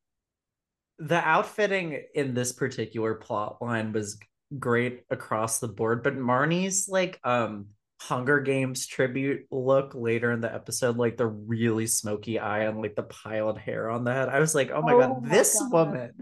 the 0.98 1.16
outfitting 1.16 2.02
in 2.14 2.32
this 2.34 2.50
particular 2.52 3.14
plot 3.14 3.60
line 3.60 3.92
was 3.92 4.18
great 4.58 5.02
across 5.10 5.58
the 5.60 5.68
board, 5.68 6.02
but 6.02 6.16
Marnie's 6.16 6.88
like 6.88 7.20
um 7.24 7.66
Hunger 8.00 8.40
Games 8.40 8.86
tribute 8.86 9.46
look 9.50 9.94
later 9.94 10.30
in 10.32 10.40
the 10.40 10.52
episode, 10.54 10.96
like 10.96 11.16
the 11.16 11.26
really 11.26 11.86
smoky 11.86 12.38
eye 12.38 12.60
and 12.64 12.80
like 12.80 12.94
the 12.94 13.02
piled 13.02 13.58
hair 13.58 13.90
on 13.90 14.04
the 14.04 14.12
head. 14.12 14.28
I 14.28 14.38
was 14.40 14.54
like, 14.54 14.70
oh 14.70 14.82
my 14.82 14.92
Oh 14.92 14.98
god, 15.00 15.22
my 15.22 15.28
this 15.28 15.58
God. 15.60 15.72
woman, 15.72 16.12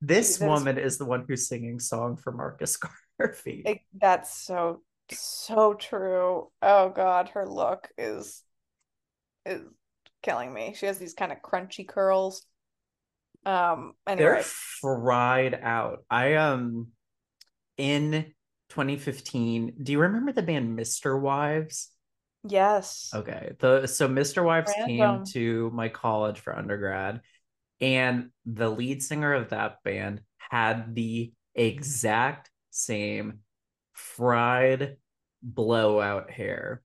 this 0.00 0.38
Dude, 0.38 0.40
that 0.40 0.44
is- 0.44 0.58
woman 0.58 0.78
is 0.78 0.98
the 0.98 1.04
one 1.04 1.24
who's 1.28 1.48
singing 1.48 1.78
song 1.78 2.16
for 2.16 2.32
Marcus 2.32 2.78
Garvey. 3.18 3.62
It, 3.66 3.78
that's 3.98 4.36
so 4.44 4.82
so 5.10 5.74
true. 5.74 6.50
Oh 6.62 6.88
God, 6.90 7.28
her 7.30 7.46
look 7.46 7.88
is 7.98 8.42
is 9.44 9.62
killing 10.22 10.52
me. 10.52 10.74
She 10.76 10.86
has 10.86 10.98
these 10.98 11.14
kind 11.14 11.32
of 11.32 11.38
crunchy 11.42 11.86
curls. 11.86 12.44
Um. 13.44 13.92
They're 14.06 14.42
fried 14.42 15.54
out. 15.62 16.04
I 16.10 16.34
um 16.34 16.88
in 17.76 18.32
2015, 18.68 19.74
do 19.82 19.92
you 19.92 20.00
remember 20.00 20.32
the 20.32 20.42
band 20.42 20.78
MisterWives? 20.78 21.88
yes. 22.48 23.10
Okay. 23.14 23.52
The 23.58 23.86
so 23.86 24.08
MisterWives 24.08 24.72
came 24.86 25.24
to 25.32 25.70
my 25.70 25.88
college 25.88 26.40
for 26.40 26.56
undergrad, 26.56 27.20
and 27.80 28.30
the 28.44 28.70
lead 28.70 29.02
singer 29.02 29.34
of 29.34 29.50
that 29.50 29.82
band 29.84 30.20
had 30.38 30.94
the 30.94 31.32
exact 31.54 32.50
same 32.70 33.40
fried 33.92 34.96
blowout 35.42 36.30
hair 36.30 36.82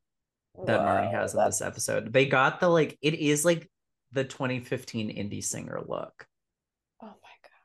that 0.66 0.80
Marnie 0.82 1.12
has 1.12 1.34
in 1.34 1.44
this 1.46 1.62
episode. 1.62 2.12
They 2.12 2.26
got 2.26 2.60
the 2.60 2.70
like 2.70 2.98
it 3.02 3.16
is 3.16 3.46
like 3.46 3.70
the 4.12 4.24
2015 4.24 5.10
indie 5.10 5.44
singer 5.44 5.82
look. 5.86 6.26
Oh 7.02 7.08
my 7.08 7.12
God. 7.12 7.58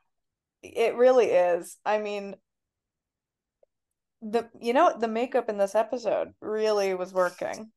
It 0.63 0.95
really 0.95 1.27
is. 1.27 1.77
I 1.85 1.99
mean, 1.99 2.35
the 4.21 4.49
you 4.59 4.73
know 4.73 4.93
the 4.97 5.07
makeup 5.07 5.49
in 5.49 5.57
this 5.57 5.75
episode 5.75 6.33
really 6.41 6.93
was 6.95 7.13
working. 7.13 7.71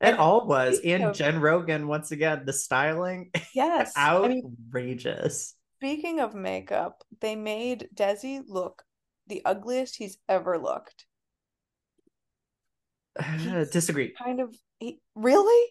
It 0.00 0.08
And 0.08 0.16
all 0.18 0.46
was. 0.46 0.80
And 0.84 1.14
Jenn 1.14 1.40
Rogien, 1.40 1.86
once 1.86 2.10
again, 2.12 2.44
the 2.46 2.52
styling 2.52 3.30
Yes. 3.54 3.92
I 3.96 4.26
mean, 4.28 4.56
outrageous. 4.68 5.54
speaking 5.78 6.20
of 6.20 6.34
makeup, 6.34 7.02
they 7.20 7.36
made 7.36 7.88
Desi 7.94 8.42
look 8.46 8.82
the 9.26 9.42
ugliest 9.44 9.96
he's 9.96 10.18
ever 10.28 10.58
looked. 10.58 11.06
He's- 13.38 13.70
Disagree. 13.70 14.12
Kind 14.18 14.40
of 14.40 14.54
he, 14.78 15.00
really? 15.14 15.70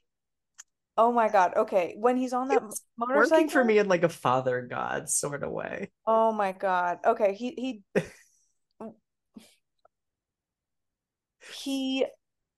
Oh 0.95 1.11
my 1.11 1.28
God. 1.28 1.53
Okay, 1.57 1.95
when 1.97 2.18
he's 2.18 2.34
on 2.34 2.47
that 2.49 2.61
It's 2.64 2.82
motorcycle. 2.97 3.32
Working 3.32 3.49
for 3.49 3.64
me 3.66 3.80
in 3.80 3.88
like 3.88 4.03
a 4.03 4.09
father 4.09 4.61
god 4.61 5.09
sort 5.09 5.43
of 5.43 5.51
way. 5.51 5.91
Oh 6.05 6.32
my 6.32 6.51
God. 6.51 6.99
Okay, 7.05 7.34
he 7.34 7.51
he 7.95 8.01
he 11.51 12.05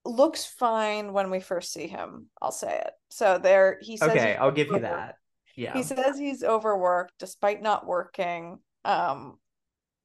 looks 0.06 0.46
fine 0.46 1.14
when 1.14 1.32
we 1.32 1.40
first 1.40 1.74
see 1.74 1.88
him. 1.88 2.28
I'll 2.42 2.52
say 2.52 2.82
it. 2.86 2.92
So 3.10 3.38
there 3.38 3.80
he 3.82 3.98
says 3.98 4.10
Okay, 4.10 4.36
I'll 4.36 4.52
give 4.52 4.68
you 4.68 4.80
that. 4.80 5.16
Yeah. 5.56 5.74
He 5.74 5.84
says 5.84 6.18
he's 6.18 6.44
overworked 6.44 7.14
despite 7.18 7.62
not 7.62 7.88
working. 7.88 8.60
Um, 8.84 9.38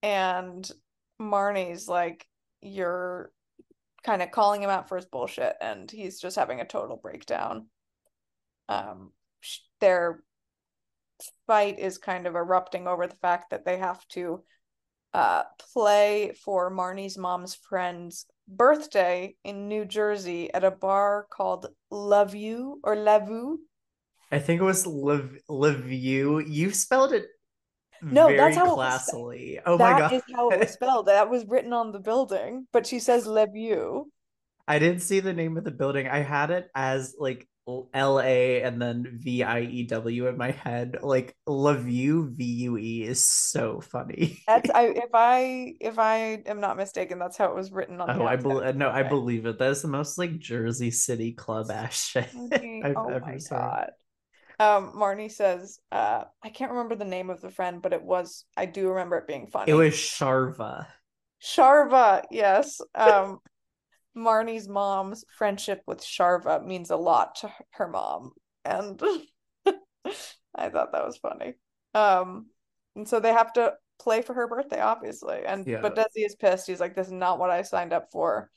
and 0.03 0.71
Marnie's 1.21 1.89
like, 1.89 2.27
you're 2.63 3.33
kind 4.05 4.23
of 4.23 4.31
calling 4.31 4.63
him 4.63 4.71
out 4.71 4.89
for 4.89 4.97
his 4.97 5.07
bullshit, 5.07 5.55
and 5.61 5.91
he's 5.91 6.21
just 6.21 6.37
having 6.37 6.61
a 6.61 6.67
total 6.67 6.97
breakdown. 6.97 7.67
Um, 8.69 9.13
sh- 9.41 9.59
they're 9.81 10.23
fight 11.47 11.79
is 11.79 11.99
kind 11.99 12.27
of 12.27 12.35
erupting 12.35 12.87
over 12.87 13.07
the 13.07 13.17
fact 13.17 13.51
that 13.51 13.65
they 13.65 13.77
have 13.77 14.07
to 14.09 14.43
uh, 15.13 15.43
play 15.73 16.33
for 16.45 16.71
Marnie's 16.71 17.19
mom's 17.19 17.55
friend's 17.55 18.27
birthday 18.51 19.37
in 19.45 19.69
New 19.69 19.85
Jersey 19.85 20.53
at 20.53 20.65
a 20.65 20.71
bar 20.71 21.27
called 21.31 21.67
Love 21.91 22.35
You 22.35 22.81
or 22.85 22.97
Lavu. 22.97 23.59
I 24.33 24.39
think 24.39 24.61
it 24.61 24.65
was 24.65 24.87
Lev 24.87 25.39
Levue. 25.49 26.41
You 26.49 26.71
spelled 26.73 27.13
it 27.13 27.27
No, 28.03 28.35
very 28.35 28.37
that's 28.37 28.57
how 28.57 28.73
it 28.73 28.77
was 28.77 29.03
classily. 29.13 29.61
Oh 29.67 29.79
my 29.79 29.95
god. 29.95 30.13
is 30.13 30.23
how 30.35 30.51
it 30.51 30.59
was 30.61 30.71
spelled. 30.79 31.07
That 31.07 31.31
was 31.31 31.45
written 31.47 31.73
on 31.73 31.93
the 31.93 32.01
building, 32.01 32.67
but 32.73 32.87
she 32.87 32.99
says 32.99 33.27
Lavu. 33.27 34.05
I 34.67 34.79
didn't 34.79 35.01
see 35.03 35.21
the 35.21 35.33
name 35.33 35.57
of 35.57 35.65
the 35.65 35.71
building. 35.71 36.09
I 36.09 36.21
had 36.21 36.51
it 36.51 36.69
as 36.75 37.15
like 37.19 37.49
L 37.95 38.21
A 38.21 38.63
and 38.63 38.81
then 38.81 39.19
V 39.21 39.43
I 39.43 39.61
E 39.61 39.85
W 39.85 40.27
in 40.29 40.37
my 40.37 40.51
head. 40.51 40.99
Like 41.03 41.37
Levue 41.47 42.31
V 42.35 42.45
U 42.45 42.77
E 42.79 43.03
is 43.05 43.25
so 43.25 43.81
funny. 43.81 44.39
That's 44.47 44.71
I 44.71 44.83
if 44.97 45.11
I 45.15 45.75
if 45.81 45.99
I 45.99 46.43
am 46.47 46.61
not 46.61 46.77
mistaken, 46.77 47.19
that's 47.19 47.37
how 47.37 47.47
it 47.47 47.55
was 47.55 47.71
written 47.71 48.01
on 48.01 48.09
the 48.09 48.15
Oh, 48.15 48.27
I 48.27 48.37
believe 48.37 48.77
no, 48.77 48.91
I 48.91 49.03
believe 49.03 49.47
it. 49.47 49.59
That 49.59 49.71
is 49.71 49.83
the 49.83 49.89
most 49.89 50.19
like 50.19 50.39
Jersey 50.39 50.91
City 50.91 51.33
club 51.33 51.71
ass 51.71 52.07
shit 52.07 52.29
Okay. 52.37 52.81
I've 52.85 52.97
Oh 52.97 53.09
ever 53.09 53.21
my 53.27 53.39
seen. 53.39 53.59
God. 53.59 53.91
Um, 54.59 54.93
Marnie 54.95 55.31
says, 55.33 55.81
uh, 55.91 56.25
I 56.43 56.51
can't 56.51 56.71
remember 56.73 56.95
the 56.95 57.05
name 57.07 57.31
of 57.31 57.41
the 57.41 57.51
friend, 57.51 57.81
but 57.81 57.95
it 57.95 58.03
was, 58.03 58.45
I 58.59 58.67
do 58.67 58.91
remember 58.91 59.17
it 59.17 59.27
being 59.27 59.47
funny. 59.47 59.71
It 59.71 59.75
was 59.75 59.95
Sharva. 59.95 60.87
Sharva, 61.43 62.25
yes. 62.31 62.81
Um, 62.95 63.41
Marnie's 64.17 64.69
mom's 64.69 65.25
friendship 65.37 65.83
with 65.87 66.01
Sharva 66.01 66.65
means 66.65 66.91
a 66.91 66.97
lot 66.97 67.37
to 67.37 67.53
her- 67.73 67.89
mom, 67.89 68.33
and 68.65 69.01
I 70.55 70.69
thought 70.69 70.93
that 70.93 71.07
was 71.07 71.17
funny. 71.19 71.55
Um, 71.95 72.47
and 72.97 73.09
so 73.09 73.21
they 73.21 73.33
have 73.33 73.53
to 73.55 73.75
play 74.01 74.23
for 74.23 74.35
her 74.35 74.49
birthday, 74.49 74.81
obviously. 74.81 75.45
And 75.47 75.67
Yeah. 75.67 75.81
but 75.81 75.95
Desi 75.95 76.25
is 76.27 76.35
pissed. 76.35 76.67
He's 76.67 76.81
like, 76.81 76.95
"This 76.97 77.07
is 77.07 77.13
not 77.13 77.39
what 77.39 77.51
I 77.51 77.63
signed 77.63 77.93
up 77.93 78.11
for." 78.11 78.51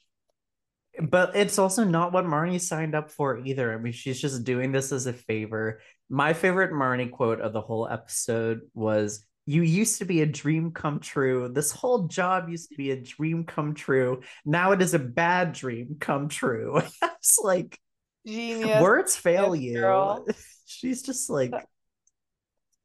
But 1.02 1.36
it's 1.36 1.58
also 1.58 1.84
not 1.84 2.14
what 2.14 2.26
Marnie 2.26 2.62
signed 2.62 2.94
up 2.96 3.10
for 3.12 3.40
either. 3.40 3.74
I 3.74 3.78
mean, 3.78 3.94
she's 3.94 4.22
just 4.22 4.44
doing 4.44 4.72
this 4.72 4.92
as 4.92 5.08
a 5.08 5.14
favor. 5.14 5.82
My 6.10 6.34
favorite 6.34 6.72
Marnie 6.72 7.12
quote 7.12 7.42
of 7.42 7.52
the 7.52 7.62
whole 7.62 7.88
episode 7.88 8.62
was 8.76 9.26
You 9.46 9.62
used 9.62 10.00
to 10.00 10.06
be 10.06 10.22
a 10.22 10.26
dream 10.26 10.72
come 10.72 11.00
true. 11.00 11.50
This 11.54 11.72
whole 11.72 12.08
job 12.08 12.50
used 12.50 12.70
to 12.70 12.76
be 12.76 12.92
a 12.92 13.02
dream 13.02 13.44
come 13.44 13.74
true. 13.74 14.22
Now 14.46 14.72
it 14.72 14.82
is 14.82 14.94
a 14.94 15.00
bad 15.00 15.54
dream 15.54 15.98
come 16.00 16.30
true. 16.30 16.82
It's 17.24 17.40
like 17.42 17.80
Genius, 18.28 18.82
words 18.82 19.16
fail 19.16 19.56
you. 19.56 19.80
girl. 19.80 20.26
She's 20.66 21.02
just 21.02 21.30
like 21.30 21.54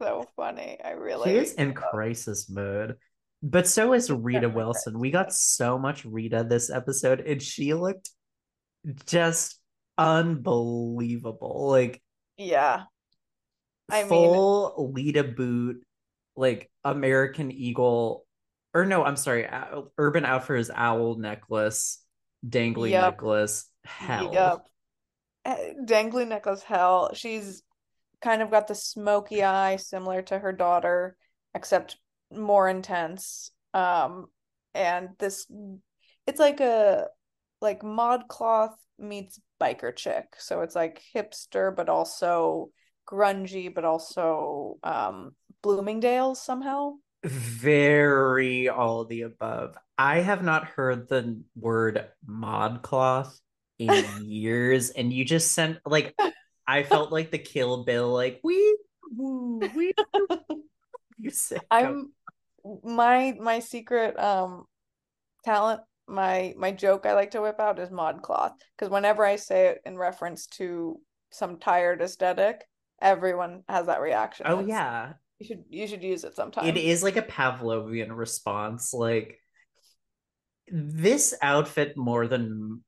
so 0.01 0.25
funny. 0.37 0.79
I 0.85 0.91
really 0.91 1.31
she 1.31 1.37
is 1.39 1.55
in 1.55 1.75
crisis 1.75 2.49
mode. 2.49 2.97
But 3.43 3.67
so 3.67 3.93
is 3.93 4.11
Rita 4.11 4.49
Wilson. 4.49 4.99
We 4.99 5.11
got 5.11 5.33
so 5.33 5.79
much 5.79 6.05
Rita 6.05 6.45
this 6.49 6.71
episode, 6.71 7.21
and 7.21 7.41
she 7.43 7.75
looked 7.75 8.11
just 9.07 9.61
unbelievable. 9.97 11.69
Like 11.69 12.01
yeah. 12.37 12.85
I 13.91 14.03
mean- 14.03 14.09
full 14.09 14.93
Lita 14.93 15.25
boot, 15.25 15.85
like 16.39 16.70
American 16.84 17.51
Eagle, 17.51 18.24
or 18.72 18.86
no, 18.86 19.05
I'm 19.05 19.16
sorry, 19.16 19.49
Urban 19.99 20.24
Outfitters 20.24 20.70
owl 20.74 21.16
necklace, 21.16 22.03
dangly 22.47 22.91
Yep. 22.91 23.12
necklace. 23.12 23.66
Hell, 23.84 24.32
Yep. 24.32 24.59
Eh, 25.45 25.72
Dangly 25.84 26.26
necklace 26.28 26.62
hell. 26.62 27.11
She's 27.14 27.62
kind 28.20 28.43
of 28.43 28.51
got 28.51 28.68
the 28.68 28.74
smoky 28.74 29.43
eye 29.43 29.76
similar 29.76 30.22
to 30.22 30.39
her 30.39 30.53
daughter, 30.53 31.16
except 31.55 31.99
more 32.30 32.68
intense. 32.68 33.51
Um, 33.74 34.26
and 34.74 35.11
this 35.18 35.47
it's 36.26 36.41
like 36.41 36.61
a 36.61 37.09
like 37.61 37.82
mod 37.82 38.28
cloth 38.28 38.76
meets 38.99 39.41
biker 39.61 39.95
chick. 39.95 40.26
So 40.39 40.61
it's 40.62 40.74
like 40.76 41.03
hipster 41.14 41.74
but 41.74 41.89
also 41.89 42.70
grungy 43.09 43.74
but 43.74 43.84
also 43.84 44.78
um 44.82 45.32
Bloomingdale's 45.63 46.43
somehow. 46.43 46.95
very 47.25 48.69
all 48.69 49.05
the 49.05 49.23
above. 49.23 49.77
I 49.97 50.21
have 50.21 50.43
not 50.43 50.67
heard 50.67 51.09
the 51.09 51.43
word 51.57 52.07
modcloth 52.29 53.39
in 53.79 54.05
years, 54.25 54.91
and 54.91 55.13
you 55.13 55.25
just 55.25 55.53
sent 55.53 55.79
like 55.85 56.15
I 56.67 56.83
felt 56.85 57.11
like 57.11 57.31
the 57.31 57.39
Kill 57.39 57.85
Bill, 57.85 58.13
like 58.13 58.41
we 58.45 58.77
we 59.17 59.93
you 61.19 61.31
sick. 61.31 61.63
I'm 61.71 62.13
my 62.85 63.35
my 63.41 63.59
secret 63.61 64.19
um 64.19 64.65
talent 65.45 65.81
my 66.07 66.55
my 66.57 66.71
joke 66.73 67.07
I 67.07 67.15
like 67.15 67.33
to 67.33 67.41
whip 67.41 67.61
out 67.61 67.79
is 67.79 67.91
ModCloth 67.91 68.53
because 68.77 68.91
whenever 68.91 69.25
I 69.25 69.37
say 69.37 69.69
it 69.69 69.81
in 69.85 69.97
reference 69.97 70.47
to 70.59 71.01
some 71.31 71.59
tired 71.59 72.01
aesthetic, 72.01 72.65
everyone 73.01 73.63
has 73.69 73.87
that 73.87 74.01
reaction. 74.01 74.47
Oh 74.49 74.61
It's- 74.61 74.69
yeah, 74.69 75.13
you 75.39 75.47
should 75.47 75.64
you 75.68 75.86
should 75.86 76.03
use 76.03 76.24
it 76.24 76.34
sometime. 76.34 76.66
it 76.66 76.76
is 76.76 77.03
like 77.03 77.16
a 77.16 77.22
Pavlovian 77.22 78.16
response. 78.16 78.93
Like 78.93 79.41
this 80.70 81.34
outfit 81.41 81.97
more 81.97 82.26
than 82.26 82.82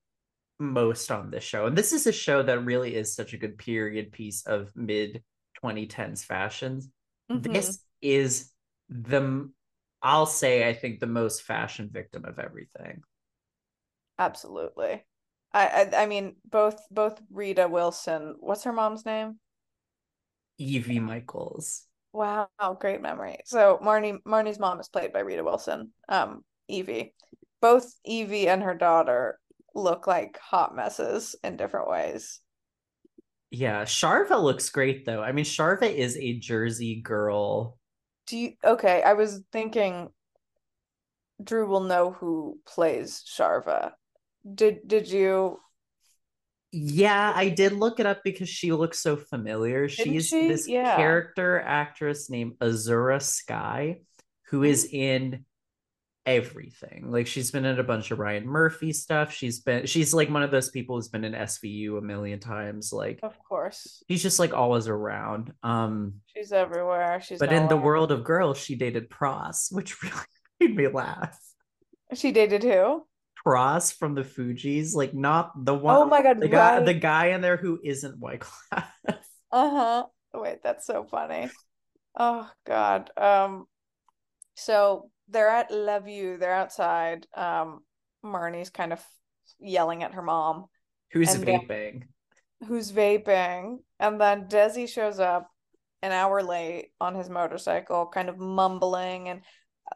most 0.58 1.10
on 1.10 1.30
this 1.30 1.44
show, 1.44 1.66
and 1.66 1.76
this 1.76 1.92
is 1.92 2.06
a 2.06 2.12
show 2.12 2.42
that 2.42 2.64
really 2.64 2.94
is 2.94 3.14
such 3.14 3.32
a 3.32 3.38
good 3.38 3.56
period 3.56 4.12
piece 4.12 4.46
of 4.46 4.70
mid 4.74 5.22
2010s 5.62 6.24
fashions. 6.24 6.88
Mhm. 7.30 7.42
this 7.42 7.80
is 8.02 8.52
the 8.88 9.50
I'll 10.02 10.26
say 10.26 10.68
I 10.68 10.72
think 10.72 10.98
the 10.98 11.06
most 11.06 11.42
fashion 11.42 11.90
victim 11.92 12.24
of 12.24 12.38
everything. 12.38 13.02
Absolutely. 14.18 15.04
I, 15.52 15.66
I 15.94 16.02
I 16.02 16.06
mean 16.06 16.36
both 16.44 16.82
both 16.90 17.20
Rita 17.30 17.68
Wilson, 17.68 18.36
what's 18.40 18.64
her 18.64 18.72
mom's 18.72 19.06
name? 19.06 19.38
Evie 20.58 21.00
Michaels. 21.00 21.86
Wow, 22.12 22.48
great 22.80 23.00
memory. 23.00 23.38
So 23.44 23.78
Marnie 23.82 24.18
Marnie's 24.26 24.58
mom 24.58 24.80
is 24.80 24.88
played 24.88 25.12
by 25.12 25.20
Rita 25.20 25.44
Wilson, 25.44 25.92
um, 26.08 26.44
Evie. 26.68 27.14
Both 27.60 27.94
Evie 28.04 28.48
and 28.48 28.62
her 28.62 28.74
daughter 28.74 29.38
look 29.74 30.06
like 30.06 30.38
hot 30.38 30.74
messes 30.74 31.36
in 31.44 31.56
different 31.56 31.88
ways. 31.88 32.40
Yeah, 33.50 33.84
Sharva 33.84 34.42
looks 34.42 34.70
great 34.70 35.04
though. 35.04 35.22
I 35.22 35.32
mean, 35.32 35.44
Sharva 35.44 35.92
is 35.92 36.16
a 36.16 36.38
Jersey 36.38 37.00
girl. 37.00 37.78
Do 38.26 38.38
you 38.38 38.52
okay, 38.64 39.02
I 39.02 39.12
was 39.14 39.42
thinking 39.52 40.08
Drew 41.42 41.66
will 41.66 41.80
know 41.80 42.12
who 42.12 42.58
plays 42.66 43.24
Sharva. 43.26 43.92
Did 44.54 44.86
did 44.86 45.08
you 45.08 45.60
Yeah, 46.72 47.32
I 47.34 47.48
did 47.48 47.72
look 47.72 47.98
it 48.00 48.06
up 48.06 48.20
because 48.24 48.48
she 48.48 48.72
looks 48.72 49.00
so 49.00 49.16
familiar. 49.16 49.86
Didn't 49.88 50.04
She's 50.12 50.28
she? 50.28 50.48
this 50.48 50.68
Yeah. 50.68 50.96
character 50.96 51.60
actress 51.60 52.30
named 52.30 52.58
Azura 52.60 53.20
Skye, 53.20 54.00
who 54.50 54.62
is 54.62 54.86
Mm-hmm. 54.86 54.96
in 54.96 55.44
everything. 56.26 57.10
Like 57.10 57.26
she's 57.26 57.50
been 57.50 57.64
in 57.64 57.78
a 57.80 57.82
bunch 57.82 58.10
of 58.10 58.18
Ryan 58.18 58.46
Murphy 58.46 58.92
stuff. 58.92 59.32
She's 59.32 59.60
been 59.60 59.86
she's 59.86 60.14
like 60.14 60.30
one 60.30 60.42
of 60.42 60.50
those 60.50 60.70
people 60.70 60.94
who's 60.96 61.08
been 61.08 61.24
in 61.24 61.32
SVU 61.32 61.98
a 61.98 62.02
million 62.02 62.38
times. 62.38 62.92
Like 62.92 63.18
of 63.22 63.36
course. 63.42 64.04
she's 64.08 64.22
just 64.22 64.38
like 64.38 64.52
always 64.52 64.86
around. 64.86 65.52
Um 65.62 66.20
She's 66.26 66.52
everywhere. 66.52 67.20
She's 67.20 67.38
but 67.38 67.52
in 67.52 67.68
the 67.68 67.76
world 67.76 68.12
of 68.12 68.22
girls, 68.22 68.58
she 68.58 68.76
dated 68.76 69.08
Pras, 69.10 69.72
which 69.74 70.00
really 70.02 70.14
made 70.60 70.76
me 70.76 70.86
laugh. 70.88 71.36
She 72.14 72.32
dated 72.32 72.62
who? 72.62 73.06
Pras 73.44 73.92
from 73.96 74.14
the 74.14 74.22
Fugees, 74.22 74.94
like 74.94 75.14
not 75.14 75.52
the 75.64 75.74
one 75.74 75.96
Oh 75.96 76.04
my 76.06 76.22
god, 76.22 76.40
the 76.40 76.48
guy, 76.48 76.80
the 76.80 76.94
guy 76.94 77.26
in 77.28 77.40
there 77.40 77.56
who 77.56 77.78
isn't 77.82 78.20
Wyclef. 78.20 78.86
Uh-huh. 79.52 80.04
Wait, 80.32 80.62
that's 80.62 80.86
so 80.86 81.04
funny. 81.10 81.50
Oh 82.16 82.48
God. 82.66 83.10
Um, 83.16 83.66
so 84.54 85.10
they're 85.28 85.48
at 85.48 85.70
Love 85.72 86.06
You. 86.06 86.36
they're 86.36 86.54
outside. 86.54 87.26
Um, 87.34 87.80
Marnie's 88.24 88.70
kind 88.70 88.92
of 88.92 89.02
yelling 89.58 90.02
at 90.04 90.14
her 90.14 90.22
mom, 90.22 90.66
who's 91.12 91.34
vaping. 91.34 92.04
who's 92.68 92.92
vaping, 92.92 93.78
and 93.98 94.20
then 94.20 94.44
Desi 94.46 94.88
shows 94.88 95.18
up 95.18 95.50
an 96.02 96.12
hour 96.12 96.42
late 96.42 96.92
on 97.00 97.14
his 97.16 97.28
motorcycle, 97.28 98.06
kind 98.06 98.28
of 98.28 98.38
mumbling 98.38 99.28
and 99.28 99.40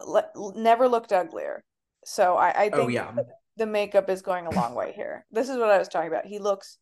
le 0.04 0.24
never 0.56 0.88
looked 0.88 1.12
uglier. 1.12 1.62
So 2.04 2.36
I, 2.36 2.64
I 2.64 2.68
Oh 2.72 2.78
think 2.78 2.92
yeah. 2.92 3.12
the 3.56 3.66
makeup 3.66 4.10
is 4.10 4.22
going 4.22 4.46
a 4.46 4.50
long 4.50 4.74
way 4.74 4.92
here. 4.92 5.26
This 5.30 5.48
is 5.48 5.56
what 5.56 5.70
I 5.70 5.78
was 5.78 5.88
talking 5.88 6.08
about. 6.08 6.26
He 6.26 6.38
looks 6.38 6.78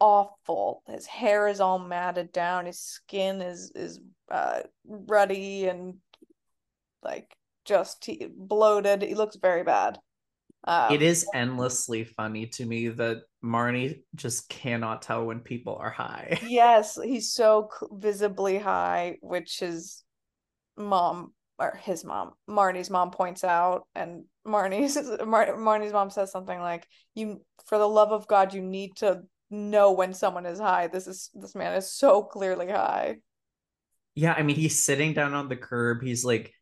awful. 0.00 0.82
His 0.86 1.06
hair 1.06 1.48
is 1.48 1.60
all 1.60 1.78
matted 1.78 2.32
down. 2.32 2.66
His 2.66 2.80
skin 2.80 3.40
is 3.42 3.70
is 3.74 4.00
uh 4.30 4.62
ruddy 4.86 5.66
and 5.66 5.94
like 7.02 7.34
just 7.64 8.04
he, 8.04 8.26
bloated. 8.30 9.02
He 9.02 9.14
looks 9.14 9.36
very 9.36 9.62
bad. 9.62 9.98
Um, 10.64 10.92
it 10.92 11.02
is 11.02 11.26
endlessly 11.32 12.04
funny 12.04 12.46
to 12.46 12.66
me 12.66 12.88
that 12.88 13.22
Marnie 13.44 14.02
just 14.14 14.48
cannot 14.48 15.02
tell 15.02 15.24
when 15.24 15.40
people 15.40 15.76
are 15.76 15.90
high. 15.90 16.38
Yes, 16.48 16.98
he's 17.02 17.32
so 17.32 17.68
visibly 17.92 18.58
high, 18.58 19.18
which 19.20 19.60
his 19.60 20.04
mom 20.76 21.32
or 21.58 21.78
his 21.82 22.04
mom, 22.04 22.32
Marnie's 22.48 22.90
mom 22.90 23.10
points 23.10 23.44
out, 23.44 23.86
and 23.94 24.24
Marnie's 24.46 24.96
Mar- 25.26 25.56
Marnie's 25.56 25.92
mom 25.92 26.10
says 26.10 26.30
something 26.30 26.58
like, 26.58 26.86
"You, 27.14 27.42
for 27.66 27.78
the 27.78 27.88
love 27.88 28.12
of 28.12 28.28
God, 28.28 28.54
you 28.54 28.62
need 28.62 28.96
to 28.96 29.22
know 29.50 29.92
when 29.92 30.14
someone 30.14 30.46
is 30.46 30.60
high. 30.60 30.86
This 30.86 31.06
is 31.06 31.30
this 31.34 31.54
man 31.54 31.74
is 31.74 31.92
so 31.92 32.22
clearly 32.22 32.68
high." 32.68 33.16
Yeah, 34.14 34.34
I 34.36 34.42
mean, 34.42 34.56
he's 34.56 34.82
sitting 34.82 35.14
down 35.14 35.34
on 35.34 35.48
the 35.48 35.56
curb. 35.56 36.02
He's 36.02 36.24
like 36.24 36.52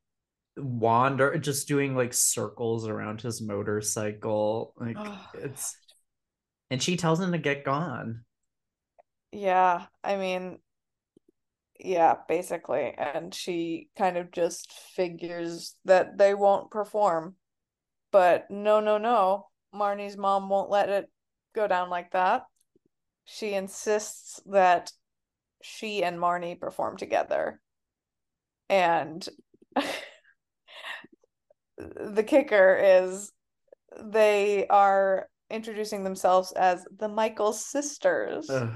wander, 0.56 1.36
just 1.38 1.68
doing 1.68 1.94
like 1.94 2.14
circles 2.14 2.88
around 2.88 3.20
his 3.20 3.42
motorcycle. 3.42 4.74
Like 4.76 4.96
oh, 4.98 5.28
it's, 5.34 5.76
and 6.70 6.82
she 6.82 6.96
tells 6.96 7.20
him 7.20 7.32
to 7.32 7.38
get 7.38 7.64
gone. 7.64 8.24
Yeah, 9.32 9.86
I 10.02 10.16
mean, 10.16 10.58
yeah, 11.80 12.14
basically. 12.28 12.94
And 12.96 13.34
she 13.34 13.88
kind 13.96 14.16
of 14.16 14.30
just 14.30 14.72
figures 14.72 15.74
that 15.84 16.18
they 16.18 16.34
won't 16.34 16.70
perform. 16.70 17.36
But 18.12 18.50
no, 18.50 18.80
no, 18.80 18.98
no. 18.98 19.46
Marnie's 19.74 20.16
mom 20.16 20.48
won't 20.48 20.70
let 20.70 20.88
it 20.88 21.10
go 21.54 21.66
down 21.66 21.90
like 21.90 22.12
that. 22.12 22.44
She 23.24 23.54
insists 23.54 24.40
that 24.46 24.92
she 25.62 26.04
and 26.04 26.18
Marnie 26.18 26.58
perform 26.58 26.96
together. 26.96 27.60
And 28.68 29.26
the 31.76 32.22
kicker 32.22 32.78
is 32.80 33.32
they 34.00 34.66
are 34.68 35.28
introducing 35.50 36.04
themselves 36.04 36.52
as 36.52 36.84
the 36.96 37.08
Michael 37.08 37.52
sisters, 37.52 38.48
Ugh. 38.50 38.70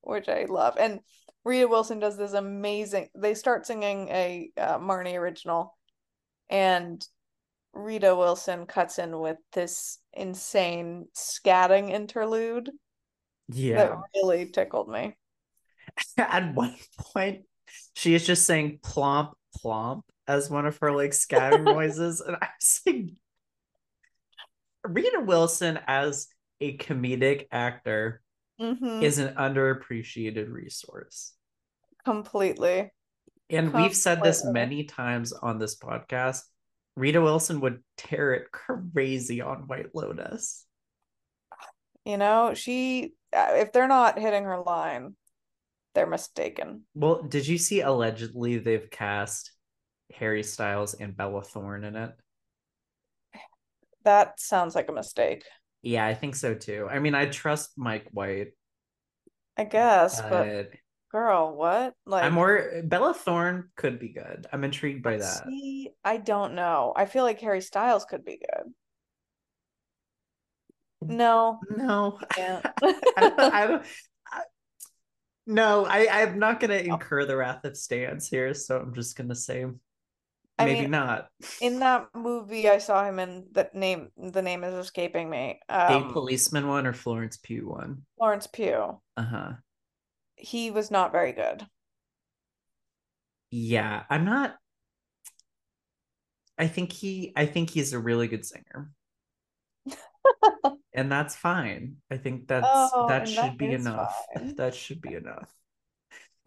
which 0.00 0.28
I 0.28 0.46
love. 0.48 0.76
And 0.78 1.00
Rita 1.48 1.66
Wilson 1.66 1.98
does 1.98 2.18
this 2.18 2.34
amazing. 2.34 3.08
They 3.14 3.32
start 3.32 3.66
singing 3.66 4.08
a 4.10 4.50
uh, 4.58 4.78
Marnie 4.78 5.18
original, 5.18 5.78
and 6.50 7.02
Rita 7.72 8.14
Wilson 8.14 8.66
cuts 8.66 8.98
in 8.98 9.18
with 9.18 9.38
this 9.54 9.98
insane 10.12 11.06
scatting 11.16 11.90
interlude. 11.90 12.70
Yeah, 13.48 13.76
that 13.76 13.96
really 14.14 14.50
tickled 14.50 14.90
me. 14.90 15.16
At 16.18 16.54
one 16.54 16.76
point, 16.98 17.44
she 17.94 18.14
is 18.14 18.26
just 18.26 18.44
saying 18.44 18.80
"plomp 18.82 19.32
plomp" 19.64 20.02
as 20.26 20.50
one 20.50 20.66
of 20.66 20.76
her 20.82 20.92
like 20.92 21.12
scatting 21.12 21.64
noises, 21.74 22.20
and 22.20 22.36
I 22.36 22.48
was 22.60 22.80
like, 22.86 23.06
Rita 24.84 25.22
Wilson 25.24 25.78
as 25.86 26.28
a 26.60 26.76
comedic 26.76 27.46
actor 27.50 28.20
mm-hmm. 28.60 29.02
is 29.02 29.16
an 29.16 29.34
underappreciated 29.34 30.52
resource. 30.52 31.32
Completely. 32.08 32.90
And 33.50 33.66
Completely. 33.66 33.82
we've 33.82 33.96
said 33.96 34.22
this 34.22 34.42
many 34.44 34.84
times 34.84 35.34
on 35.34 35.58
this 35.58 35.76
podcast. 35.76 36.40
Rita 36.96 37.20
Wilson 37.20 37.60
would 37.60 37.82
tear 37.98 38.32
it 38.32 38.50
crazy 38.50 39.42
on 39.42 39.66
White 39.66 39.94
Lotus. 39.94 40.64
You 42.06 42.16
know, 42.16 42.54
she 42.54 43.12
uh, 43.36 43.50
if 43.56 43.72
they're 43.72 43.88
not 43.88 44.18
hitting 44.18 44.44
her 44.44 44.58
line, 44.58 45.16
they're 45.94 46.06
mistaken. 46.06 46.84
Well, 46.94 47.22
did 47.22 47.46
you 47.46 47.58
see 47.58 47.82
allegedly 47.82 48.56
they've 48.56 48.90
cast 48.90 49.52
Harry 50.14 50.42
Styles 50.42 50.94
and 50.94 51.14
Bella 51.14 51.42
Thorne 51.42 51.84
in 51.84 51.94
it? 51.94 52.12
That 54.04 54.40
sounds 54.40 54.74
like 54.74 54.88
a 54.88 54.92
mistake. 54.92 55.44
Yeah, 55.82 56.06
I 56.06 56.14
think 56.14 56.36
so 56.36 56.54
too. 56.54 56.88
I 56.90 57.00
mean, 57.00 57.14
I 57.14 57.26
trust 57.26 57.72
Mike 57.76 58.08
White. 58.12 58.52
I 59.58 59.64
guess, 59.64 60.22
but, 60.22 60.30
but 60.30 60.70
girl, 61.10 61.54
what? 61.54 61.94
Like 62.06 62.24
I'm 62.24 62.34
more 62.34 62.82
Bella 62.84 63.14
Thorne 63.14 63.70
could 63.76 63.98
be 63.98 64.08
good. 64.08 64.46
I'm 64.52 64.64
intrigued 64.64 65.02
by 65.02 65.16
that. 65.18 65.44
See, 65.46 65.90
I 66.04 66.16
don't 66.18 66.54
know. 66.54 66.92
I 66.96 67.06
feel 67.06 67.24
like 67.24 67.40
Harry 67.40 67.60
Styles 67.60 68.04
could 68.04 68.24
be 68.24 68.38
good. 68.38 68.72
No, 71.00 71.60
no, 71.76 72.18
I, 72.32 72.60
I, 73.16 73.20
don't. 73.66 73.84
I, 74.32 74.42
no, 75.46 75.86
I, 75.86 76.22
I'm 76.22 76.38
not 76.38 76.60
going 76.60 76.70
to 76.70 76.84
incur 76.84 77.24
the 77.24 77.36
wrath 77.36 77.64
of 77.64 77.76
Stans 77.76 78.28
here, 78.28 78.52
so 78.52 78.78
I'm 78.78 78.94
just 78.94 79.16
going 79.16 79.28
to 79.28 79.34
say 79.34 79.64
maybe 80.58 80.82
mean, 80.82 80.90
not. 80.90 81.28
In 81.60 81.78
that 81.80 82.08
movie, 82.14 82.68
I 82.68 82.78
saw 82.78 83.04
him 83.04 83.18
in 83.18 83.46
the 83.52 83.70
name. 83.72 84.08
The 84.16 84.42
name 84.42 84.64
is 84.64 84.74
escaping 84.74 85.30
me. 85.30 85.60
Um, 85.68 86.08
a 86.08 86.12
policeman 86.12 86.66
one 86.66 86.86
or 86.86 86.92
Florence 86.92 87.36
Pugh 87.36 87.68
one. 87.68 88.02
Florence 88.18 88.46
Pugh. 88.46 89.00
Uh 89.16 89.22
huh. 89.22 89.52
He 90.38 90.70
was 90.70 90.90
not 90.90 91.12
very 91.12 91.32
good. 91.32 91.66
Yeah, 93.50 94.04
I'm 94.08 94.24
not. 94.24 94.56
I 96.58 96.66
think 96.66 96.92
he. 96.92 97.32
I 97.36 97.46
think 97.46 97.70
he's 97.70 97.92
a 97.92 97.98
really 97.98 98.28
good 98.28 98.44
singer. 98.44 98.90
and 100.94 101.10
that's 101.10 101.34
fine. 101.34 101.96
I 102.10 102.16
think 102.16 102.48
that's 102.48 102.66
oh, 102.68 103.06
that 103.08 103.28
should 103.28 103.44
that 103.44 103.58
be 103.58 103.72
enough. 103.72 104.14
Fine. 104.34 104.54
That 104.56 104.74
should 104.74 105.00
be 105.00 105.14
enough 105.14 105.52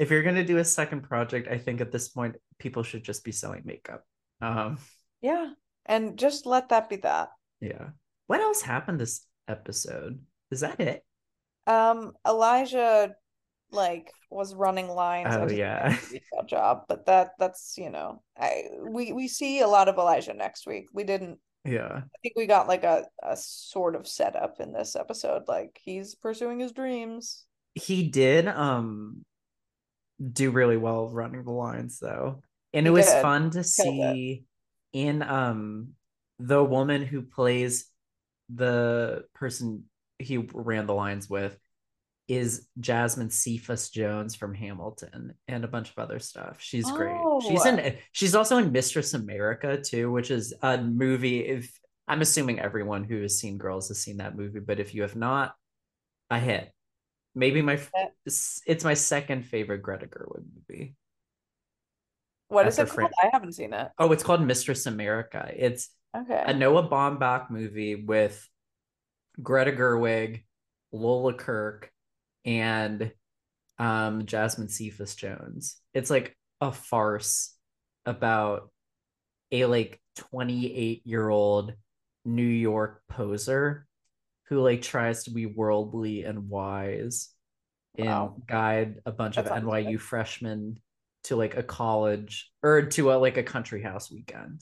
if 0.02 0.10
you're 0.10 0.24
gonna 0.24 0.44
do 0.44 0.58
a 0.58 0.66
second 0.66 1.02
project, 1.02 1.48
I 1.48 1.60
think 1.60 1.80
at 1.80 1.92
this 1.92 2.10
point 2.10 2.36
people 2.58 2.82
should 2.82 3.04
just 3.04 3.24
be 3.24 3.32
selling 3.32 3.62
makeup. 3.66 4.04
Um, 4.42 4.80
yeah, 5.22 5.52
and 5.86 6.18
just 6.18 6.48
let 6.48 6.70
that 6.70 6.90
be 6.90 6.96
that. 6.98 7.30
Yeah. 7.60 7.90
What 8.26 8.42
else 8.42 8.64
happened 8.64 9.00
this 9.00 9.24
episode? 9.48 10.20
Is 10.50 10.62
that 10.62 10.80
it? 10.80 11.06
Um, 11.68 12.14
Elijah 12.28 13.14
like 13.72 14.12
was 14.30 14.56
running 14.56 14.88
lines. 14.88 15.30
Oh 15.32 15.50
yeah, 15.50 15.98
job, 16.48 16.84
but 16.88 17.06
that 17.06 17.32
that's 17.40 17.76
you 17.78 17.90
know, 17.90 18.22
I 18.38 18.64
we 18.88 19.14
we 19.14 19.28
see 19.28 19.62
a 19.62 19.68
lot 19.68 19.88
of 19.88 19.98
Elijah 19.98 20.34
next 20.34 20.68
week. 20.68 20.88
We 20.94 21.04
didn't. 21.04 21.40
Yeah, 21.64 22.02
I 22.04 22.18
think 22.24 22.34
we 22.36 22.48
got 22.48 22.68
like 22.68 22.84
a 22.84 23.06
a 23.24 23.38
sort 23.38 23.96
of 23.96 24.08
setup 24.08 24.60
in 24.60 24.74
this 24.74 24.96
episode. 24.96 25.44
Like 25.48 25.80
he's 25.84 26.16
pursuing 26.16 26.60
his 26.60 26.72
dreams. 26.72 27.46
He 27.76 28.10
did. 28.10 28.48
Um, 28.48 29.24
do 30.22 30.52
really 30.52 30.78
well 30.78 31.10
running 31.10 31.44
the 31.44 31.52
lines 31.52 32.00
though. 32.00 32.44
And 32.74 32.88
it 32.88 32.92
was 32.92 33.12
fun 33.16 33.52
to 33.52 33.64
see 33.64 34.46
in 34.94 35.22
um 35.24 35.90
the 36.40 36.64
woman 36.64 37.06
who 37.06 37.22
plays 37.22 37.88
the 38.54 39.26
person 39.34 39.86
he 40.20 40.38
ran 40.38 40.86
the 40.86 40.94
lines 40.94 41.30
with 41.30 41.58
is 42.36 42.68
Jasmine 42.80 43.30
Cephas 43.30 43.90
Jones 43.90 44.36
from 44.36 44.54
Hamilton 44.54 45.34
and 45.48 45.64
a 45.64 45.68
bunch 45.68 45.90
of 45.90 45.98
other 46.00 46.20
stuff. 46.20 46.58
She's 46.60 46.86
oh. 46.88 46.96
great. 46.96 47.52
She's 47.52 47.66
in 47.66 47.98
she's 48.12 48.36
also 48.36 48.58
in 48.58 48.72
Mistress 48.72 49.14
America 49.14 49.82
too, 49.82 50.12
which 50.12 50.32
is 50.32 50.54
a 50.62 50.78
movie 50.78 51.40
if 51.40 51.78
I'm 52.08 52.22
assuming 52.22 52.60
everyone 52.60 53.04
who 53.04 53.22
has 53.22 53.40
seen 53.40 53.58
Girls 53.58 53.88
has 53.88 54.00
seen 54.02 54.18
that 54.18 54.36
movie, 54.36 54.60
but 54.60 54.80
if 54.80 54.94
you 54.94 55.04
have 55.04 55.16
not, 55.16 55.56
a 56.30 56.40
hit 56.40 56.72
maybe 57.36 57.62
my 57.62 57.76
uh, 57.76 58.08
it's 58.26 58.84
my 58.84 58.94
second 58.94 59.44
favorite 59.44 59.82
Greta 59.82 60.08
Gerwig 60.08 60.44
movie. 60.56 60.96
What 62.48 62.68
is 62.68 62.78
it 62.80 62.90
called? 62.90 63.12
I 63.24 63.30
haven't 63.32 63.54
seen 63.54 63.74
it. 63.74 63.90
Oh, 63.98 64.12
it's 64.12 64.24
called 64.24 64.42
Mistress 64.42 64.86
America. 64.86 65.50
It's 65.56 65.90
okay. 66.16 66.44
a 66.46 66.54
Noah 66.54 66.90
Baumbach 66.90 67.50
movie 67.50 67.96
with 67.96 68.46
Greta 69.42 69.72
Gerwig, 69.72 70.44
Lola 70.92 71.34
Kirke, 71.34 71.86
and 72.46 73.12
um, 73.78 74.26
Jasmine 74.26 74.70
Cephas 74.70 75.16
Jones. 75.16 75.78
It's 75.94 76.10
like 76.10 76.36
a 76.60 76.72
farce 76.72 77.56
about 78.06 78.70
a 79.52 79.66
like 79.66 80.00
28 80.18 81.02
year 81.06 81.30
old 81.30 81.74
New 82.26 82.44
York 82.44 83.02
poser 83.10 83.88
who 84.46 84.60
like 84.62 84.82
tries 84.82 85.24
to 85.24 85.32
be 85.32 85.46
worldly 85.46 86.24
and 86.24 86.50
wise 86.50 87.30
and 87.98 88.08
wow. 88.08 88.36
guide 88.48 89.02
a 89.06 89.12
bunch 89.12 89.38
of 89.38 89.46
NYU 89.46 89.92
good. 89.92 90.02
freshmen 90.02 90.78
to 91.24 91.36
like 91.36 91.56
a 91.56 91.64
college 91.64 92.52
or 92.64 92.84
to 92.84 93.12
a 93.12 93.16
like 93.16 93.38
a 93.38 93.44
country 93.44 93.82
house 93.82 94.12
weekend. 94.12 94.62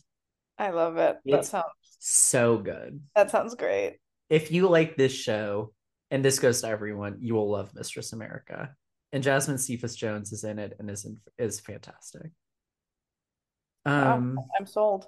I 0.57 0.71
love 0.71 0.97
it. 0.97 1.17
It's 1.25 1.49
that 1.49 1.51
sounds 1.51 1.97
so 1.99 2.57
good. 2.57 3.01
That 3.15 3.31
sounds 3.31 3.55
great. 3.55 3.97
If 4.29 4.51
you 4.51 4.67
like 4.67 4.95
this 4.95 5.13
show, 5.13 5.73
and 6.11 6.23
this 6.23 6.39
goes 6.39 6.61
to 6.61 6.67
everyone, 6.67 7.17
you 7.19 7.35
will 7.35 7.49
love 7.49 7.73
Mistress 7.75 8.13
America. 8.13 8.75
And 9.11 9.23
Jasmine 9.23 9.57
Cephas 9.57 9.95
Jones 9.95 10.31
is 10.31 10.43
in 10.43 10.59
it 10.59 10.75
and 10.79 10.89
is 10.89 11.05
in, 11.05 11.17
is 11.37 11.59
fantastic. 11.59 12.31
Um, 13.85 14.35
wow, 14.35 14.45
I'm 14.59 14.67
sold. 14.67 15.07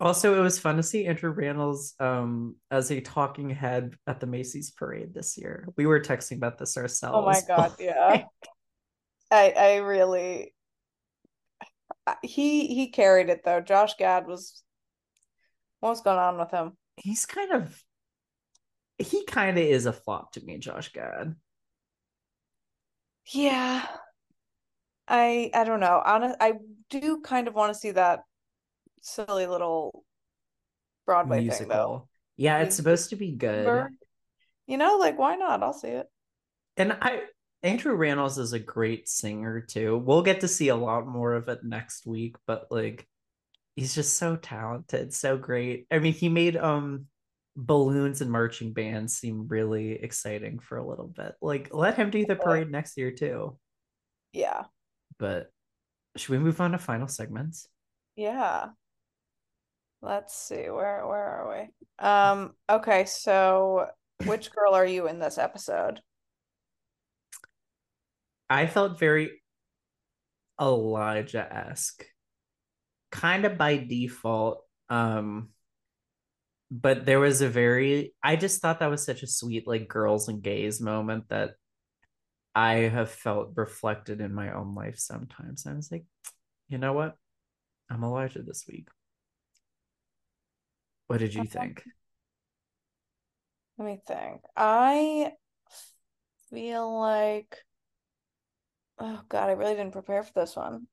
Also, 0.00 0.38
it 0.38 0.42
was 0.42 0.58
fun 0.58 0.76
to 0.76 0.82
see 0.82 1.06
Andrew 1.06 1.34
Rannells 1.34 2.00
um, 2.00 2.56
as 2.70 2.90
a 2.90 3.00
talking 3.00 3.50
head 3.50 3.94
at 4.06 4.20
the 4.20 4.26
Macy's 4.26 4.70
parade 4.70 5.12
this 5.12 5.36
year. 5.36 5.68
We 5.76 5.86
were 5.86 6.00
texting 6.00 6.36
about 6.36 6.58
this 6.58 6.76
ourselves. 6.76 7.16
Oh 7.16 7.26
my 7.26 7.56
god, 7.56 7.74
yeah. 7.80 8.24
I 9.30 9.50
I 9.50 9.76
really 9.76 10.54
he 12.22 12.68
he 12.68 12.88
carried 12.88 13.28
it 13.28 13.42
though. 13.44 13.60
Josh 13.60 13.96
Gad 13.96 14.26
was 14.26 14.62
what 15.80 15.90
was 15.90 16.00
going 16.00 16.18
on 16.18 16.38
with 16.38 16.50
him? 16.50 16.72
He's 16.96 17.26
kind 17.26 17.52
of 17.52 17.82
he 18.98 19.24
kind 19.24 19.58
of 19.58 19.64
is 19.64 19.86
a 19.86 19.92
flop 19.92 20.32
to 20.32 20.44
me, 20.44 20.58
Josh 20.58 20.92
Gad. 20.92 21.34
Yeah. 23.32 23.86
I 25.06 25.50
I 25.54 25.64
don't 25.64 25.80
know. 25.80 26.02
Honest, 26.04 26.36
I 26.40 26.54
do 26.90 27.20
kind 27.22 27.48
of 27.48 27.54
want 27.54 27.72
to 27.72 27.78
see 27.78 27.92
that 27.92 28.20
silly 29.02 29.46
little 29.46 30.04
Broadway 31.06 31.40
Musical. 31.40 31.58
thing 31.58 31.68
though. 31.68 32.08
Yeah, 32.36 32.58
it's 32.58 32.76
supposed 32.76 33.10
to 33.10 33.16
be 33.16 33.32
good. 33.32 33.88
You 34.66 34.76
know, 34.76 34.96
like 34.98 35.18
why 35.18 35.36
not? 35.36 35.62
I'll 35.62 35.72
see 35.72 35.88
it. 35.88 36.06
And 36.76 36.92
I 37.00 37.22
Andrew 37.62 37.96
Rannells 37.96 38.38
is 38.38 38.52
a 38.52 38.58
great 38.58 39.08
singer 39.08 39.60
too. 39.60 39.96
We'll 39.96 40.22
get 40.22 40.40
to 40.40 40.48
see 40.48 40.68
a 40.68 40.76
lot 40.76 41.06
more 41.06 41.34
of 41.34 41.48
it 41.48 41.64
next 41.64 42.06
week, 42.06 42.36
but 42.46 42.66
like 42.70 43.06
he's 43.74 43.94
just 43.94 44.16
so 44.16 44.36
talented, 44.36 45.14
so 45.14 45.36
great. 45.36 45.86
I 45.90 45.98
mean, 45.98 46.12
he 46.12 46.28
made 46.28 46.56
um 46.56 47.06
balloons 47.60 48.20
and 48.20 48.30
marching 48.30 48.72
bands 48.72 49.18
seem 49.18 49.48
really 49.48 49.92
exciting 49.92 50.60
for 50.60 50.78
a 50.78 50.86
little 50.86 51.08
bit. 51.08 51.34
Like 51.42 51.74
let 51.74 51.96
him 51.96 52.10
do 52.10 52.24
the 52.24 52.36
parade 52.36 52.70
next 52.70 52.96
year 52.96 53.10
too. 53.10 53.58
Yeah. 54.32 54.64
But 55.18 55.50
should 56.16 56.30
we 56.30 56.38
move 56.38 56.60
on 56.60 56.70
to 56.70 56.78
final 56.78 57.08
segments? 57.08 57.66
Yeah. 58.14 58.68
Let's 60.00 60.36
see. 60.38 60.70
Where 60.70 61.04
where 61.06 61.24
are 61.24 61.50
we? 61.50 61.68
Um 62.00 62.52
okay, 62.70 63.06
so 63.06 63.88
which 64.24 64.52
girl 64.52 64.74
are 64.74 64.86
you 64.86 65.08
in 65.08 65.18
this 65.18 65.36
episode? 65.36 66.00
I 68.48 68.66
felt 68.68 69.00
very 69.00 69.42
Elijah 70.60 71.52
esque, 71.52 72.04
kind 73.10 73.44
of 73.44 73.58
by 73.58 73.78
default. 73.78 74.62
Um, 74.88 75.48
but 76.70 77.06
there 77.06 77.20
was 77.20 77.40
a 77.40 77.48
very, 77.48 78.14
I 78.22 78.36
just 78.36 78.60
thought 78.60 78.80
that 78.80 78.90
was 78.90 79.04
such 79.04 79.22
a 79.22 79.26
sweet, 79.26 79.66
like, 79.66 79.88
girls 79.88 80.28
and 80.28 80.42
gays 80.42 80.80
moment 80.80 81.28
that 81.28 81.52
I 82.54 82.74
have 82.74 83.10
felt 83.10 83.52
reflected 83.56 84.20
in 84.20 84.34
my 84.34 84.52
own 84.52 84.74
life 84.74 84.98
sometimes. 84.98 85.66
I 85.66 85.74
was 85.74 85.90
like, 85.90 86.04
you 86.68 86.78
know 86.78 86.92
what? 86.92 87.14
I'm 87.90 88.04
Elijah 88.04 88.42
this 88.42 88.64
week. 88.68 88.88
What 91.06 91.20
did 91.20 91.34
you 91.34 91.44
think? 91.44 91.82
Let 93.78 93.86
me 93.86 94.00
think. 94.06 94.40
I 94.56 95.32
feel 96.50 96.98
like 97.00 97.64
Oh 99.00 99.20
God, 99.28 99.48
I 99.48 99.52
really 99.52 99.74
didn't 99.74 99.92
prepare 99.92 100.22
for 100.22 100.32
this 100.34 100.56
one. 100.56 100.86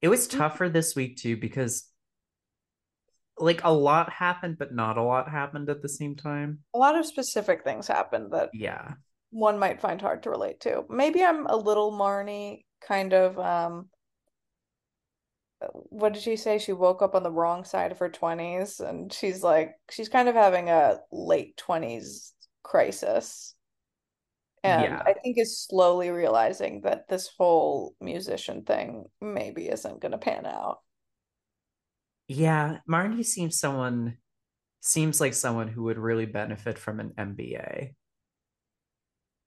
It 0.00 0.08
was 0.08 0.26
mm-hmm. 0.26 0.38
tougher 0.38 0.68
this 0.68 0.96
week 0.96 1.18
too 1.18 1.36
because 1.36 1.86
like 3.40 3.62
a 3.64 3.72
lot 3.72 4.10
happened, 4.10 4.56
but 4.58 4.74
not 4.74 4.98
a 4.98 5.02
lot 5.02 5.30
happened 5.30 5.70
at 5.70 5.82
the 5.82 5.88
same 5.88 6.16
time. 6.16 6.60
A 6.74 6.78
lot 6.78 6.98
of 6.98 7.06
specific 7.06 7.64
things 7.64 7.86
happened 7.86 8.32
that 8.32 8.50
yeah 8.52 8.92
one 9.30 9.58
might 9.58 9.80
find 9.80 10.00
hard 10.00 10.22
to 10.22 10.30
relate 10.30 10.60
to. 10.60 10.84
Maybe 10.88 11.22
I'm 11.22 11.46
a 11.46 11.56
little 11.56 11.92
Marnie 11.92 12.64
kind 12.80 13.12
of 13.12 13.38
um 13.38 13.88
what 15.72 16.12
did 16.12 16.22
she 16.22 16.36
say? 16.36 16.58
She 16.58 16.72
woke 16.72 17.02
up 17.02 17.16
on 17.16 17.24
the 17.24 17.32
wrong 17.32 17.64
side 17.64 17.90
of 17.90 17.98
her 17.98 18.08
20s 18.08 18.80
and 18.80 19.12
she's 19.12 19.42
like 19.42 19.74
she's 19.90 20.08
kind 20.08 20.28
of 20.28 20.34
having 20.34 20.70
a 20.70 20.98
late 21.10 21.60
20s 21.66 22.32
crisis 22.62 23.54
and 24.64 24.82
yeah. 24.82 25.02
I 25.06 25.14
think 25.14 25.38
is 25.38 25.60
slowly 25.60 26.10
realizing 26.10 26.82
that 26.82 27.08
this 27.08 27.30
whole 27.38 27.94
musician 28.00 28.62
thing 28.62 29.04
maybe 29.20 29.68
isn't 29.68 30.00
going 30.00 30.12
to 30.12 30.18
pan 30.18 30.46
out. 30.46 30.78
Yeah, 32.28 32.78
Marnie 32.88 33.24
seems 33.24 33.58
someone 33.58 34.18
seems 34.80 35.20
like 35.20 35.34
someone 35.34 35.68
who 35.68 35.84
would 35.84 35.98
really 35.98 36.26
benefit 36.26 36.78
from 36.78 37.00
an 37.00 37.12
MBA. 37.18 37.94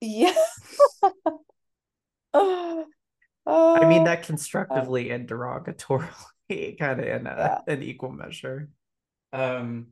Yeah. 0.02 0.34
uh, 2.34 2.84
I 3.46 3.88
mean 3.88 4.04
that 4.06 4.24
constructively 4.24 5.12
uh, 5.12 5.16
and 5.16 5.28
derogatorily, 5.28 6.10
kind 6.80 7.00
of 7.00 7.06
in 7.06 7.28
a, 7.28 7.62
yeah. 7.68 7.74
an 7.74 7.84
equal 7.84 8.12
measure. 8.12 8.70
Um, 9.32 9.88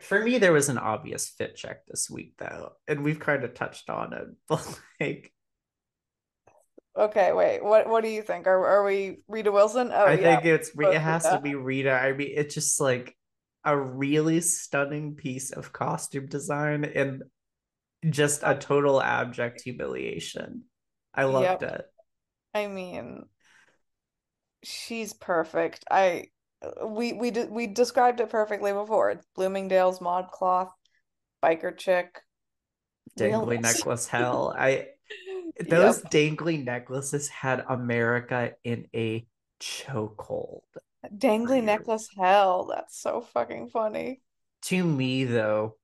for 0.00 0.22
me 0.22 0.38
there 0.38 0.52
was 0.52 0.68
an 0.68 0.78
obvious 0.78 1.28
fit 1.28 1.56
check 1.56 1.86
this 1.86 2.10
week 2.10 2.34
though 2.38 2.72
and 2.88 3.04
we've 3.04 3.20
kind 3.20 3.44
of 3.44 3.54
touched 3.54 3.88
on 3.88 4.12
it 4.12 4.26
but 4.48 4.80
like 5.00 5.32
okay 6.96 7.32
wait 7.32 7.62
what 7.62 7.88
what 7.88 8.02
do 8.02 8.08
you 8.08 8.22
think 8.22 8.46
are, 8.46 8.66
are 8.66 8.84
we 8.84 9.18
rita 9.28 9.50
wilson 9.50 9.90
oh 9.92 10.04
i 10.04 10.14
yeah. 10.14 10.36
think 10.36 10.44
it's 10.44 10.70
it 10.78 11.00
has 11.00 11.24
to 11.24 11.40
be 11.40 11.54
rita 11.54 11.92
i 11.92 12.12
mean 12.12 12.32
it's 12.34 12.54
just 12.54 12.80
like 12.80 13.16
a 13.64 13.76
really 13.76 14.40
stunning 14.40 15.14
piece 15.14 15.50
of 15.50 15.72
costume 15.72 16.26
design 16.26 16.84
and 16.84 17.22
just 18.10 18.42
a 18.44 18.54
total 18.54 19.02
abject 19.02 19.62
humiliation 19.62 20.62
i 21.14 21.24
loved 21.24 21.62
yep. 21.62 21.72
it 21.72 21.84
i 22.54 22.66
mean 22.66 23.24
she's 24.62 25.12
perfect 25.14 25.84
i 25.90 26.24
we 26.86 27.12
we 27.12 27.30
we 27.30 27.66
described 27.66 28.20
it 28.20 28.30
perfectly 28.30 28.72
before. 28.72 29.10
It's 29.10 29.26
Bloomingdale's 29.34 29.98
ModCloth, 29.98 30.70
biker 31.42 31.76
chick, 31.76 32.20
dangly 33.18 33.60
necklace 33.60 34.06
hell. 34.06 34.54
I 34.56 34.86
those 35.58 36.02
yep. 36.02 36.10
dangly 36.10 36.64
necklaces 36.64 37.28
had 37.28 37.64
America 37.68 38.52
in 38.64 38.88
a 38.94 39.26
chokehold. 39.60 40.62
Dangly 41.16 41.62
necklace 41.62 42.08
hell. 42.16 42.66
That's 42.66 42.98
so 42.98 43.20
fucking 43.20 43.68
funny. 43.68 44.22
To 44.62 44.82
me, 44.82 45.24
though, 45.24 45.76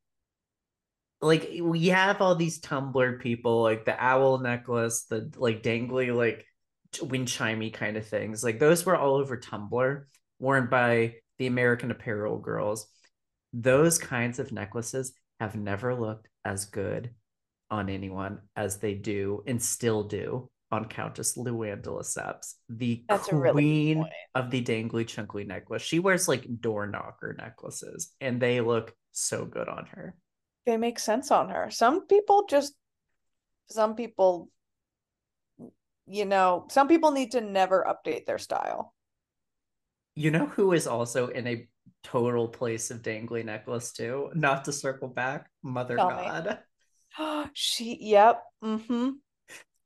like 1.21 1.51
we 1.61 1.89
have 1.89 2.21
all 2.21 2.35
these 2.35 2.61
Tumblr 2.61 3.21
people, 3.21 3.62
like 3.62 3.85
the 3.85 4.03
owl 4.03 4.39
necklace, 4.39 5.05
the 5.05 5.31
like 5.37 5.62
dangly, 5.62 6.14
like 6.14 6.47
wind 7.03 7.29
chimey 7.29 7.73
kind 7.73 7.97
of 7.97 8.07
things. 8.07 8.43
Like 8.43 8.59
those 8.59 8.85
were 8.85 8.97
all 8.97 9.16
over 9.16 9.37
Tumblr 9.37 10.05
worn 10.39 10.66
by 10.68 11.16
the 11.39 11.47
American 11.47 11.91
Apparel 11.91 12.39
girls. 12.39 12.87
Those 13.53 13.99
kinds 13.99 14.39
of 14.39 14.53
necklaces 14.53 15.12
have 15.39 15.55
never 15.55 15.95
looked 15.95 16.29
as 16.45 16.64
good 16.64 17.11
on 17.71 17.89
anyone 17.89 18.41
as 18.57 18.79
they 18.79 18.95
do 18.95 19.43
and 19.47 19.62
still 19.62 20.05
do 20.05 20.49
on 20.73 20.85
Countess 20.85 21.37
Luann 21.37 21.83
de 21.83 21.91
Lesseps, 21.91 22.55
the 22.68 23.05
That's 23.09 23.29
queen 23.29 23.99
really 23.99 24.11
of 24.35 24.51
the 24.51 24.62
dangly 24.62 25.05
chunkly 25.05 25.47
necklace. 25.47 25.83
She 25.83 25.99
wears 25.99 26.29
like 26.29 26.61
door 26.61 26.87
knocker 26.87 27.35
necklaces 27.37 28.12
and 28.21 28.41
they 28.41 28.61
look 28.61 28.95
so 29.12 29.45
good 29.45 29.68
on 29.68 29.87
her. 29.87 30.14
They 30.66 30.77
make 30.77 30.99
sense 30.99 31.31
on 31.31 31.49
her. 31.51 31.71
Some 31.71 32.07
people 32.07 32.47
just 32.49 32.75
some 33.68 33.95
people 33.95 34.49
you 36.07 36.25
know, 36.25 36.66
some 36.71 36.89
people 36.89 37.12
need 37.12 37.33
to 37.33 37.41
never 37.41 37.87
update 37.89 38.27
their 38.27 38.39
style. 38.39 38.93
You 40.16 40.33
know 40.33 40.47
who 40.47 40.73
is 40.73 40.89
also 40.89 41.29
in 41.29 41.47
a 41.47 41.68
total 42.03 42.49
place 42.49 42.91
of 42.91 43.03
dangly 43.03 43.45
necklace 43.45 43.93
too? 43.93 44.31
Not 44.35 44.64
to 44.64 44.73
circle 44.73 45.09
back, 45.09 45.49
Mother 45.62 45.97
Tell 45.97 46.11
God. 46.11 46.59
she 47.52 47.98
yep. 48.00 48.42
Mm-hmm. 48.62 49.11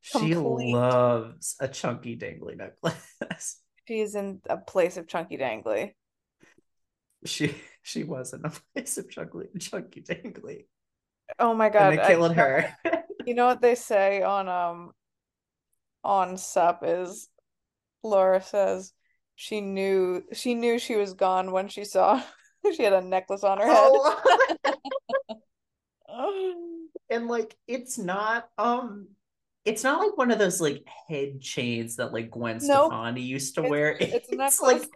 She 0.00 0.34
loves 0.34 1.56
a 1.60 1.68
chunky 1.68 2.16
dangly 2.16 2.56
necklace. 2.56 3.60
She's 3.88 4.14
in 4.14 4.40
a 4.48 4.58
place 4.58 4.96
of 4.96 5.08
chunky 5.08 5.38
dangly. 5.38 5.92
She 7.24 7.54
she 7.82 8.04
was 8.04 8.34
in 8.34 8.44
a 8.44 8.52
place 8.74 8.98
of 8.98 9.10
chunky 9.10 9.48
chunky 9.58 10.02
dangly. 10.02 10.66
Oh 11.38 11.54
my 11.54 11.70
god. 11.70 11.92
And 11.92 11.98
they 11.98 12.06
killed 12.06 12.34
her. 12.34 12.76
you 13.26 13.34
know 13.34 13.46
what 13.46 13.62
they 13.62 13.74
say 13.74 14.22
on 14.22 14.48
um 14.48 14.92
on 16.02 16.36
SUP 16.36 16.82
is 16.84 17.28
Laura 18.02 18.42
says 18.42 18.92
she 19.36 19.62
knew 19.62 20.22
she 20.32 20.54
knew 20.54 20.78
she 20.78 20.96
was 20.96 21.14
gone 21.14 21.50
when 21.50 21.68
she 21.68 21.84
saw 21.84 22.22
she 22.76 22.82
had 22.82 22.92
a 22.92 23.00
necklace 23.00 23.42
on 23.42 23.58
her 23.58 23.66
head. 23.66 24.76
Oh. 26.08 26.73
And 27.14 27.28
like 27.28 27.56
it's 27.66 27.98
not 27.98 28.48
um 28.58 29.08
it's 29.64 29.82
not 29.82 30.00
like 30.00 30.16
one 30.16 30.30
of 30.30 30.38
those 30.38 30.60
like 30.60 30.86
head 31.08 31.40
chains 31.40 31.96
that 31.96 32.12
like 32.12 32.30
Gwen 32.30 32.58
nope. 32.62 32.90
Stefani 32.90 33.22
used 33.22 33.54
to 33.54 33.62
it's, 33.62 33.70
wear. 33.70 33.96
It's, 33.98 34.28
it's 34.30 34.60
like 34.60 34.88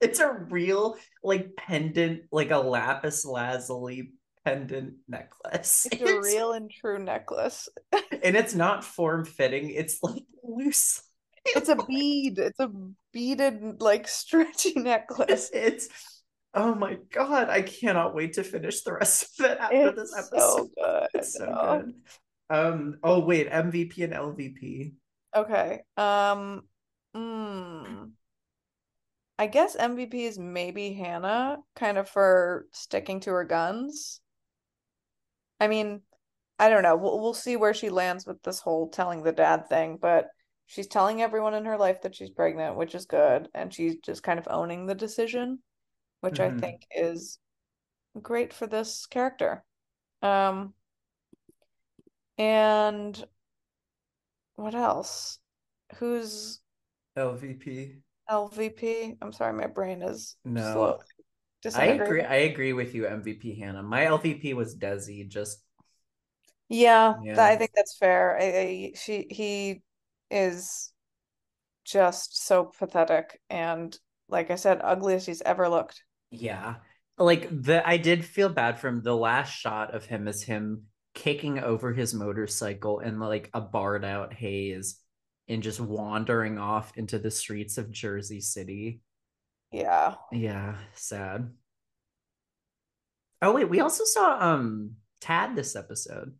it's 0.00 0.18
a 0.18 0.32
real 0.32 0.96
like 1.22 1.54
pendant, 1.56 2.22
like 2.32 2.50
a 2.50 2.58
lapis 2.58 3.24
lazuli 3.24 4.12
pendant 4.44 4.94
necklace. 5.06 5.86
It's, 5.86 5.86
it's 6.00 6.10
a 6.10 6.20
real 6.20 6.52
and 6.52 6.70
true 6.70 6.98
necklace. 6.98 7.68
and 7.92 8.36
it's 8.36 8.54
not 8.54 8.82
form 8.82 9.24
fitting, 9.24 9.70
it's 9.70 10.02
like 10.02 10.24
loose 10.42 11.02
it's 11.44 11.68
a 11.68 11.76
bead. 11.76 12.38
It's 12.38 12.60
a 12.60 12.70
beaded, 13.12 13.80
like 13.80 14.08
stretchy 14.08 14.74
necklace. 14.74 15.50
It's 15.52 15.88
oh 16.54 16.74
my 16.74 16.98
god, 17.12 17.48
I 17.48 17.62
cannot 17.62 18.14
wait 18.14 18.34
to 18.34 18.44
finish 18.44 18.82
the 18.82 18.94
rest 18.94 19.40
of 19.40 19.46
it 19.46 19.58
after 19.58 19.88
it's 19.88 19.96
this 19.96 20.18
episode. 20.18 20.30
So 20.40 20.70
good. 20.76 21.08
It's 21.14 21.34
so 21.34 21.46
oh. 21.46 21.82
good. 21.82 21.94
Um. 22.50 22.96
Oh 23.02 23.20
wait, 23.20 23.50
MVP 23.50 24.04
and 24.04 24.12
LVP. 24.12 24.92
Okay. 25.34 25.80
Um. 25.96 26.62
Mm, 27.16 28.10
I 29.40 29.46
guess 29.46 29.74
MVP 29.74 30.14
is 30.14 30.38
maybe 30.38 30.92
Hannah, 30.92 31.58
kind 31.74 31.98
of 31.98 32.08
for 32.08 32.66
sticking 32.72 33.20
to 33.20 33.30
her 33.30 33.44
guns. 33.44 34.20
I 35.58 35.66
mean, 35.66 36.02
I 36.58 36.68
don't 36.68 36.82
know. 36.82 36.96
We'll 36.96 37.20
we'll 37.20 37.34
see 37.34 37.56
where 37.56 37.72
she 37.72 37.88
lands 37.88 38.26
with 38.26 38.42
this 38.42 38.60
whole 38.60 38.90
telling 38.90 39.22
the 39.22 39.32
dad 39.32 39.68
thing, 39.68 39.98
but 40.00 40.26
she's 40.66 40.86
telling 40.86 41.22
everyone 41.22 41.54
in 41.54 41.64
her 41.64 41.78
life 41.78 42.02
that 42.02 42.14
she's 42.14 42.28
pregnant, 42.28 42.76
which 42.76 42.94
is 42.94 43.06
good, 43.06 43.48
and 43.54 43.72
she's 43.72 43.96
just 43.96 44.22
kind 44.22 44.38
of 44.38 44.46
owning 44.50 44.84
the 44.84 44.94
decision, 44.94 45.60
which 46.20 46.40
I 46.40 46.50
Mhm. 46.50 46.50
think 46.50 46.86
is 46.92 47.38
great 48.22 48.52
for 48.54 48.66
this 48.66 49.06
character. 49.06 49.64
Um, 50.22 50.74
and 52.38 53.24
what 54.54 54.74
else? 54.76 55.38
Who's 55.96 56.60
LVP. 57.16 58.02
LVP? 58.28 59.16
I'm 59.22 59.32
sorry, 59.32 59.52
my 59.52 59.66
brain 59.68 60.02
is 60.02 60.36
No. 60.44 60.98
slow 61.64 61.74
I 61.74 61.86
agree. 61.86 62.22
I 62.24 62.36
agree 62.36 62.72
with 62.74 62.94
you, 62.94 63.06
MVP 63.06 63.56
Hannah. 63.60 63.82
My 63.82 64.04
LVP 64.06 64.54
was 64.54 64.76
Desi. 64.76 65.28
Just 65.28 65.62
Yeah, 66.68 67.16
that, 67.34 67.46
I 67.52 67.56
think 67.56 67.72
that's 67.74 67.96
fair. 67.98 68.36
I, 68.38 68.42
I, 68.44 68.92
she 68.96 69.26
he 69.30 69.82
is 70.30 70.92
just 71.84 72.38
so 72.46 72.66
pathetic 72.66 73.40
and 73.50 73.98
like 74.28 74.50
I 74.50 74.56
said, 74.56 74.80
ugliest 74.82 75.26
he's 75.26 75.42
ever 75.42 75.68
looked. 75.68 76.04
Yeah. 76.30 76.76
Like 77.18 77.48
the 77.50 77.86
I 77.86 77.98
did 77.98 78.24
feel 78.24 78.48
bad 78.48 78.78
from. 78.78 79.02
The 79.02 79.14
last 79.14 79.50
shot 79.50 79.94
of 79.94 80.06
him 80.06 80.26
as 80.26 80.42
him 80.42 80.84
kicking 81.14 81.58
over 81.58 81.92
his 81.92 82.14
motorcycle 82.14 83.00
in 83.00 83.18
like 83.18 83.50
a 83.52 83.60
barred 83.60 84.04
out 84.04 84.32
haze 84.32 85.00
and 85.48 85.62
just 85.62 85.80
wandering 85.80 86.58
off 86.58 86.96
into 86.96 87.18
the 87.18 87.30
streets 87.30 87.76
of 87.76 87.90
Jersey 87.90 88.40
City. 88.40 89.00
Yeah. 89.72 90.14
Yeah, 90.32 90.76
sad. 90.94 91.50
Oh 93.42 93.52
wait, 93.52 93.68
we 93.68 93.80
also 93.80 94.04
saw 94.04 94.38
um 94.40 94.92
Tad 95.20 95.56
this 95.56 95.76
episode. 95.76 96.34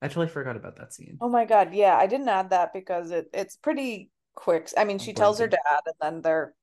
I 0.00 0.08
totally 0.08 0.28
forgot 0.28 0.56
about 0.56 0.76
that 0.76 0.94
scene. 0.94 1.18
Oh 1.20 1.28
my 1.28 1.44
God, 1.44 1.74
yeah, 1.74 1.96
I 1.96 2.06
didn't 2.06 2.28
add 2.28 2.50
that 2.50 2.72
because 2.72 3.10
it 3.10 3.28
it's 3.34 3.56
pretty 3.56 4.10
quick. 4.34 4.70
I 4.76 4.84
mean, 4.84 4.98
she 4.98 5.12
tells 5.12 5.38
her 5.40 5.48
dad 5.48 5.80
and 5.84 5.94
then 6.00 6.22
they're 6.22 6.54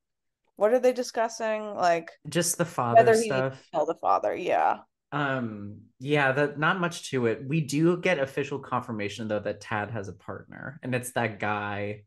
what 0.57 0.73
are 0.73 0.79
they 0.79 0.93
discussing? 0.93 1.75
Like 1.75 2.11
Just 2.29 2.57
the 2.57 2.65
father 2.65 2.97
whether 2.97 3.19
he 3.21 3.23
stuff. 3.29 3.71
tell 3.73 3.85
the 3.85 3.95
father. 3.95 4.35
Yeah. 4.35 4.79
Um, 5.11 5.81
yeah, 5.99 6.31
that 6.33 6.59
not 6.59 6.79
much 6.79 7.09
to 7.11 7.27
it. 7.27 7.47
We 7.47 7.61
do 7.61 7.97
get 7.97 8.19
official 8.19 8.59
confirmation 8.59 9.27
though 9.27 9.39
that 9.39 9.61
Tad 9.61 9.91
has 9.91 10.07
a 10.09 10.13
partner, 10.13 10.79
and 10.83 10.93
it's 10.93 11.11
that 11.11 11.39
guy 11.39 12.03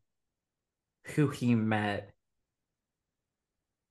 who 1.15 1.29
he 1.29 1.55
met 1.55 2.13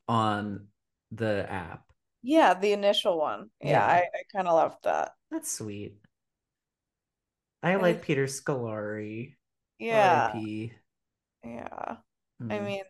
on 0.07 0.67
the 1.11 1.45
app. 1.49 1.83
Yeah, 2.21 2.53
the 2.53 2.73
initial 2.73 3.17
one. 3.17 3.49
Yeah, 3.61 3.79
Yeah. 3.79 3.85
I, 3.85 3.99
I 4.13 4.23
kind 4.31 4.47
of 4.47 4.53
loved 4.55 4.83
that. 4.83 5.13
That's 5.31 5.49
sweet. 5.51 5.97
I 7.61 7.75
And 7.75 7.81
like 7.81 8.01
Peter 8.01 8.25
Scolari. 8.25 9.35
yeah, 9.79 10.41
yeah. 11.43 11.97
I 12.49 12.59
Mm. 12.59 12.59
mean, 12.59 12.83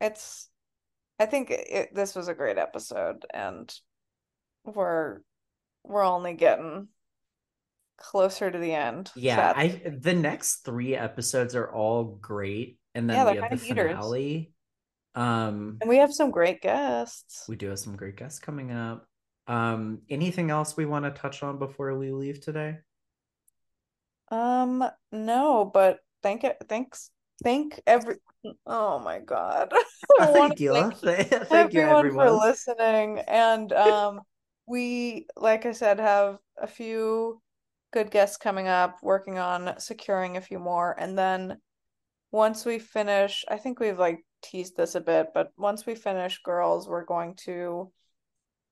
it's 0.00 0.50
I 1.22 1.26
think 1.26 1.50
it, 1.50 1.94
this 1.94 2.14
was 2.14 2.28
a 2.28 2.34
great 2.34 2.58
episode 2.58 3.24
and 3.32 3.72
we're 4.64 5.20
we're 5.84 6.04
only 6.04 6.34
getting 6.34 6.88
closer 7.96 8.50
to 8.50 8.58
the 8.58 8.72
end, 8.72 9.10
Yeah. 9.14 9.52
I 9.54 9.68
the 9.68 10.14
next 10.14 10.64
three 10.64 10.96
episodes 10.96 11.54
are 11.54 11.72
all 11.72 12.04
great, 12.04 12.78
and 12.94 13.08
Yeah, 13.08 13.24
then 13.24 13.34
we 13.36 13.40
have 13.40 13.50
the 13.50 13.56
finale. 13.58 14.52
Um, 15.14 15.78
And 15.80 15.88
we 15.90 15.98
have 15.98 16.12
some 16.12 16.30
great 16.30 16.60
guests. 16.60 17.44
we 17.48 17.56
do 17.56 17.68
have 17.68 17.78
some 17.78 17.96
great 17.96 18.16
guests 18.16 18.38
coming 18.38 18.72
up. 18.72 19.06
Um, 19.46 20.02
anything 20.08 20.50
else 20.50 20.76
we 20.76 20.86
want 20.86 21.04
to 21.04 21.10
touch 21.10 21.42
on 21.42 21.58
before 21.58 21.96
we 21.98 22.10
leave 22.12 22.40
today? 22.40 22.78
Um, 24.30 24.84
no, 25.10 25.64
but 25.64 26.00
thank 26.22 26.44
it 26.44 26.56
thanks 26.68 27.10
thank 27.42 27.80
every 27.86 28.16
oh 28.66 28.98
my 28.98 29.18
God. 29.18 29.72
Thank 30.18 30.60
you. 30.60 30.72
thank 30.72 30.96
Thank 31.48 31.72
you, 31.72 31.82
everyone 31.82 32.10
for 32.10 32.30
listening. 32.30 33.20
And 33.20 33.72
um, 33.72 34.20
we, 34.66 35.26
like 35.36 35.66
I 35.66 35.72
said, 35.72 35.98
have 36.00 36.38
a 36.60 36.66
few 36.66 37.40
good 37.92 38.10
guests 38.10 38.36
coming 38.36 38.68
up, 38.68 38.98
working 39.02 39.38
on 39.38 39.74
securing 39.78 40.36
a 40.36 40.40
few 40.40 40.58
more. 40.58 40.94
And 40.98 41.16
then 41.16 41.58
once 42.30 42.64
we 42.64 42.78
finish, 42.78 43.44
I 43.48 43.56
think 43.56 43.80
we've 43.80 43.98
like 43.98 44.24
teased 44.42 44.76
this 44.76 44.94
a 44.94 45.00
bit, 45.00 45.28
but 45.34 45.52
once 45.56 45.86
we 45.86 45.94
finish 45.94 46.42
Girls, 46.42 46.88
we're 46.88 47.04
going 47.04 47.36
to 47.44 47.92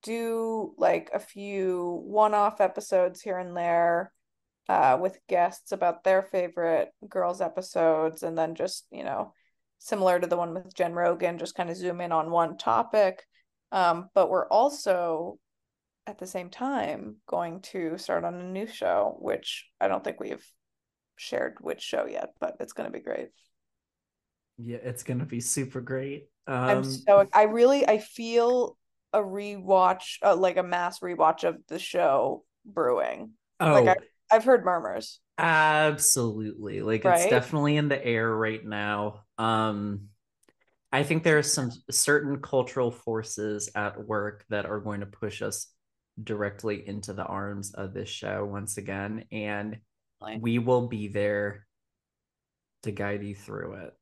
do 0.03 0.75
like 0.79 1.11
a 1.13 1.19
few 1.19 2.03
one-off 2.07 2.61
episodes 2.61 3.21
here 3.21 3.39
and 3.39 3.57
there 3.57 4.13
uh, 4.69 4.99
with 5.01 5.19
guests 5.29 5.73
about 5.73 6.05
their 6.05 6.23
favorite 6.23 6.91
girls 7.09 7.41
episodes, 7.41 8.23
and 8.23 8.37
then 8.37 8.55
just, 8.55 8.87
you 8.91 9.05
know, 9.05 9.33
similar 9.79 10.21
to 10.21 10.27
the 10.27 10.37
one 10.37 10.55
with 10.55 10.75
Jenn 10.75 10.93
Rogien, 10.93 11.39
just 11.39 11.55
kind 11.55 11.71
of 11.71 11.77
zoom 11.77 12.01
in 12.01 12.13
on 12.13 12.31
one 12.31 12.57
topic. 12.57 13.25
Um, 13.73 14.09
but 14.15 14.31
we're 14.31 14.49
also 14.49 15.39
at 16.07 16.19
the 16.19 16.27
same 16.27 16.51
time 16.51 17.17
going 17.27 17.61
to 17.61 17.99
start 17.99 18.25
on 18.25 18.35
a 18.35 18.45
new 18.45 18.67
show, 18.67 19.17
which 19.21 19.67
I 19.81 19.89
don't 19.89 20.03
think 20.03 20.21
we've 20.21 20.45
shared 21.17 21.59
which 21.61 21.83
show 21.83 22.07
yet, 22.07 22.31
but 22.41 22.57
it's 22.61 22.73
going 22.73 22.91
to 22.91 22.93
be 22.93 23.03
great. 23.03 23.29
Yeah, 24.63 24.79
it's 24.83 25.03
gonna 25.03 25.25
be 25.25 25.41
super 25.41 25.81
great. 25.81 26.29
I'm 26.47 26.79
Um, 26.79 26.85
so 26.85 27.27
I 27.33 27.45
really 27.45 27.87
I 27.89 27.99
feel 27.99 28.77
a 29.13 29.21
rewatch, 29.21 30.19
uh, 30.23 30.37
like 30.37 30.59
a 30.59 30.63
mass 30.63 31.01
rewatch 31.01 31.45
of 31.45 31.57
the 31.69 31.79
show 31.79 32.45
brewing. 32.65 33.33
Like 33.59 33.87
oh, 33.87 33.95
I've 34.31 34.45
heard 34.45 34.65
murmurs, 34.65 35.21
absolutely. 35.39 36.83
Like 36.83 37.05
it's 37.05 37.27
definitely 37.27 37.77
in 37.77 37.89
the 37.89 38.05
air 38.05 38.29
right 38.35 38.65
now. 38.65 39.23
Um, 39.39 40.09
I 40.93 41.03
think 41.03 41.23
there 41.23 41.39
are 41.39 41.43
some 41.43 41.71
certain 41.91 42.41
cultural 42.41 42.91
forces 42.91 43.71
at 43.75 44.07
work 44.07 44.45
that 44.51 44.67
are 44.67 44.81
going 44.81 45.01
to 45.01 45.07
push 45.07 45.41
us 45.43 45.67
directly 46.23 46.87
into 46.87 47.13
the 47.13 47.25
arms 47.25 47.73
of 47.75 47.95
this 47.95 48.09
show 48.09 48.45
once 48.45 48.77
again, 48.77 49.25
and 49.31 49.79
we 50.41 50.59
will 50.59 50.89
be 50.89 51.09
there 51.09 51.67
to 52.83 52.91
guide 52.91 53.23
you 53.23 53.35
through 53.35 53.75
it 53.75 53.93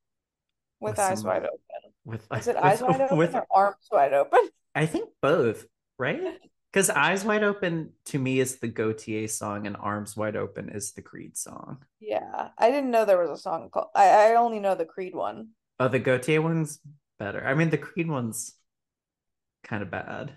with 0.80 0.92
with 0.92 0.98
eyes 0.98 1.18
some 1.20 1.28
wide 1.28 1.44
open. 1.44 1.58
with 2.04 2.26
Is 2.36 2.48
it 2.48 2.56
eyes 2.56 2.80
wide 2.80 3.00
open 3.00 3.18
with 3.18 3.34
or 3.34 3.46
arms 3.54 3.88
wide 3.90 4.12
open? 4.12 4.48
I 4.74 4.86
think 4.86 5.10
both, 5.20 5.66
right? 5.98 6.20
Because 6.72 6.90
Eyes 6.90 7.24
Wide 7.24 7.44
Open 7.44 7.92
to 8.06 8.18
me 8.18 8.40
is 8.40 8.58
the 8.58 8.68
Gotye 8.68 9.28
song, 9.30 9.66
and 9.66 9.76
Arms 9.76 10.16
Wide 10.16 10.36
Open 10.36 10.68
is 10.68 10.92
the 10.92 11.02
Creed 11.02 11.36
song. 11.36 11.78
Yeah, 12.00 12.48
I 12.58 12.70
didn't 12.70 12.90
know 12.90 13.04
there 13.04 13.18
was 13.18 13.30
a 13.30 13.42
song 13.42 13.70
called. 13.70 13.88
I 13.94 14.08
I 14.08 14.34
only 14.34 14.60
know 14.60 14.74
the 14.74 14.84
Creed 14.84 15.14
one. 15.14 15.48
Oh, 15.80 15.88
the 15.88 16.00
Gotye 16.00 16.42
one's 16.42 16.80
better. 17.18 17.44
I 17.44 17.54
mean, 17.54 17.70
the 17.70 17.78
Creed 17.78 18.08
one's 18.08 18.54
kind 19.64 19.82
of 19.82 19.90
bad. 19.90 20.32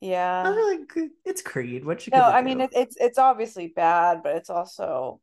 Yeah. 0.00 0.48
Like, 0.48 1.12
it's 1.24 1.42
Creed. 1.42 1.84
What 1.84 2.06
you 2.06 2.10
No, 2.12 2.22
I 2.22 2.42
mean 2.42 2.60
it, 2.60 2.70
it's 2.72 2.96
it's 2.96 3.18
obviously 3.18 3.68
bad, 3.68 4.22
but 4.22 4.36
it's 4.36 4.50
also 4.50 5.20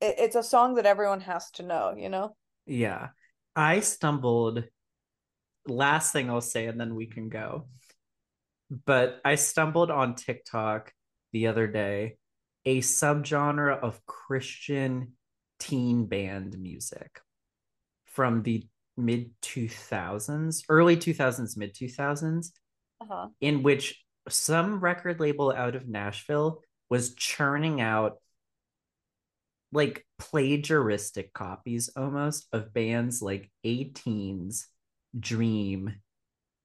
it, 0.00 0.16
it's 0.18 0.36
a 0.36 0.42
song 0.42 0.74
that 0.74 0.86
everyone 0.86 1.20
has 1.20 1.50
to 1.52 1.62
know, 1.62 1.94
you 1.96 2.08
know? 2.08 2.36
Yeah, 2.66 3.08
I 3.54 3.80
stumbled. 3.80 4.64
Last 5.66 6.12
thing 6.12 6.28
I'll 6.28 6.40
say, 6.40 6.66
and 6.66 6.80
then 6.80 6.94
we 6.94 7.06
can 7.06 7.28
go. 7.28 7.68
But 8.70 9.20
I 9.24 9.36
stumbled 9.36 9.90
on 9.90 10.14
TikTok 10.14 10.92
the 11.32 11.46
other 11.46 11.66
day, 11.66 12.16
a 12.64 12.80
subgenre 12.80 13.78
of 13.78 14.04
Christian 14.06 15.12
teen 15.58 16.06
band 16.06 16.58
music 16.58 17.20
from 18.06 18.42
the 18.42 18.66
mid 18.96 19.30
2000s, 19.42 20.64
early 20.68 20.96
2000s, 20.96 21.56
mid 21.56 21.74
2000s, 21.74 22.52
Uh-huh. 23.00 23.28
in 23.40 23.62
which 23.62 24.02
some 24.28 24.80
record 24.80 25.20
label 25.20 25.52
out 25.52 25.74
of 25.74 25.88
Nashville 25.88 26.62
was 26.90 27.14
churning 27.14 27.80
out 27.80 28.18
like 29.72 30.04
plagiaristic 30.20 31.32
copies 31.32 31.90
almost 31.96 32.46
of 32.52 32.72
bands 32.74 33.22
like 33.22 33.50
18s, 33.64 34.66
Dream, 35.18 35.94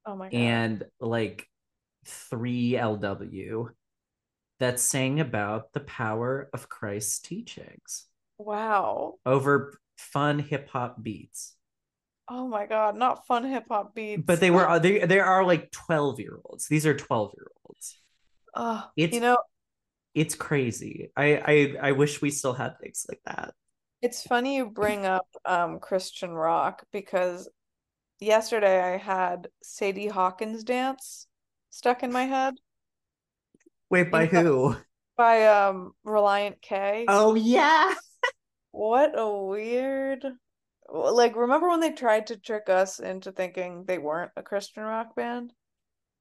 Oh 0.06 0.16
my 0.16 0.30
God. 0.30 0.38
and 0.38 0.84
like 1.00 1.48
3LW 2.06 3.70
that 4.60 4.80
sang 4.80 5.20
about 5.20 5.74
the 5.74 5.80
power 5.82 6.50
of 6.54 6.70
Christ's 6.70 7.20
teachings 7.20 8.06
Wow. 8.38 9.16
over 9.26 9.78
fun 9.98 10.40
hip 10.40 10.70
hop 10.70 11.02
beats. 11.02 11.56
Oh 12.28 12.48
my 12.48 12.66
God, 12.66 12.96
not 12.96 13.26
fun 13.28 13.44
hip 13.44 13.66
hop 13.68 13.94
beats. 13.94 14.24
But 14.26 14.40
they 14.40 14.52
were 14.52 14.80
they 14.80 15.00
there 15.06 15.26
are 15.26 15.44
like 15.44 15.72
12 15.72 16.20
year 16.20 16.40
olds. 16.46 16.68
These 16.68 16.86
are 16.86 16.96
12 16.96 17.34
year 17.36 17.48
olds. 17.66 17.98
Oh, 18.56 18.90
It's 18.96 19.14
you 19.14 19.20
know, 19.22 19.38
it's 20.14 20.36
crazy. 20.36 21.12
I, 21.18 21.38
I 21.38 21.90
I 21.90 21.92
wish 21.94 22.22
we 22.22 22.30
still 22.30 22.54
had 22.54 22.80
things 22.80 23.06
like 23.10 23.22
that. 23.26 23.54
it's 24.02 24.22
funny 24.24 24.58
you 24.58 24.66
bring 24.66 25.06
up 25.06 25.28
um 25.46 25.80
Christian 25.80 26.32
rock 26.32 26.84
because 26.92 27.50
yesterday 28.20 28.82
I 28.82 28.98
had 28.98 29.50
Sadie 29.64 30.08
Hawkins 30.08 30.64
dance 30.64 31.28
stuck 31.74 32.04
in 32.04 32.12
my 32.12 32.24
head. 32.24 32.54
Wait, 33.90 34.12
by 34.12 34.28
who? 34.28 34.78
by 35.18 35.48
um 35.48 35.94
Relient 36.06 36.62
K. 36.62 37.06
Oh 37.08 37.36
yeah. 37.36 37.94
What 38.72 39.14
a 39.16 39.32
weird 39.32 40.26
like 40.92 41.36
remember 41.36 41.70
when 41.70 41.80
they 41.80 41.92
tried 41.92 42.28
to 42.28 42.38
trick 42.38 42.70
us 42.70 43.00
into 43.00 43.32
thinking 43.32 43.86
they 43.86 43.98
weren't 43.98 44.32
a 44.36 44.44
Christian 44.44 44.84
rock 44.84 45.16
band? 45.16 45.54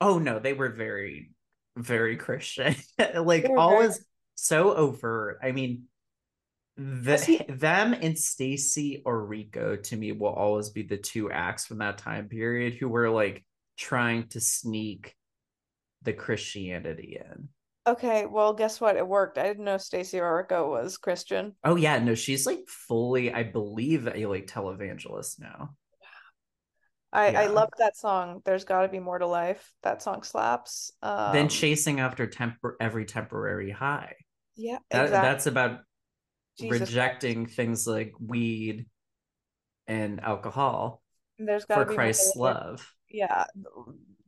Oh 0.01 0.19
no, 0.19 0.39
they 0.39 0.53
were 0.53 0.71
very, 0.71 1.33
very 1.77 2.17
Christian. 2.17 2.75
Like 2.99 3.43
were 3.45 3.49
very 3.49 3.59
always 3.59 4.05
so 4.35 4.75
overt. 4.75 5.39
I 5.43 5.53
mean, 5.53 5.85
the 6.77 7.19
see 7.19 7.41
them 7.49 7.93
and 7.93 8.15
Stacie 8.15 9.03
Orrico 9.03 9.83
to 9.83 9.97
me 9.97 10.13
will 10.13 10.33
always 10.33 10.71
be 10.71 10.83
the 10.83 10.97
two 10.97 11.31
acts 11.31 11.67
from 11.67 11.79
that 11.79 11.99
time 11.99 12.29
period 12.29 12.75
who 12.75 12.89
were 12.89 13.11
like 13.11 13.45
trying 13.77 14.29
to 14.29 14.41
sneak 14.41 15.15
the 16.03 16.13
Christianity 16.13 17.19
in. 17.21 17.49
okay, 17.87 18.27
well 18.27 18.55
guess 18.55 18.81
what? 18.81 18.97
It 18.97 19.07
worked. 19.07 19.39
I 19.39 19.45
didn't 19.45 19.65
know 19.65 19.77
Stacie 19.77 20.21
Orrico 20.21 20.69
was 20.69 20.99
Christian. 20.99 21.55
Oh 21.65 21.77
yeah, 21.77 21.99
no, 21.99 22.15
she's 22.15 22.47
like 22.47 22.69
fully, 22.69 23.33
I 23.33 23.43
believe, 23.45 24.07
a 24.07 24.27
like 24.27 24.47
televangelist 24.47 25.41
now. 25.41 25.75
I 27.13 27.33
I 27.33 27.47
love 27.47 27.69
that 27.79 27.97
song. 27.97 28.41
There's 28.45 28.65
Gotta 28.65 28.89
Be 28.89 28.99
More 29.01 29.19
to 29.19 29.27
Life. 29.27 29.73
That 29.83 30.03
song 30.03 30.23
slaps. 30.23 30.93
Then 31.03 31.49
Um 31.49 31.49
chasing 31.49 32.01
after 32.01 32.27
tempor 32.27 32.75
every 32.81 33.05
temporary 33.05 33.71
high. 33.71 34.15
yeah, 34.57 34.79
That 34.91 35.05
exactly. 35.07 35.29
that's 35.29 35.47
about 35.47 35.81
Jesus 36.59 36.79
Christ. 36.79 36.93
rejecting 36.93 37.47
things 37.47 37.87
like 37.87 38.13
weed 38.21 38.87
and 39.87 40.21
alcohol 40.21 41.03
There's 41.39 41.67
for 41.67 41.85
More 41.85 41.85
to 41.85 41.95
Christ's 41.95 42.37
love. 42.37 42.95
Yeah, 43.11 43.45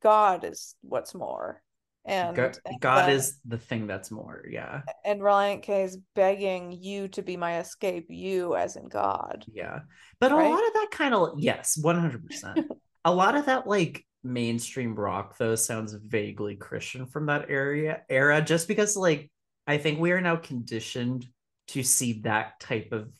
God 0.00 0.44
is 0.44 0.76
what's 0.82 1.14
more. 1.14 1.62
And 2.06 2.36
Go- 2.36 2.52
and 2.66 2.80
God 2.80 3.08
then 3.08 3.16
is 3.16 3.38
the 3.46 3.56
thing 3.56 3.86
that's 3.86 4.10
more. 4.10 4.44
Yeah. 4.48 4.82
and 5.04 5.20
Relient 5.20 5.62
K 5.62 5.84
is 5.84 5.96
begging 6.14 6.72
you 6.72 7.08
to 7.08 7.22
be 7.22 7.36
my 7.36 7.60
escape, 7.60 8.06
you 8.10 8.54
as 8.56 8.76
in 8.76 8.88
God, 8.88 9.44
Yeah. 9.50 9.80
But 10.20 10.32
a 10.32 10.36
lot 10.36 10.66
of 10.66 10.72
that 10.74 10.88
kind 10.90 11.14
of, 11.14 11.38
yes, 11.38 11.78
100%. 11.82 12.66
A 13.06 13.12
lot 13.12 13.36
of 13.36 13.46
that, 13.46 13.66
like, 13.66 14.06
mainstream 14.22 14.94
rock, 14.94 15.36
though, 15.36 15.54
sounds 15.56 15.92
vaguely 15.92 16.56
Christian 16.56 17.06
from 17.06 17.26
that 17.26 17.50
area 17.50 18.00
era, 18.08 18.40
just 18.40 18.66
because, 18.66 18.96
like, 18.96 19.30
I 19.66 19.76
think 19.76 20.00
we 20.00 20.12
are 20.12 20.22
now 20.22 20.36
conditioned 20.36 21.26
to 21.68 21.82
see 21.82 22.20
that 22.22 22.60
type 22.60 22.92
of 22.92 23.10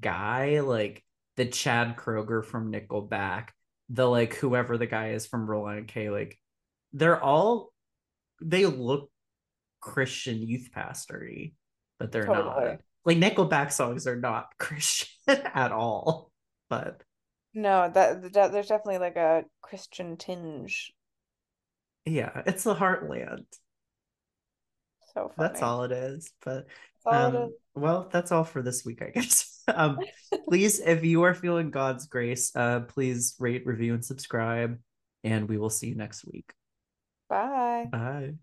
guy, 0.00 0.60
like 0.60 1.04
the 1.36 1.46
Chad 1.46 1.96
Kroeger 1.96 2.44
from 2.44 2.72
Nickelback, 2.72 3.50
the, 3.90 4.06
like, 4.06 4.34
whoever 4.34 4.76
the 4.76 4.86
guy 4.86 5.10
is 5.10 5.26
from 5.26 5.46
Relient 5.46 5.86
K, 5.86 6.10
like, 6.10 6.36
they're 6.92 7.22
all, 7.22 7.72
they 8.40 8.66
look 8.66 9.10
Christian 9.80 10.40
youth 10.40 10.70
pastory, 10.74 11.54
but 11.98 12.12
they're 12.12 12.26
not. 12.26 12.54
Totally. 12.54 12.78
Like 13.04 13.18
Nickelback 13.18 13.72
songs 13.72 14.06
are 14.06 14.16
not 14.16 14.48
Christian 14.58 15.08
at 15.28 15.72
all. 15.72 16.30
But 16.68 17.02
No, 17.54 17.90
that, 17.92 18.32
that 18.34 18.52
there's 18.52 18.68
definitely 18.68 18.98
like 18.98 19.16
a 19.16 19.44
Christian 19.62 20.16
tinge. 20.16 20.92
yeah, 22.04 22.42
it's 22.46 22.64
the 22.64 22.74
heartland. 22.74 23.44
So 25.14 25.32
That's 25.38 25.62
all 25.62 25.84
it 25.84 25.92
is. 25.92 26.30
But 26.44 26.66
all 27.06 27.28
it 27.28 27.36
um, 27.36 27.54
well, 27.74 28.08
that's 28.12 28.32
all 28.32 28.44
for 28.44 28.62
this 28.62 28.84
week, 28.84 29.02
I 29.02 29.10
guess. 29.10 29.62
um, 29.74 29.98
please, 30.48 30.80
if 30.80 31.04
you 31.04 31.22
are 31.22 31.34
feeling 31.34 31.70
God's 31.70 32.06
grace, 32.06 32.54
uh, 32.56 32.80
please 32.80 33.34
rate, 33.38 33.66
review, 33.66 33.94
and 33.94 34.04
subscribe, 34.04 34.78
and 35.24 35.48
we 35.48 35.58
will 35.58 35.70
see 35.70 35.88
you 35.88 35.94
next 35.94 36.24
week. 36.24 36.52
Bye. 37.28 37.92
Bye. 37.92 38.38